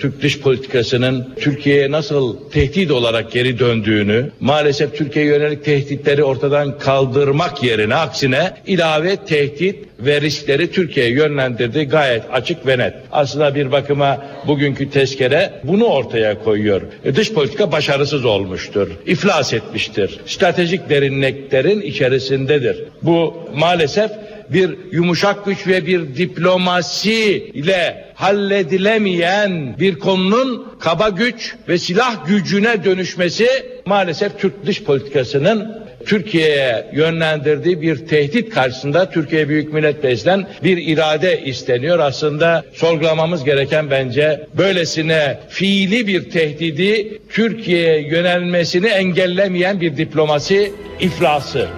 Türk 0.00 0.22
dış 0.22 0.40
politikasının 0.40 1.34
Türkiye'ye 1.40 1.90
nasıl 1.90 2.50
tehdit 2.50 2.90
olarak 2.90 3.32
geri 3.32 3.58
döndüğünü, 3.58 4.30
maalesef 4.40 4.96
Türkiye'ye 4.96 5.30
yönelik 5.30 5.64
tehditleri 5.64 6.24
ortadan 6.24 6.78
kaldırmak 6.78 7.62
yerine 7.62 7.94
aksine 7.94 8.54
ilave 8.66 9.16
tehdit 9.16 9.88
ve 10.00 10.20
riskleri 10.20 10.70
Türkiye'ye 10.70 11.12
yönlendirdiği 11.12 11.88
gayet 11.88 12.22
açık 12.32 12.66
ve 12.66 12.78
net. 12.78 12.94
Aslında 13.12 13.54
bir 13.54 13.72
bakıma 13.72 14.26
bugünkü 14.46 14.90
tezkere 14.90 15.52
bunu 15.64 15.84
ortaya 15.84 16.42
koyuyor. 16.44 16.82
E, 17.04 17.16
dış 17.16 17.32
politika 17.32 17.72
başarısız 17.72 18.24
olmuştur, 18.24 18.88
iflas 19.06 19.52
etmiştir. 19.52 20.20
Stratejik 20.26 20.90
derinliklerin 20.90 21.80
içerisindedir. 21.80 22.84
Bu 23.02 23.34
maalesef 23.54 24.10
bir 24.52 24.76
yumuşak 24.92 25.46
güç 25.46 25.66
ve 25.66 25.86
bir 25.86 26.16
diplomasi 26.16 27.50
ile 27.54 28.04
halledilemeyen 28.14 29.78
bir 29.78 29.98
konunun 29.98 30.66
kaba 30.80 31.08
güç 31.08 31.54
ve 31.68 31.78
silah 31.78 32.26
gücüne 32.26 32.84
dönüşmesi 32.84 33.48
maalesef 33.86 34.38
Türk 34.38 34.66
dış 34.66 34.82
politikasının 34.82 35.88
Türkiye'ye 36.06 36.86
yönlendirdiği 36.92 37.80
bir 37.82 37.96
tehdit 37.96 38.50
karşısında 38.50 39.10
Türkiye 39.10 39.48
Büyük 39.48 39.72
Millet 39.72 40.04
Meclisi'nden 40.04 40.46
bir 40.64 40.76
irade 40.76 41.44
isteniyor. 41.44 41.98
Aslında 41.98 42.64
sorgulamamız 42.72 43.44
gereken 43.44 43.90
bence 43.90 44.46
böylesine 44.58 45.38
fiili 45.48 46.06
bir 46.06 46.30
tehdidi 46.30 47.18
Türkiye'ye 47.28 48.08
yönelmesini 48.08 48.86
engellemeyen 48.86 49.80
bir 49.80 49.96
diplomasi 49.96 50.72
iflası. 51.00 51.68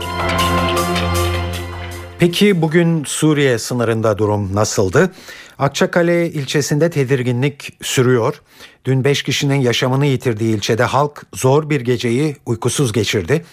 Peki 2.21 2.63
bugün 2.63 3.05
Suriye 3.05 3.59
sınırında 3.59 4.19
durum 4.19 4.55
nasıldı? 4.55 5.13
Akçakale 5.59 6.31
ilçesinde 6.31 6.91
tedirginlik 6.91 7.73
sürüyor. 7.83 8.43
Dün 8.85 9.05
5 9.05 9.23
kişinin 9.23 9.61
yaşamını 9.61 10.07
yitirdiği 10.07 10.57
ilçede 10.57 10.85
halk 10.85 11.23
zor 11.35 11.71
bir 11.71 11.81
geceyi 11.81 12.37
uykusuz 12.47 12.93
geçirdi. 12.93 13.45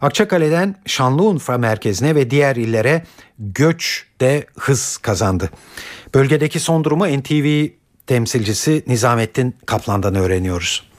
Akçakale'den 0.00 0.76
Şanlıurfa 0.86 1.58
merkezine 1.58 2.14
ve 2.14 2.30
diğer 2.30 2.56
illere 2.56 3.04
göç 3.38 4.06
de 4.20 4.46
hız 4.58 4.96
kazandı. 4.96 5.50
Bölgedeki 6.14 6.60
son 6.60 6.84
durumu 6.84 7.06
NTV 7.06 7.66
temsilcisi 8.06 8.84
Nizamettin 8.86 9.54
Kaplan'dan 9.66 10.14
öğreniyoruz. 10.14 10.95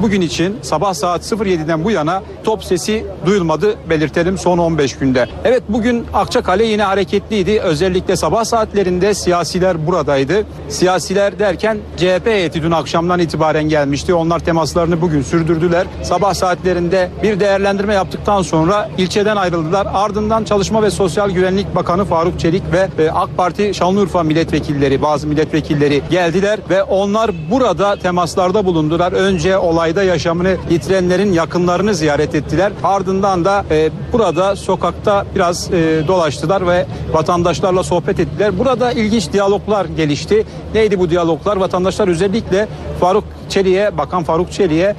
Bugün 0.00 0.20
için 0.20 0.56
sabah 0.62 0.94
saat 0.94 1.32
07'den 1.32 1.84
bu 1.84 1.90
yana 1.90 2.22
top 2.44 2.64
sesi 2.64 3.06
duyulmadı 3.26 3.76
belirtelim 3.90 4.38
son 4.38 4.58
15 4.58 4.98
günde. 4.98 5.28
Evet 5.44 5.62
bugün 5.68 6.04
Akçakale 6.14 6.64
yine 6.64 6.82
hareketliydi. 6.82 7.60
Özellikle 7.60 8.16
sabah 8.16 8.44
saatlerinde 8.44 9.14
siyasiler 9.14 9.86
buradaydı. 9.86 10.46
Siyasiler 10.68 11.38
derken 11.38 11.78
CHP 11.96 12.26
heyeti 12.26 12.62
dün 12.62 12.70
akşamdan 12.70 13.20
itibaren 13.20 13.68
gelmişti. 13.68 14.14
Onlar 14.14 14.38
temaslarını 14.38 15.00
bugün 15.00 15.22
sürdürdüler. 15.22 15.86
Sabah 16.02 16.34
saatlerinde 16.34 17.10
bir 17.22 17.40
değerlendirme 17.40 17.94
yaptıktan 17.94 18.42
sonra 18.42 18.90
ilçeden 18.98 19.36
ayrıldılar. 19.36 19.86
Ardından 19.94 20.44
Çalışma 20.44 20.82
ve 20.82 20.90
Sosyal 20.90 21.30
Güvenlik 21.30 21.74
Bakanı 21.74 22.04
Faruk 22.04 22.40
Çelik 22.40 22.62
ve 22.72 23.04
e, 23.04 23.10
AK 23.10 23.36
Parti 23.36 23.74
Şanlıurfa 23.74 24.22
milletvekilleri, 24.22 25.02
bazı 25.02 25.26
milletvekilleri 25.26 26.02
geldiler 26.10 26.60
ve 26.70 26.82
onlar 26.82 27.30
burada 27.50 27.96
temaslarda 27.96 28.64
bulundular. 28.64 29.12
Önce 29.12 29.58
olay 29.58 29.85
olayda 29.86 30.02
yaşamını 30.02 30.56
yitirenlerin 30.70 31.32
yakınlarını 31.32 31.94
ziyaret 31.94 32.34
ettiler. 32.34 32.72
Ardından 32.84 33.44
da 33.44 33.64
e, 33.70 33.90
burada 34.12 34.56
sokakta 34.56 35.24
biraz 35.34 35.72
e, 35.72 36.02
dolaştılar 36.08 36.66
ve 36.66 36.86
vatandaşlarla 37.12 37.82
sohbet 37.82 38.20
ettiler. 38.20 38.58
Burada 38.58 38.92
ilginç 38.92 39.32
diyaloglar 39.32 39.84
gelişti. 39.84 40.46
Neydi 40.74 40.98
bu 40.98 41.10
diyaloglar? 41.10 41.56
Vatandaşlar 41.56 42.08
özellikle 42.08 42.68
Faruk 43.00 43.24
Çelik'e, 43.48 43.98
Bakan 43.98 44.24
Faruk 44.24 44.52
Çelik'e 44.52 44.96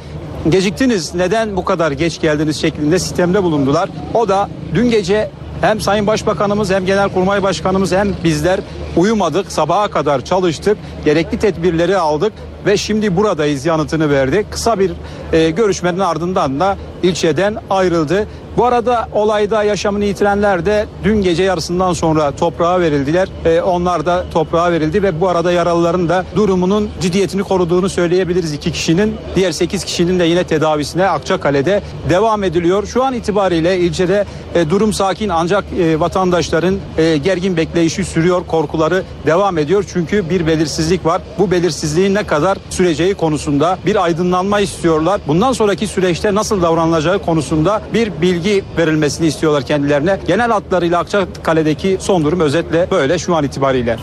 geciktiniz 0.49 1.15
neden 1.15 1.57
bu 1.57 1.65
kadar 1.65 1.91
geç 1.91 2.21
geldiniz 2.21 2.61
şeklinde 2.61 2.99
sistemde 2.99 3.43
bulundular. 3.43 3.89
O 4.13 4.27
da 4.29 4.49
dün 4.75 4.89
gece 4.89 5.31
hem 5.61 5.81
Sayın 5.81 6.07
Başbakanımız 6.07 6.71
hem 6.71 6.85
Genelkurmay 6.85 7.43
Başkanımız 7.43 7.91
hem 7.91 8.07
bizler 8.23 8.59
uyumadık, 8.97 9.51
sabaha 9.51 9.88
kadar 9.88 10.25
çalıştık, 10.25 10.77
gerekli 11.05 11.39
tedbirleri 11.39 11.97
aldık 11.97 12.33
ve 12.68 12.78
şimdi 12.78 13.15
buradayız 13.15 13.65
yanıtını 13.65 14.09
verdi. 14.09 14.45
Kısa 14.51 14.80
bir 14.80 14.91
e, 15.34 15.49
görüşmenin 15.49 15.99
ardından 15.99 16.59
da 16.59 16.78
ilçeden 17.03 17.55
ayrıldı. 17.70 18.28
Bu 18.57 18.65
arada 18.65 19.07
olayda 19.13 19.63
yaşamını 19.63 20.05
yitirenler 20.05 20.65
de 20.65 20.86
dün 21.03 21.22
gece 21.22 21.43
yarısından 21.43 21.93
sonra 21.93 22.32
toprağa 22.32 22.80
verildiler. 22.80 23.28
E, 23.45 23.61
onlar 23.61 24.05
da 24.05 24.26
toprağa 24.34 24.72
verildi 24.72 25.03
ve 25.03 25.22
bu 25.22 25.30
arada 25.30 25.51
yaralıların 25.51 26.09
da 26.09 26.26
durumunun 26.36 26.89
ciddiyetini 27.01 27.43
koruduğunu 27.43 27.89
söyleyebiliriz 27.89 28.53
iki 28.53 28.72
kişinin. 28.72 29.15
Diğer 29.36 29.51
8 29.51 29.84
kişinin 29.84 30.20
de 30.20 30.24
yine 30.24 30.43
tedavisine 30.43 31.09
Akçakale'de 31.09 31.82
devam 32.09 32.43
ediliyor. 32.43 32.88
Şu 32.88 33.03
an 33.03 33.13
itibariyle 33.13 33.80
ilçede 33.80 34.26
e, 34.55 34.70
durum 34.70 34.93
sakin 34.93 35.30
ancak 35.30 35.65
e, 35.80 35.99
vatandaşların 35.99 36.78
e, 36.97 37.18
gergin 37.18 37.57
bekleyişi 37.57 38.03
sürüyor. 38.03 38.41
Korkuları 38.47 39.03
devam 39.26 39.57
ediyor 39.57 39.86
çünkü 39.93 40.30
bir 40.30 40.47
belirsizlik 40.47 41.05
var. 41.05 41.22
Bu 41.39 41.51
belirsizliğin 41.51 42.15
ne 42.15 42.24
kadar 42.24 42.56
süreceği 42.69 43.13
konusunda 43.13 43.77
bir 43.85 44.03
aydınlanma 44.03 44.59
istiyorlar. 44.59 45.21
Bundan 45.27 45.53
sonraki 45.53 45.87
süreçte 45.87 46.35
nasıl 46.35 46.61
davranılacağı 46.61 47.19
konusunda 47.19 47.81
bir 47.93 48.21
bilgi 48.21 48.63
verilmesini 48.77 49.27
istiyorlar 49.27 49.63
kendilerine. 49.63 50.19
Genel 50.27 50.51
hatlarıyla 50.51 50.99
Akçakale'deki 50.99 51.97
son 51.99 52.25
durum 52.25 52.39
özetle 52.39 52.87
böyle 52.91 53.19
şu 53.19 53.35
an 53.35 53.43
itibariyle. 53.43 53.97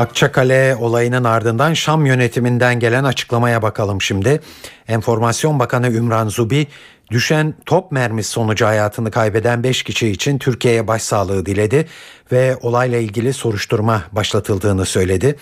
Akçakale 0.00 0.76
olayının 0.76 1.24
ardından 1.24 1.74
Şam 1.74 2.06
yönetiminden 2.06 2.80
gelen 2.80 3.04
açıklamaya 3.04 3.62
bakalım 3.62 4.02
şimdi. 4.02 4.40
Enformasyon 4.88 5.58
Bakanı 5.58 5.90
Ümran 5.90 6.28
Zubi 6.28 6.66
düşen 7.10 7.54
top 7.66 7.92
mermisi 7.92 8.30
sonucu 8.30 8.66
hayatını 8.66 9.10
kaybeden 9.10 9.62
5 9.62 9.82
kişi 9.82 10.08
için 10.08 10.38
Türkiye'ye 10.38 10.88
başsağlığı 10.88 11.46
diledi 11.46 11.88
ve 12.32 12.56
olayla 12.62 12.98
ilgili 12.98 13.32
soruşturma 13.32 14.02
başlatıldığını 14.12 14.86
söyledi. 14.86 15.36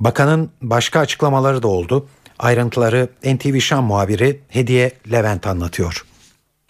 Bakanın 0.00 0.50
başka 0.62 1.00
açıklamaları 1.00 1.62
da 1.62 1.68
oldu. 1.68 2.08
Ayrıntıları 2.38 3.08
NTV 3.24 3.58
Şam 3.58 3.84
muhabiri 3.84 4.40
Hediye 4.48 4.92
Levent 5.12 5.46
anlatıyor. 5.46 6.04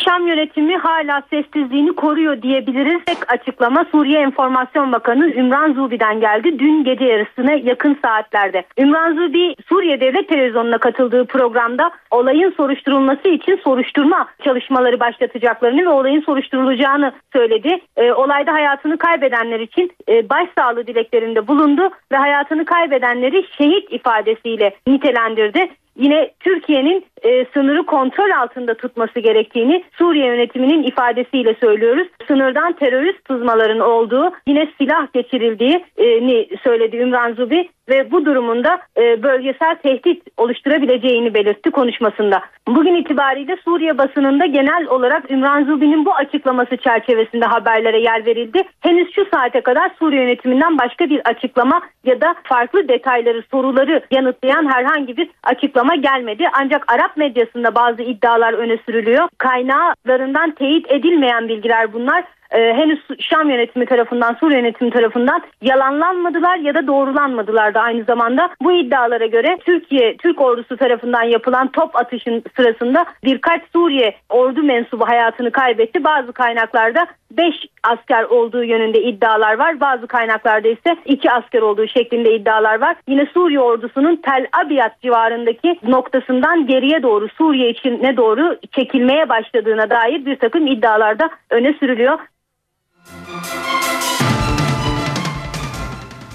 Şam 0.04 0.26
yönetimi 0.26 0.76
hala 0.76 1.22
sessizliğini 1.30 1.92
koruyor 1.92 2.42
diyebiliriz. 2.42 3.04
Tek 3.04 3.32
açıklama 3.32 3.84
Suriye 3.90 4.20
Enformasyon 4.20 4.92
Bakanı 4.92 5.26
Ümran 5.26 5.72
Zubi'den 5.72 6.20
geldi. 6.20 6.58
Dün 6.58 6.84
gece 6.84 7.04
yarısına 7.04 7.52
yakın 7.52 7.98
saatlerde. 8.04 8.64
Ümran 8.78 9.14
Zubi 9.14 9.54
Suriye 9.68 10.00
Devlet 10.00 10.28
Televizyonu'na 10.28 10.78
katıldığı 10.78 11.24
programda 11.26 11.90
olayın 12.10 12.50
soruşturulması 12.56 13.28
için 13.28 13.60
soruşturma 13.64 14.28
çalışmaları 14.44 15.00
başlatacaklarını 15.00 15.82
ve 15.82 15.88
olayın 15.88 16.20
soruşturulacağını 16.20 17.12
söyledi. 17.32 17.78
E, 17.96 18.12
olayda 18.12 18.52
hayatını 18.52 18.98
kaybedenler 18.98 19.60
için 19.60 19.92
e, 20.08 20.30
başsağlığı 20.30 20.86
dileklerinde 20.86 21.48
bulundu 21.48 21.90
ve 22.12 22.16
hayatını 22.16 22.64
kaybedenleri 22.64 23.46
şehit 23.58 23.92
ifadesiyle 23.92 24.74
nitelendirdi 24.86 25.68
yine 25.98 26.30
Türkiye'nin 26.40 27.04
e, 27.22 27.44
sınırı 27.44 27.86
kontrol 27.86 28.30
altında 28.30 28.74
tutması 28.74 29.20
gerektiğini 29.20 29.84
Suriye 29.98 30.26
yönetiminin 30.26 30.82
ifadesiyle 30.82 31.56
söylüyoruz. 31.60 32.08
Sınırdan 32.28 32.72
terörist 32.72 33.24
tuzmaların 33.24 33.80
olduğu, 33.80 34.30
yine 34.46 34.68
silah 34.78 35.12
geçirildiğini 35.12 36.48
söyledi 36.62 36.96
Ümran 36.96 37.32
Zubi 37.34 37.68
ve 37.88 38.10
bu 38.10 38.24
durumunda 38.24 38.78
e, 38.96 39.22
bölgesel 39.22 39.74
tehdit 39.82 40.22
oluşturabileceğini 40.36 41.34
belirtti 41.34 41.70
konuşmasında. 41.70 42.42
Bugün 42.66 42.94
itibariyle 42.94 43.56
Suriye 43.64 43.98
basınında 43.98 44.46
genel 44.46 44.86
olarak 44.86 45.30
Ümran 45.30 45.64
Zubi'nin 45.64 46.04
bu 46.04 46.14
açıklaması 46.14 46.76
çerçevesinde 46.76 47.44
haberlere 47.44 48.00
yer 48.00 48.26
verildi. 48.26 48.62
Henüz 48.80 49.14
şu 49.14 49.26
saate 49.34 49.60
kadar 49.60 49.90
Suriye 49.98 50.22
yönetiminden 50.22 50.78
başka 50.78 51.10
bir 51.10 51.20
açıklama 51.24 51.80
ya 52.04 52.20
da 52.20 52.34
farklı 52.44 52.88
detayları, 52.88 53.42
soruları 53.50 54.00
yanıtlayan 54.10 54.72
herhangi 54.72 55.16
bir 55.16 55.30
açıklama 55.44 55.94
gelmedi. 55.94 56.44
Ancak 56.52 56.92
Arap 56.92 57.16
medyasında 57.16 57.74
bazı 57.74 58.02
iddialar 58.02 58.52
öne 58.52 58.76
sürülüyor. 58.86 59.28
Kaynaklarından 59.38 60.50
teyit 60.50 60.92
edilmeyen 60.92 61.48
bilgiler 61.48 61.92
bunlar 61.92 62.24
e, 62.50 62.74
henüz 62.74 62.98
Şam 63.20 63.50
yönetimi 63.50 63.86
tarafından, 63.86 64.34
Suriye 64.40 64.60
yönetimi 64.60 64.90
tarafından 64.90 65.42
yalanlanmadılar 65.62 66.56
ya 66.56 66.74
da 66.74 66.86
doğrulanmadılar 66.86 67.74
da 67.74 67.80
aynı 67.80 68.04
zamanda. 68.04 68.50
Bu 68.62 68.72
iddialara 68.72 69.26
göre 69.26 69.58
Türkiye, 69.64 70.16
Türk 70.16 70.40
ordusu 70.40 70.76
tarafından 70.76 71.22
yapılan 71.22 71.68
top 71.68 71.96
atışın 71.96 72.42
sırasında 72.56 73.06
birkaç 73.24 73.62
Suriye 73.72 74.16
ordu 74.28 74.62
mensubu 74.62 75.08
hayatını 75.08 75.50
kaybetti. 75.50 76.04
Bazı 76.04 76.32
kaynaklarda 76.32 77.06
5 77.30 77.54
asker 77.82 78.22
olduğu 78.22 78.64
yönünde 78.64 79.02
iddialar 79.02 79.58
var. 79.58 79.80
Bazı 79.80 80.06
kaynaklarda 80.06 80.68
ise 80.68 80.96
2 81.04 81.30
asker 81.30 81.62
olduğu 81.62 81.86
şeklinde 81.86 82.34
iddialar 82.34 82.80
var. 82.80 82.96
Yine 83.08 83.26
Suriye 83.26 83.60
ordusunun 83.60 84.16
Tel 84.16 84.46
Abyad 84.52 85.00
civarındaki 85.02 85.78
noktasından 85.82 86.66
geriye 86.66 87.02
doğru 87.02 87.28
Suriye 87.28 87.70
içine 87.70 88.16
doğru 88.16 88.58
çekilmeye 88.72 89.28
başladığına 89.28 89.90
dair 89.90 90.26
bir 90.26 90.36
takım 90.36 90.66
iddialarda 90.66 91.30
öne 91.50 91.72
sürülüyor. 91.72 92.18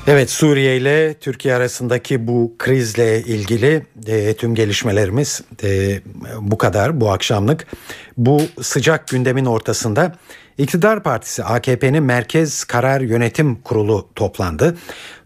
Evet 0.08 0.30
Suriye 0.30 0.78
ile 0.78 1.14
Türkiye 1.14 1.56
arasındaki 1.56 2.28
bu 2.28 2.56
krizle 2.60 3.22
ilgili 3.22 3.86
e, 4.08 4.34
tüm 4.34 4.56
gelişmelerimiz 4.56 5.42
e, 5.64 6.02
bu 6.40 6.58
kadar 6.58 7.02
bu 7.02 7.12
akşamlık. 7.12 7.68
Bu 8.18 8.42
sıcak 8.62 9.08
gündemin 9.08 9.46
ortasında 9.46 10.16
İktidar 10.58 11.04
Partisi 11.04 11.44
AKP'nin 11.44 12.04
Merkez 12.04 12.64
Karar 12.64 13.02
Yönetim 13.02 13.56
Kurulu 13.56 14.10
toplandı. 14.16 14.78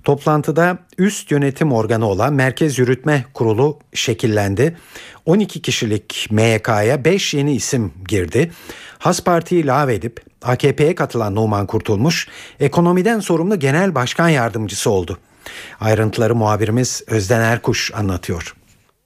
Toplantıda 0.03 0.77
üst 0.97 1.31
yönetim 1.31 1.71
organı 1.71 2.07
olan 2.07 2.33
Merkez 2.33 2.79
Yürütme 2.79 3.25
Kurulu 3.33 3.79
şekillendi. 3.93 4.77
12 5.25 5.61
kişilik 5.61 6.27
MYK'ya 6.31 7.05
5 7.05 7.33
yeni 7.33 7.55
isim 7.55 7.93
girdi. 8.07 8.51
Has 8.99 9.23
Parti'yi 9.23 9.67
lağvedip 9.67 10.19
AKP'ye 10.45 10.95
katılan 10.95 11.35
Numan 11.35 11.67
Kurtulmuş 11.67 12.27
ekonomiden 12.59 13.19
sorumlu 13.19 13.59
genel 13.59 13.95
başkan 13.95 14.29
yardımcısı 14.29 14.89
oldu. 14.91 15.17
Ayrıntıları 15.81 16.35
muhabirimiz 16.35 17.03
Özden 17.11 17.41
Erkuş 17.41 17.91
anlatıyor. 17.95 18.53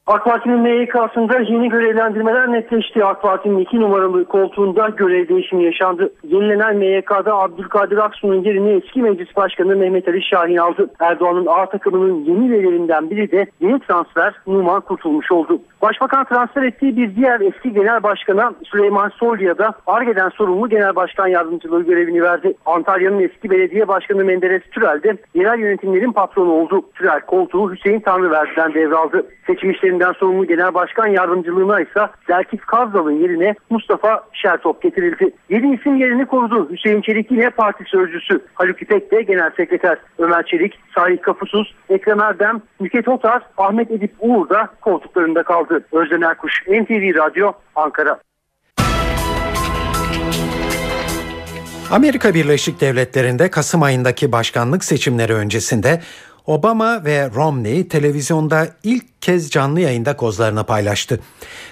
AK 0.07 0.25
Parti'nin 0.25 0.59
MYK'sında 0.59 1.39
yeni 1.39 1.69
görevlendirmeler 1.69 2.51
netleşti. 2.51 3.05
AK 3.05 3.21
Parti'nin 3.21 3.59
iki 3.59 3.81
numaralı 3.81 4.25
koltuğunda 4.25 4.89
görev 4.89 5.29
değişimi 5.29 5.63
yaşandı. 5.63 6.13
Yenilenen 6.23 6.77
MYK'da 6.77 7.35
Abdülkadir 7.35 7.97
Aksu'nun 7.97 8.43
yerini 8.43 8.71
eski 8.71 9.01
meclis 9.01 9.35
başkanı 9.35 9.75
Mehmet 9.75 10.07
Ali 10.07 10.23
Şahin 10.23 10.57
aldı. 10.57 10.89
Erdoğan'ın 10.99 11.45
A 11.45 11.65
takımının 11.65 12.25
yeni 12.25 12.47
üyelerinden 12.47 13.09
biri 13.09 13.31
de 13.31 13.45
yeni 13.59 13.79
transfer 13.79 14.33
Numan 14.47 14.81
Kurtulmuş 14.81 15.31
oldu. 15.31 15.61
Başbakan 15.82 16.23
transfer 16.25 16.63
ettiği 16.63 16.97
bir 16.97 17.15
diğer 17.15 17.39
eski 17.39 17.73
genel 17.73 18.03
başkana 18.03 18.53
Süleyman 18.63 19.09
Soylu'ya 19.09 19.57
da 19.57 19.73
ARGE'den 19.88 20.29
sorumlu 20.29 20.69
genel 20.69 20.95
başkan 20.95 21.27
yardımcılığı 21.27 21.84
görevini 21.84 22.21
verdi. 22.21 22.53
Antalya'nın 22.65 23.19
eski 23.19 23.49
belediye 23.49 23.88
başkanı 23.88 24.25
Menderes 24.25 24.61
Türel 24.71 25.03
de 25.03 25.17
yerel 25.34 25.59
yönetimlerin 25.59 26.11
patronu 26.11 26.51
oldu. 26.51 26.82
Türel 26.95 27.21
koltuğu 27.21 27.73
Hüseyin 27.73 27.99
Tanrıverdi'den 27.99 28.73
devraldı. 28.73 29.25
Seçim 29.47 29.71
işlerinden 29.71 30.11
sorumlu 30.11 30.45
genel 30.45 30.73
başkan 30.73 31.07
yardımcılığına 31.07 31.82
ise 31.82 32.07
Zelkif 32.27 32.65
Kazdal'ın 32.65 33.11
yerine 33.11 33.55
Mustafa 33.69 34.23
Şertop 34.34 34.82
getirildi. 34.82 35.32
Yedi 35.49 35.67
isim 35.67 35.95
yerini 35.95 36.25
korudu. 36.25 36.69
Hüseyin 36.71 37.01
Çelik 37.01 37.32
yine 37.32 37.49
parti 37.49 37.84
sözcüsü. 37.88 38.41
Haluk 38.53 38.82
İpek 38.82 39.11
de 39.11 39.21
genel 39.21 39.51
sekreter. 39.57 39.97
Ömer 40.19 40.45
Çelik, 40.45 40.79
Salih 40.95 41.21
Kapusuz, 41.21 41.75
Ekrem 41.89 42.21
Erdem, 42.21 42.61
Nüket 42.82 43.07
Otar, 43.07 43.41
Ahmet 43.57 43.91
Edip 43.91 44.11
Uğur 44.19 44.49
da 44.49 44.67
koltuklarında 44.82 45.43
kaldı. 45.43 45.70
Özden 45.91 46.22
Erkuş, 46.22 46.53
NTV 46.67 47.15
Radyo, 47.15 47.51
Ankara. 47.76 48.19
Amerika 51.91 52.34
Birleşik 52.34 52.82
Devletleri'nde 52.82 53.49
Kasım 53.49 53.84
ayındaki 53.84 54.32
başkanlık 54.32 54.84
seçimleri 54.84 55.34
öncesinde 55.34 56.01
Obama 56.45 57.05
ve 57.05 57.29
Romney 57.35 57.87
televizyonda 57.87 58.67
ilk 58.83 59.21
kez 59.21 59.49
canlı 59.49 59.79
yayında 59.79 60.17
kozlarını 60.17 60.63
paylaştı. 60.63 61.19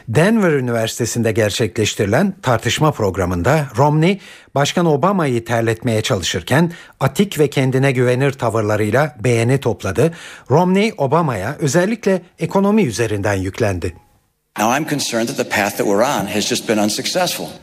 Denver 0.08 0.52
Üniversitesi'nde 0.52 1.32
gerçekleştirilen 1.32 2.34
tartışma 2.42 2.92
programında 2.92 3.68
Romney, 3.78 4.20
Başkan 4.56 4.86
Obama'yı 4.86 5.46
terletmeye 5.46 6.02
çalışırken 6.02 6.72
atik 7.00 7.40
ve 7.40 7.50
kendine 7.50 7.92
güvenir 7.92 8.32
tavırlarıyla 8.32 9.16
beğeni 9.24 9.60
topladı. 9.60 10.14
Romney, 10.50 10.94
Obama'ya 10.98 11.56
özellikle 11.60 12.22
ekonomi 12.40 12.84
üzerinden 12.84 13.36
yüklendi. 13.36 13.96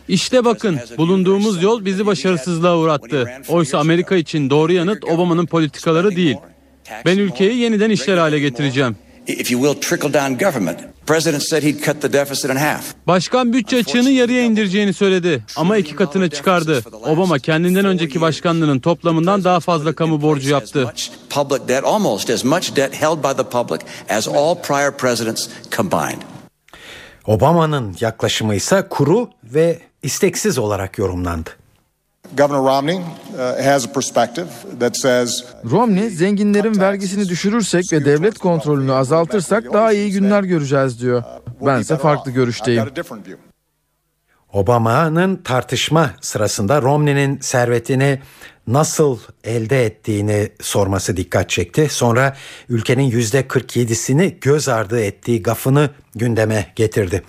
İşte 0.09 0.45
bakın 0.45 0.81
bulunduğumuz 0.99 1.63
yol 1.63 1.85
bizi 1.85 2.07
başarısızlığa 2.07 2.77
uğrattı. 2.79 3.31
Oysa 3.49 3.79
Amerika 3.79 4.17
için 4.17 4.51
doğru 4.51 4.73
yanıt 4.73 5.05
Obama'nın 5.05 5.47
politikaları 5.47 6.17
değil. 6.17 6.37
Ben 7.05 7.19
ülkeyi 7.19 7.59
yeniden 7.59 7.91
işler 7.91 8.19
hale 8.19 8.39
getireceğim. 8.39 8.97
if 9.27 9.51
you 9.51 9.61
will, 9.61 9.81
trickle 9.81 10.13
down 10.13 10.45
government. 10.45 10.79
President 11.07 11.43
said 11.43 11.63
he'd 11.63 11.85
cut 11.85 12.03
the 12.03 12.13
deficit 12.13 12.51
in 12.51 12.57
half. 12.57 12.85
Başkan 13.07 13.53
bütçe 13.53 13.77
açığını 13.77 14.11
yarıya 14.11 14.43
indireceğini 14.43 14.93
söyledi 14.93 15.45
ama 15.57 15.77
iki 15.77 15.97
katını 15.97 16.31
çıkardı. 16.31 16.83
Obama 16.93 17.39
kendinden 17.39 17.85
önceki 17.85 18.21
başkanlığının 18.21 18.79
toplamından 18.79 19.45
daha 19.45 19.61
fazla 19.61 19.93
kamu 19.93 20.23
borcu 20.23 20.51
yaptı. 20.51 20.93
Public 21.31 21.69
debt, 21.69 21.85
almost 21.85 22.31
as 22.31 22.45
much 22.45 22.77
debt 22.77 23.03
held 23.03 23.19
by 23.25 23.43
the 23.43 23.49
public 23.49 23.81
as 24.09 24.29
all 24.29 24.55
prior 24.55 24.93
presidents 24.93 25.49
combined. 25.77 26.23
Obama'nın 27.27 27.97
yaklaşımı 28.01 28.55
ise 28.55 28.87
kuru 28.91 29.31
ve 29.45 29.79
isteksiz 30.03 30.59
olarak 30.59 30.99
yorumlandı. 30.99 31.51
Governor 32.37 32.65
Romney 32.65 32.97
uh, 32.97 33.65
has 33.65 33.85
a 33.85 33.93
perspective 33.93 34.49
that 34.81 34.97
says 34.97 35.45
Romney 35.65 36.11
zenginlerin 36.11 36.81
vergisini 36.81 37.29
düşürürsek 37.29 37.93
ve 37.93 38.05
devlet 38.05 38.39
kontrolünü 38.39 38.93
azaltırsak 38.93 39.73
daha 39.73 39.93
iyi 39.93 40.13
günler 40.13 40.45
göreceğiz 40.45 41.01
diyor. 41.01 41.23
Bense 41.61 41.97
farklı 41.97 42.31
görüşteyim. 42.31 42.85
Obama'nın 44.53 45.37
tartışma 45.37 46.11
sırasında 46.21 46.83
Romney'nin 46.83 47.41
servetini 47.41 48.21
nasıl 48.67 49.19
elde 49.45 49.85
ettiğini 49.85 50.49
sorması 50.61 51.17
dikkat 51.17 51.51
çekti. 51.51 51.89
Sonra 51.91 52.37
ülkenin 52.69 53.03
yüzde 53.03 53.41
47'sini 53.41 54.35
göz 54.41 54.69
ardı 54.69 55.01
ettiği 55.01 55.43
gafını 55.43 55.91
gündeme 56.15 56.73
getirdi. 56.77 57.23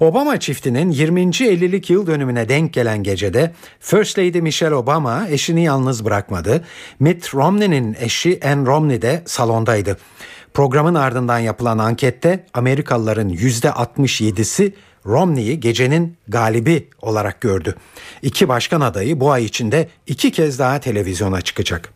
Obama 0.00 0.40
çiftinin 0.40 0.90
20. 0.90 1.20
50'lik 1.20 1.90
yıl 1.90 2.06
dönümüne 2.06 2.48
denk 2.48 2.72
gelen 2.72 3.02
gecede 3.02 3.52
First 3.80 4.18
Lady 4.18 4.40
Michelle 4.40 4.74
Obama 4.74 5.28
eşini 5.28 5.64
yalnız 5.64 6.04
bırakmadı. 6.04 6.64
Mitt 7.00 7.34
Romney'nin 7.34 7.96
eşi 8.00 8.40
Ann 8.44 8.66
Romney 8.66 9.02
de 9.02 9.22
salondaydı. 9.26 9.98
Programın 10.54 10.94
ardından 10.94 11.38
yapılan 11.38 11.78
ankette 11.78 12.46
Amerikalıların 12.54 13.28
%67'si 13.28 14.72
Romney'i 15.06 15.60
gecenin 15.60 16.16
galibi 16.28 16.88
olarak 17.00 17.40
gördü. 17.40 17.74
İki 18.22 18.48
başkan 18.48 18.80
adayı 18.80 19.20
bu 19.20 19.30
ay 19.30 19.44
içinde 19.44 19.88
iki 20.06 20.32
kez 20.32 20.58
daha 20.58 20.80
televizyona 20.80 21.40
çıkacak. 21.40 21.92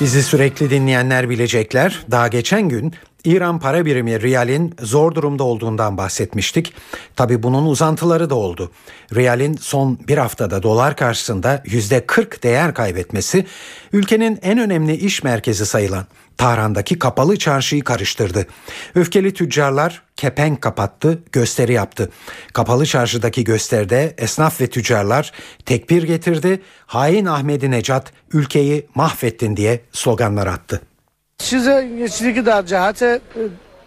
Bizi 0.00 0.22
sürekli 0.22 0.70
dinleyenler 0.70 1.30
bilecekler. 1.30 2.02
Daha 2.10 2.28
geçen 2.28 2.68
gün 2.68 2.94
İran 3.24 3.58
para 3.58 3.86
birimi 3.86 4.20
riyalin 4.20 4.74
zor 4.80 5.14
durumda 5.14 5.44
olduğundan 5.44 5.96
bahsetmiştik. 5.96 6.74
Tabi 7.16 7.42
bunun 7.42 7.66
uzantıları 7.66 8.30
da 8.30 8.34
oldu. 8.34 8.70
Riyalin 9.14 9.56
son 9.56 9.98
bir 10.08 10.18
haftada 10.18 10.62
dolar 10.62 10.96
karşısında 10.96 11.62
yüzde 11.66 12.06
40 12.06 12.42
değer 12.42 12.74
kaybetmesi 12.74 13.46
ülkenin 13.92 14.38
en 14.42 14.58
önemli 14.58 14.94
iş 14.96 15.22
merkezi 15.22 15.66
sayılan 15.66 16.06
Tahran'daki 16.36 16.98
kapalı 16.98 17.36
çarşıyı 17.36 17.84
karıştırdı. 17.84 18.46
Öfkeli 18.94 19.34
tüccarlar 19.34 20.02
kepenk 20.16 20.60
kapattı, 20.60 21.22
gösteri 21.32 21.72
yaptı. 21.72 22.10
Kapalı 22.52 22.86
çarşıdaki 22.86 23.44
gösteride 23.44 24.14
esnaf 24.18 24.60
ve 24.60 24.66
tüccarlar 24.66 25.32
tekbir 25.66 26.02
getirdi. 26.02 26.62
Hain 26.86 27.26
Ahmedi 27.26 27.70
Necat 27.70 28.12
ülkeyi 28.32 28.86
mahvettin 28.94 29.56
diye 29.56 29.80
sloganlar 29.92 30.46
attı. 30.46 30.91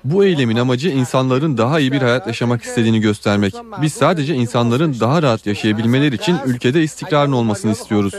Bu 0.04 0.26
eylemin 0.26 0.56
amacı 0.56 0.90
insanların 0.90 1.58
daha 1.58 1.80
iyi 1.80 1.92
bir 1.92 2.02
hayat 2.02 2.28
yaşamak 2.28 2.64
istediğini 2.64 3.02
göstermek. 3.02 3.54
Biz 3.82 3.94
sadece 3.94 4.34
insanların 4.34 5.00
daha 5.00 5.22
rahat 5.22 5.46
yaşayabilmeleri 5.46 6.16
için 6.16 6.38
ülkede 6.46 6.84
istikrarın 6.84 7.32
olmasını 7.32 7.72
istiyoruz. 7.72 8.14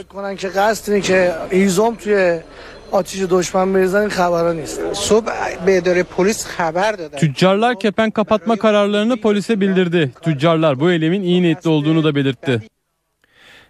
Tüccarlar 7.17 7.81
kepen 7.81 8.11
kapatma 8.11 8.57
kararlarını 8.57 9.21
polise 9.21 9.61
bildirdi. 9.61 10.11
Tüccarlar 10.23 10.81
bu 10.81 10.91
eylemin 10.91 11.23
iyi 11.23 11.43
niyetli 11.43 11.71
olduğunu 11.71 12.05
da 12.05 12.15
belirtti. 12.15 12.63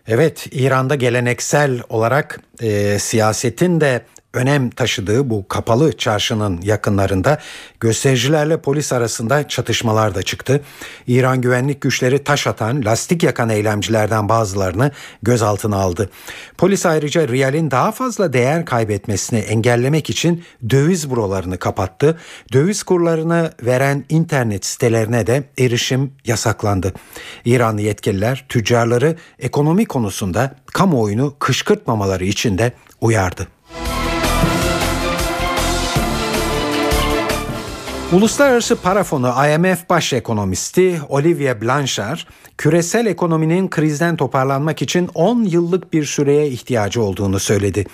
Evet 0.09 0.47
İran'da 0.51 0.95
geleneksel 0.95 1.81
olarak 1.89 2.41
e, 2.61 2.99
siyasetin 2.99 3.81
de 3.81 4.03
önem 4.37 4.71
taşıdığı 4.71 5.31
bu 5.31 5.49
kapalı 5.49 5.97
çarşının 5.97 6.61
yakınlarında 6.63 7.39
göstericilerle 7.81 8.61
polis 8.61 8.93
arasında 8.93 9.49
çatışmalar 9.49 10.15
da 10.15 10.23
çıktı. 10.23 10.61
İran 11.07 11.41
güvenlik 11.41 11.81
güçleri 11.81 12.25
taş 12.25 12.47
atan, 12.47 12.85
lastik 12.85 13.23
yakan 13.23 13.49
eylemcilerden 13.49 14.29
bazılarını 14.29 14.91
gözaltına 15.23 15.77
aldı. 15.77 16.11
Polis 16.59 16.87
ayrıca 16.87 17.29
riyalin 17.29 17.71
daha 17.71 17.93
fazla 17.93 18.33
değer 18.33 18.65
kaybetmesini 18.65 19.39
engellemek 19.39 20.11
için 20.11 20.45
döviz 20.71 21.11
bürolarını 21.11 21.59
kapattı. 21.59 22.19
Döviz 22.53 22.83
kurlarını 22.83 23.53
veren 23.63 24.05
internet 24.09 24.67
sitelerine 24.67 25.27
de 25.27 25.45
erişim 25.59 26.13
yasaklandı. 26.25 26.93
İranlı 27.45 27.81
yetkililer 27.81 28.45
tüccarları 28.49 29.17
ekonomi 29.39 29.87
konusunda 29.87 30.55
kamuoyunu 30.67 31.37
kışkırtmamaları 31.39 32.25
için 32.25 32.59
de 32.59 32.73
uyardı. 33.01 33.56
Uluslararası 38.13 38.77
Para 38.77 39.05
Fonu 39.05 39.27
IMF 39.27 39.91
baş 39.91 40.13
ekonomisti 40.13 41.01
Olivier 41.09 41.63
Blanchard, 41.63 42.19
küresel 42.59 43.07
ekonominin 43.07 43.69
krizden 43.69 44.17
toparlanmak 44.17 44.83
için 44.83 45.11
10 45.15 45.45
yıllık 45.45 45.93
bir 45.93 46.05
süreye 46.05 46.49
ihtiyacı 46.49 47.03
olduğunu 47.03 47.39
söyledi. 47.39 47.87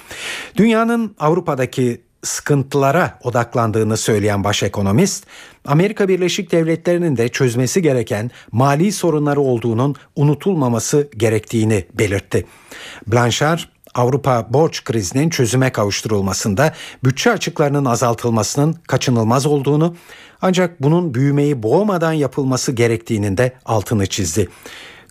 Dünyanın 0.56 1.14
Avrupa'daki 1.18 2.00
sıkıntılara 2.22 3.18
odaklandığını 3.22 3.96
söyleyen 3.96 4.44
baş 4.44 4.62
ekonomist, 4.62 5.26
Amerika 5.64 6.08
Birleşik 6.08 6.52
Devletleri'nin 6.52 7.16
de 7.16 7.28
çözmesi 7.28 7.82
gereken 7.82 8.30
mali 8.52 8.92
sorunları 8.92 9.40
olduğunun 9.40 9.94
unutulmaması 10.16 11.08
gerektiğini 11.16 11.84
belirtti. 11.94 12.46
Blanchard, 13.06 13.60
Avrupa 13.94 14.46
borç 14.50 14.84
krizinin 14.84 15.30
çözüme 15.30 15.72
kavuşturulmasında 15.72 16.74
bütçe 17.04 17.32
açıklarının 17.32 17.84
azaltılmasının 17.84 18.76
kaçınılmaz 18.86 19.46
olduğunu 19.46 19.96
ancak 20.42 20.82
bunun 20.82 21.14
büyümeyi 21.14 21.62
boğmadan 21.62 22.12
yapılması 22.12 22.72
gerektiğinin 22.72 23.36
de 23.36 23.52
altını 23.64 24.06
çizdi. 24.06 24.48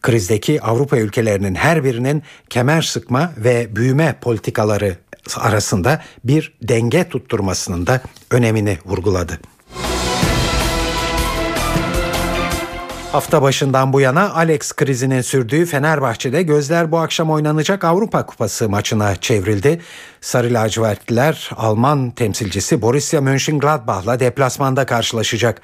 Krizdeki 0.01 0.61
Avrupa 0.61 0.97
ülkelerinin 0.97 1.55
her 1.55 1.83
birinin 1.83 2.23
kemer 2.49 2.81
sıkma 2.81 3.31
ve 3.37 3.75
büyüme 3.75 4.15
politikaları 4.21 4.97
arasında 5.37 6.01
bir 6.23 6.53
denge 6.61 7.09
tutturmasının 7.09 7.87
da 7.87 8.01
önemini 8.31 8.77
vurguladı. 8.85 9.39
Hafta 13.11 13.41
başından 13.41 13.93
bu 13.93 14.01
yana 14.01 14.33
Alex 14.33 14.73
krizinin 14.73 15.21
sürdüğü 15.21 15.65
Fenerbahçe'de 15.65 16.43
gözler 16.43 16.91
bu 16.91 16.97
akşam 16.97 17.31
oynanacak 17.31 17.83
Avrupa 17.83 18.25
Kupası 18.25 18.69
maçına 18.69 19.15
çevrildi. 19.15 19.81
Sarı 20.21 20.53
lacivertliler 20.53 21.49
Alman 21.57 22.11
temsilcisi 22.11 22.81
Borussia 22.81 23.21
Mönchengladbach'la 23.21 24.19
deplasmanda 24.19 24.85
karşılaşacak. 24.85 25.61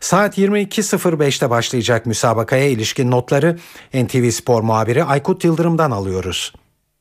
Saat 0.00 0.38
22.05'te 0.38 1.50
başlayacak 1.50 2.06
müsabakaya 2.06 2.66
ilişkin 2.66 3.10
notları 3.10 3.58
NTV 3.94 4.30
Spor 4.30 4.62
muhabiri 4.62 5.04
Aykut 5.04 5.44
Yıldırım'dan 5.44 5.90
alıyoruz. 5.90 6.52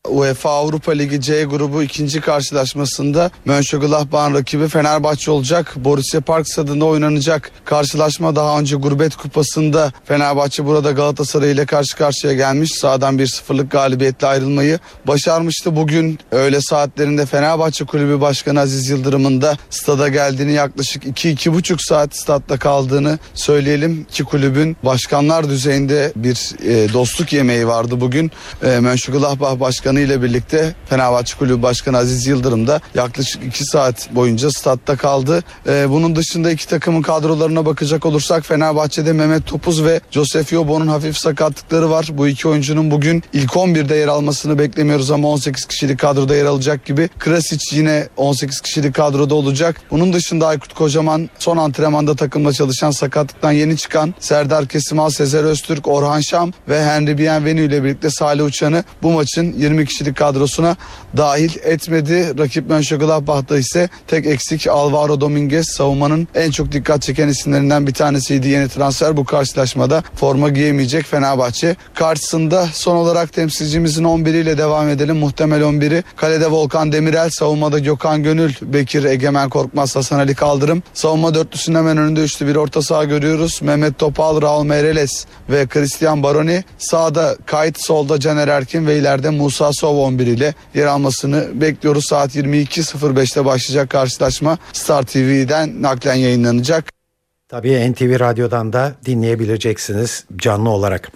UEFA 0.07 0.49
Avrupa 0.49 0.91
Ligi 0.91 1.21
C 1.21 1.43
grubu 1.43 1.83
ikinci 1.83 2.21
karşılaşmasında 2.21 3.31
Mönchengladbach'ın 3.45 4.33
rakibi 4.33 4.67
Fenerbahçe 4.67 5.31
olacak. 5.31 5.73
Borussia 5.75 6.21
Park 6.21 6.49
stadında 6.49 6.85
oynanacak. 6.85 7.51
Karşılaşma 7.65 8.35
daha 8.35 8.59
önce 8.59 8.75
Gurbet 8.75 9.15
Kupası'nda 9.15 9.93
Fenerbahçe 10.05 10.65
burada 10.65 10.91
Galatasaray 10.91 11.51
ile 11.51 11.65
karşı 11.65 11.97
karşıya 11.97 12.33
gelmiş. 12.33 12.71
Sağdan 12.71 13.17
1-0'lık 13.19 13.71
galibiyetle 13.71 14.27
ayrılmayı 14.27 14.79
başarmıştı. 15.07 15.75
Bugün 15.75 16.19
öğle 16.31 16.61
saatlerinde 16.61 17.25
Fenerbahçe 17.25 17.85
Kulübü 17.85 18.21
Başkanı 18.21 18.59
Aziz 18.59 18.89
Yıldırım'ın 18.89 19.41
da 19.41 19.57
stada 19.69 20.07
geldiğini 20.07 20.51
yaklaşık 20.51 21.03
2-2,5 21.03 21.87
saat 21.87 22.15
statta 22.15 22.57
kaldığını 22.59 23.19
söyleyelim. 23.33 24.05
İki 24.09 24.23
kulübün 24.23 24.77
başkanlar 24.83 25.49
düzeyinde 25.49 26.13
bir 26.15 26.51
e, 26.65 26.93
dostluk 26.93 27.33
yemeği 27.33 27.67
vardı 27.67 28.01
bugün. 28.01 28.31
E, 28.63 28.79
Mönchengladbach 28.79 29.59
Başkanı 29.59 29.88
ile 29.95 30.21
birlikte 30.21 30.75
Fenerbahçe 30.85 31.37
Kulübü 31.37 31.61
Başkanı 31.61 31.97
Aziz 31.97 32.27
Yıldırım 32.27 32.67
da 32.67 32.81
yaklaşık 32.95 33.43
2 33.43 33.65
saat 33.65 34.15
boyunca 34.15 34.51
statta 34.51 34.95
kaldı. 34.95 35.43
Ee, 35.67 35.89
bunun 35.89 36.15
dışında 36.15 36.51
iki 36.51 36.67
takımın 36.67 37.01
kadrolarına 37.01 37.65
bakacak 37.65 38.05
olursak 38.05 38.45
Fenerbahçe'de 38.45 39.13
Mehmet 39.13 39.45
Topuz 39.45 39.83
ve 39.83 40.01
Josef 40.11 40.53
Yobo'nun 40.53 40.87
hafif 40.87 41.17
sakatlıkları 41.17 41.89
var. 41.89 42.09
Bu 42.13 42.27
iki 42.27 42.47
oyuncunun 42.47 42.91
bugün 42.91 43.23
ilk 43.33 43.51
11'de 43.51 43.95
yer 43.95 44.07
almasını 44.07 44.59
beklemiyoruz 44.59 45.11
ama 45.11 45.27
18 45.27 45.65
kişilik 45.65 45.99
kadroda 45.99 46.35
yer 46.35 46.45
alacak 46.45 46.85
gibi. 46.85 47.09
Krasic 47.19 47.77
yine 47.77 48.07
18 48.17 48.61
kişilik 48.61 48.95
kadroda 48.95 49.35
olacak. 49.35 49.81
Bunun 49.91 50.13
dışında 50.13 50.47
Aykut 50.47 50.73
Kocaman 50.73 51.29
son 51.39 51.57
antrenmanda 51.57 52.15
takımla 52.15 52.53
çalışan 52.53 52.91
sakatlıktan 52.91 53.51
yeni 53.51 53.77
çıkan 53.77 54.13
Serdar 54.19 54.67
Kesimal, 54.67 55.09
Sezer 55.09 55.43
Öztürk, 55.43 55.87
Orhan 55.87 56.21
Şam 56.21 56.53
ve 56.69 56.83
Henry 56.83 57.17
Bienvenu 57.17 57.59
ile 57.59 57.83
birlikte 57.83 58.09
Salih 58.09 58.45
Uçan'ı 58.45 58.83
bu 59.03 59.11
maçın 59.11 59.53
20 59.53 59.78
20 59.79 59.85
kişilik 59.85 60.17
kadrosuna 60.17 60.75
dahil 61.17 61.51
etmedi. 61.63 62.39
Rakip 62.39 62.69
Mönchengladbach'ta 62.69 63.57
ise 63.57 63.89
tek 64.07 64.25
eksik 64.25 64.67
Alvaro 64.67 65.21
Dominguez 65.21 65.65
savunmanın 65.67 66.27
en 66.35 66.51
çok 66.51 66.71
dikkat 66.71 67.01
çeken 67.01 67.27
isimlerinden 67.27 67.87
bir 67.87 67.93
tanesiydi. 67.93 68.47
Yeni 68.47 68.69
transfer 68.69 69.17
bu 69.17 69.25
karşılaşmada 69.25 70.03
forma 70.15 70.49
giyemeyecek 70.49 71.05
Fenerbahçe. 71.05 71.75
Karşısında 71.93 72.67
son 72.73 72.95
olarak 72.95 73.33
temsilcimizin 73.33 74.03
11'iyle 74.03 74.57
devam 74.57 74.89
edelim. 74.89 75.17
Muhtemel 75.17 75.61
11'i 75.61 76.03
kalede 76.15 76.51
Volkan 76.51 76.91
Demirel, 76.91 77.29
savunmada 77.29 77.79
Gökhan 77.79 78.23
Gönül, 78.23 78.53
Bekir 78.61 79.03
Egemen 79.03 79.49
Korkmaz, 79.49 79.95
Hasan 79.95 80.19
Ali 80.19 80.35
Kaldırım. 80.35 80.83
Savunma 80.93 81.33
dörtlüsünün 81.33 81.77
hemen 81.77 81.97
önünde 81.97 82.21
üçlü 82.21 82.47
bir 82.47 82.55
orta 82.55 82.81
saha 82.81 83.03
görüyoruz. 83.03 83.59
Mehmet 83.61 83.99
Topal, 83.99 84.41
Raul 84.41 84.63
Meireles 84.63 85.25
ve 85.49 85.67
Christian 85.67 86.23
Baroni. 86.23 86.63
Sağda 86.77 87.35
Kayıt, 87.45 87.85
solda 87.85 88.19
Caner 88.19 88.47
Erkin 88.47 88.87
ve 88.87 88.97
ileride 88.97 89.29
Musa 89.29 89.68
Sov 89.73 89.97
11 89.97 90.27
ile 90.27 90.53
yer 90.73 90.85
almasını 90.85 91.61
bekliyoruz. 91.61 92.05
Saat 92.09 92.35
22.05'te 92.35 93.45
başlayacak 93.45 93.89
karşılaşma 93.89 94.57
Star 94.73 95.03
TV'den 95.03 95.81
naklen 95.81 96.15
yayınlanacak. 96.15 96.99
Tabii 97.47 97.91
NTV 97.91 98.19
Radyo'dan 98.19 98.73
da 98.73 98.95
dinleyebileceksiniz 99.05 100.25
canlı 100.35 100.69
olarak. 100.69 101.11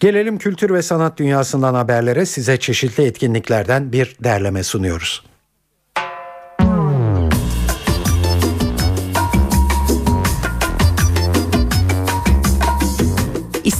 Gelelim 0.00 0.38
kültür 0.38 0.74
ve 0.74 0.82
sanat 0.82 1.18
dünyasından 1.18 1.74
haberlere 1.74 2.26
size 2.26 2.56
çeşitli 2.56 3.04
etkinliklerden 3.04 3.92
bir 3.92 4.16
derleme 4.24 4.62
sunuyoruz. 4.62 5.24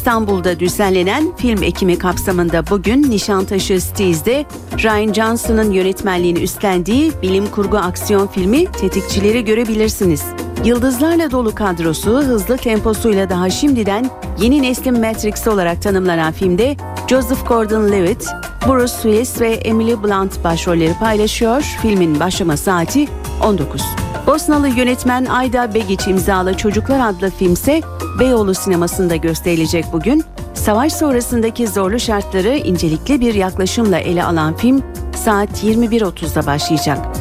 İstanbul'da 0.06 0.60
düzenlenen 0.60 1.36
film 1.36 1.62
ekimi 1.62 1.98
kapsamında 1.98 2.66
bugün 2.70 3.10
Nişantaşı 3.10 3.80
Steez'de 3.80 4.46
Ryan 4.82 5.12
Johnson'ın 5.12 5.70
yönetmenliğini 5.70 6.38
üstlendiği 6.38 7.12
bilim 7.22 7.46
kurgu 7.46 7.76
aksiyon 7.76 8.26
filmi 8.26 8.66
Tetikçileri 8.72 9.44
görebilirsiniz. 9.44 10.22
Yıldızlarla 10.64 11.30
dolu 11.30 11.54
kadrosu 11.54 12.10
hızlı 12.10 12.56
temposuyla 12.56 13.30
daha 13.30 13.50
şimdiden 13.50 14.10
yeni 14.40 14.62
neslin 14.62 15.00
Matrix 15.00 15.48
olarak 15.48 15.82
tanımlanan 15.82 16.32
filmde 16.32 16.76
Joseph 17.08 17.46
Gordon-Levitt, 17.46 18.26
Bruce 18.68 18.92
Willis 18.92 19.40
ve 19.40 19.52
Emily 19.52 20.02
Blunt 20.02 20.44
başrolleri 20.44 20.94
paylaşıyor. 20.94 21.76
Filmin 21.82 22.20
başlama 22.20 22.56
saati 22.56 23.08
19. 23.44 23.82
Bosnalı 24.26 24.68
yönetmen 24.68 25.24
Ayda 25.24 25.74
Begiç 25.74 26.06
imzalı 26.06 26.56
Çocuklar 26.56 27.08
adlı 27.08 27.30
filmse 27.30 27.82
Beyoğlu 28.18 28.54
sinemasında 28.54 29.16
gösterilecek 29.16 29.84
bugün. 29.92 30.24
Savaş 30.54 30.92
sonrasındaki 30.92 31.66
zorlu 31.66 32.00
şartları 32.00 32.56
incelikli 32.56 33.20
bir 33.20 33.34
yaklaşımla 33.34 33.98
ele 33.98 34.24
alan 34.24 34.56
film 34.56 34.82
saat 35.24 35.64
21.30'da 35.64 36.46
başlayacak. 36.46 37.15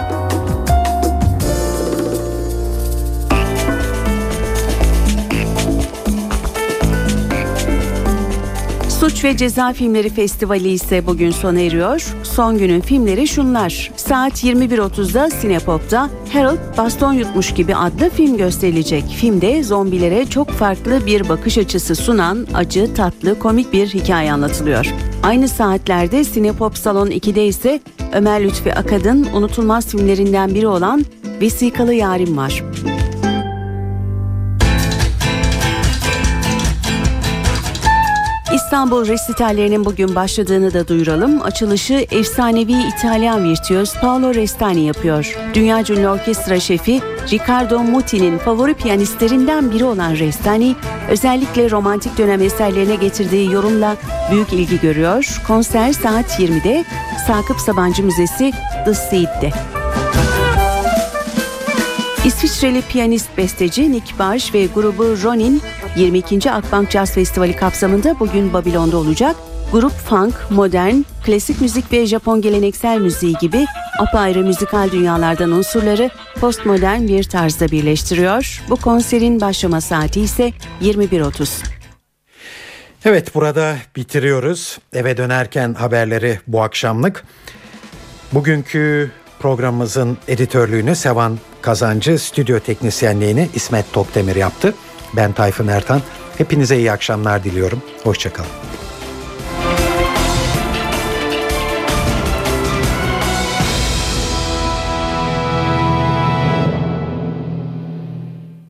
Suç 9.16 9.24
ve 9.24 9.38
Ceza 9.38 9.74
Filmleri 9.74 10.10
Festivali 10.10 10.70
ise 10.70 11.08
bugün 11.08 11.32
sona 11.32 11.60
eriyor. 11.60 12.16
Son 12.24 12.58
günün 12.58 12.82
filmleri 12.82 13.28
şunlar. 13.28 13.92
Saat 13.96 14.44
21.30'da 14.44 15.30
Sinepop'ta 15.30 16.10
Harold 16.34 16.78
Baston 16.78 17.14
Yutmuş 17.14 17.54
gibi 17.54 17.76
adlı 17.76 18.10
film 18.10 18.38
gösterilecek. 18.38 19.04
Filmde 19.04 19.64
zombilere 19.64 20.26
çok 20.26 20.50
farklı 20.50 21.06
bir 21.06 21.30
bakış 21.30 21.58
açısı 21.58 21.96
sunan 21.96 22.48
acı, 22.54 22.94
tatlı, 22.94 23.40
komik 23.40 23.74
bir 23.74 23.88
hikaye 23.88 24.34
anlatılıyor. 24.34 24.94
Aynı 25.24 25.48
saatlerde 25.48 26.24
Sinepop 26.24 26.78
Salon 26.78 27.08
2'de 27.08 27.48
ise 27.48 27.80
Ömer 28.14 28.44
Lütfi 28.44 28.74
Akad'ın 28.74 29.28
unutulmaz 29.34 29.88
filmlerinden 29.88 30.56
biri 30.56 30.68
olan 30.68 31.06
Vesikalı 31.42 31.94
Yarim 31.94 32.38
var. 32.38 32.64
İstanbul 38.76 39.08
resitallerinin 39.08 39.86
bugün 39.86 40.16
başladığını 40.16 40.74
da 40.74 40.88
duyuralım. 40.88 41.42
Açılışı 41.42 41.94
efsanevi 42.12 42.74
İtalyan 42.74 43.44
virtüöz 43.44 43.94
Paolo 43.94 44.34
Restani 44.34 44.86
yapıyor. 44.86 45.38
Dünya 45.54 45.80
ünlü 45.80 46.08
orkestra 46.08 46.60
şefi 46.60 47.02
Riccardo 47.32 47.80
Muti'nin 47.80 48.38
favori 48.38 48.74
piyanistlerinden 48.74 49.72
biri 49.72 49.84
olan 49.84 50.12
Restani, 50.12 50.76
özellikle 51.10 51.72
romantik 51.72 52.18
dönem 52.18 52.42
eserlerine 52.42 52.96
getirdiği 52.96 53.52
yorumla 53.52 53.96
büyük 54.32 54.54
ilgi 54.54 54.80
görüyor. 54.80 55.42
Konser 55.48 55.94
saat 55.94 56.40
20'de 56.40 56.86
Sakıp 57.28 57.60
Sabancı 57.60 58.04
Müzesi 58.04 58.52
The 58.86 58.94
Seed'de. 58.94 59.52
İsviçreli 62.26 62.82
piyanist 62.82 63.38
besteci 63.38 63.92
Nick 63.92 64.20
Barş 64.20 64.54
ve 64.54 64.66
grubu 64.66 65.04
Ronin 65.04 65.62
22. 65.96 66.52
Akbank 66.52 66.92
Jazz 66.92 67.14
Festivali 67.14 67.56
kapsamında 67.56 68.20
bugün 68.20 68.54
Babilon'da 68.54 68.98
olacak. 68.98 69.36
Grup 69.72 69.92
funk, 69.92 70.34
modern, 70.50 70.96
klasik 71.26 71.62
müzik 71.62 71.92
ve 71.92 72.06
Japon 72.06 72.42
geleneksel 72.42 73.00
müziği 73.00 73.36
gibi 73.42 73.66
apayrı 74.00 74.40
müzikal 74.40 74.92
dünyalardan 74.92 75.52
unsurları 75.52 76.10
postmodern 76.40 77.08
bir 77.08 77.24
tarzda 77.24 77.68
birleştiriyor. 77.68 78.64
Bu 78.70 78.76
konserin 78.76 79.42
başlama 79.42 79.82
saati 79.82 80.22
ise 80.22 80.54
21.30. 80.82 81.66
Evet 83.06 83.36
burada 83.36 83.76
bitiriyoruz. 83.96 84.78
Eve 84.94 85.18
dönerken 85.18 85.74
haberleri 85.74 86.40
bu 86.48 86.64
akşamlık. 86.64 87.24
Bugünkü 88.34 89.12
programımızın 89.40 90.18
editörlüğünü 90.28 90.96
Sevan 90.96 91.40
Kazancı, 91.66 92.20
stüdyo 92.20 92.60
teknisyenliğini 92.60 93.50
İsmet 93.56 93.94
Tokdemir 93.94 94.36
yaptı. 94.36 94.74
Ben 95.16 95.34
Tayfun 95.34 95.68
Ertan. 95.68 96.02
Hepinize 96.38 96.78
iyi 96.78 96.92
akşamlar 96.92 97.44
diliyorum. 97.44 97.82
Hoşçakalın. 98.04 98.50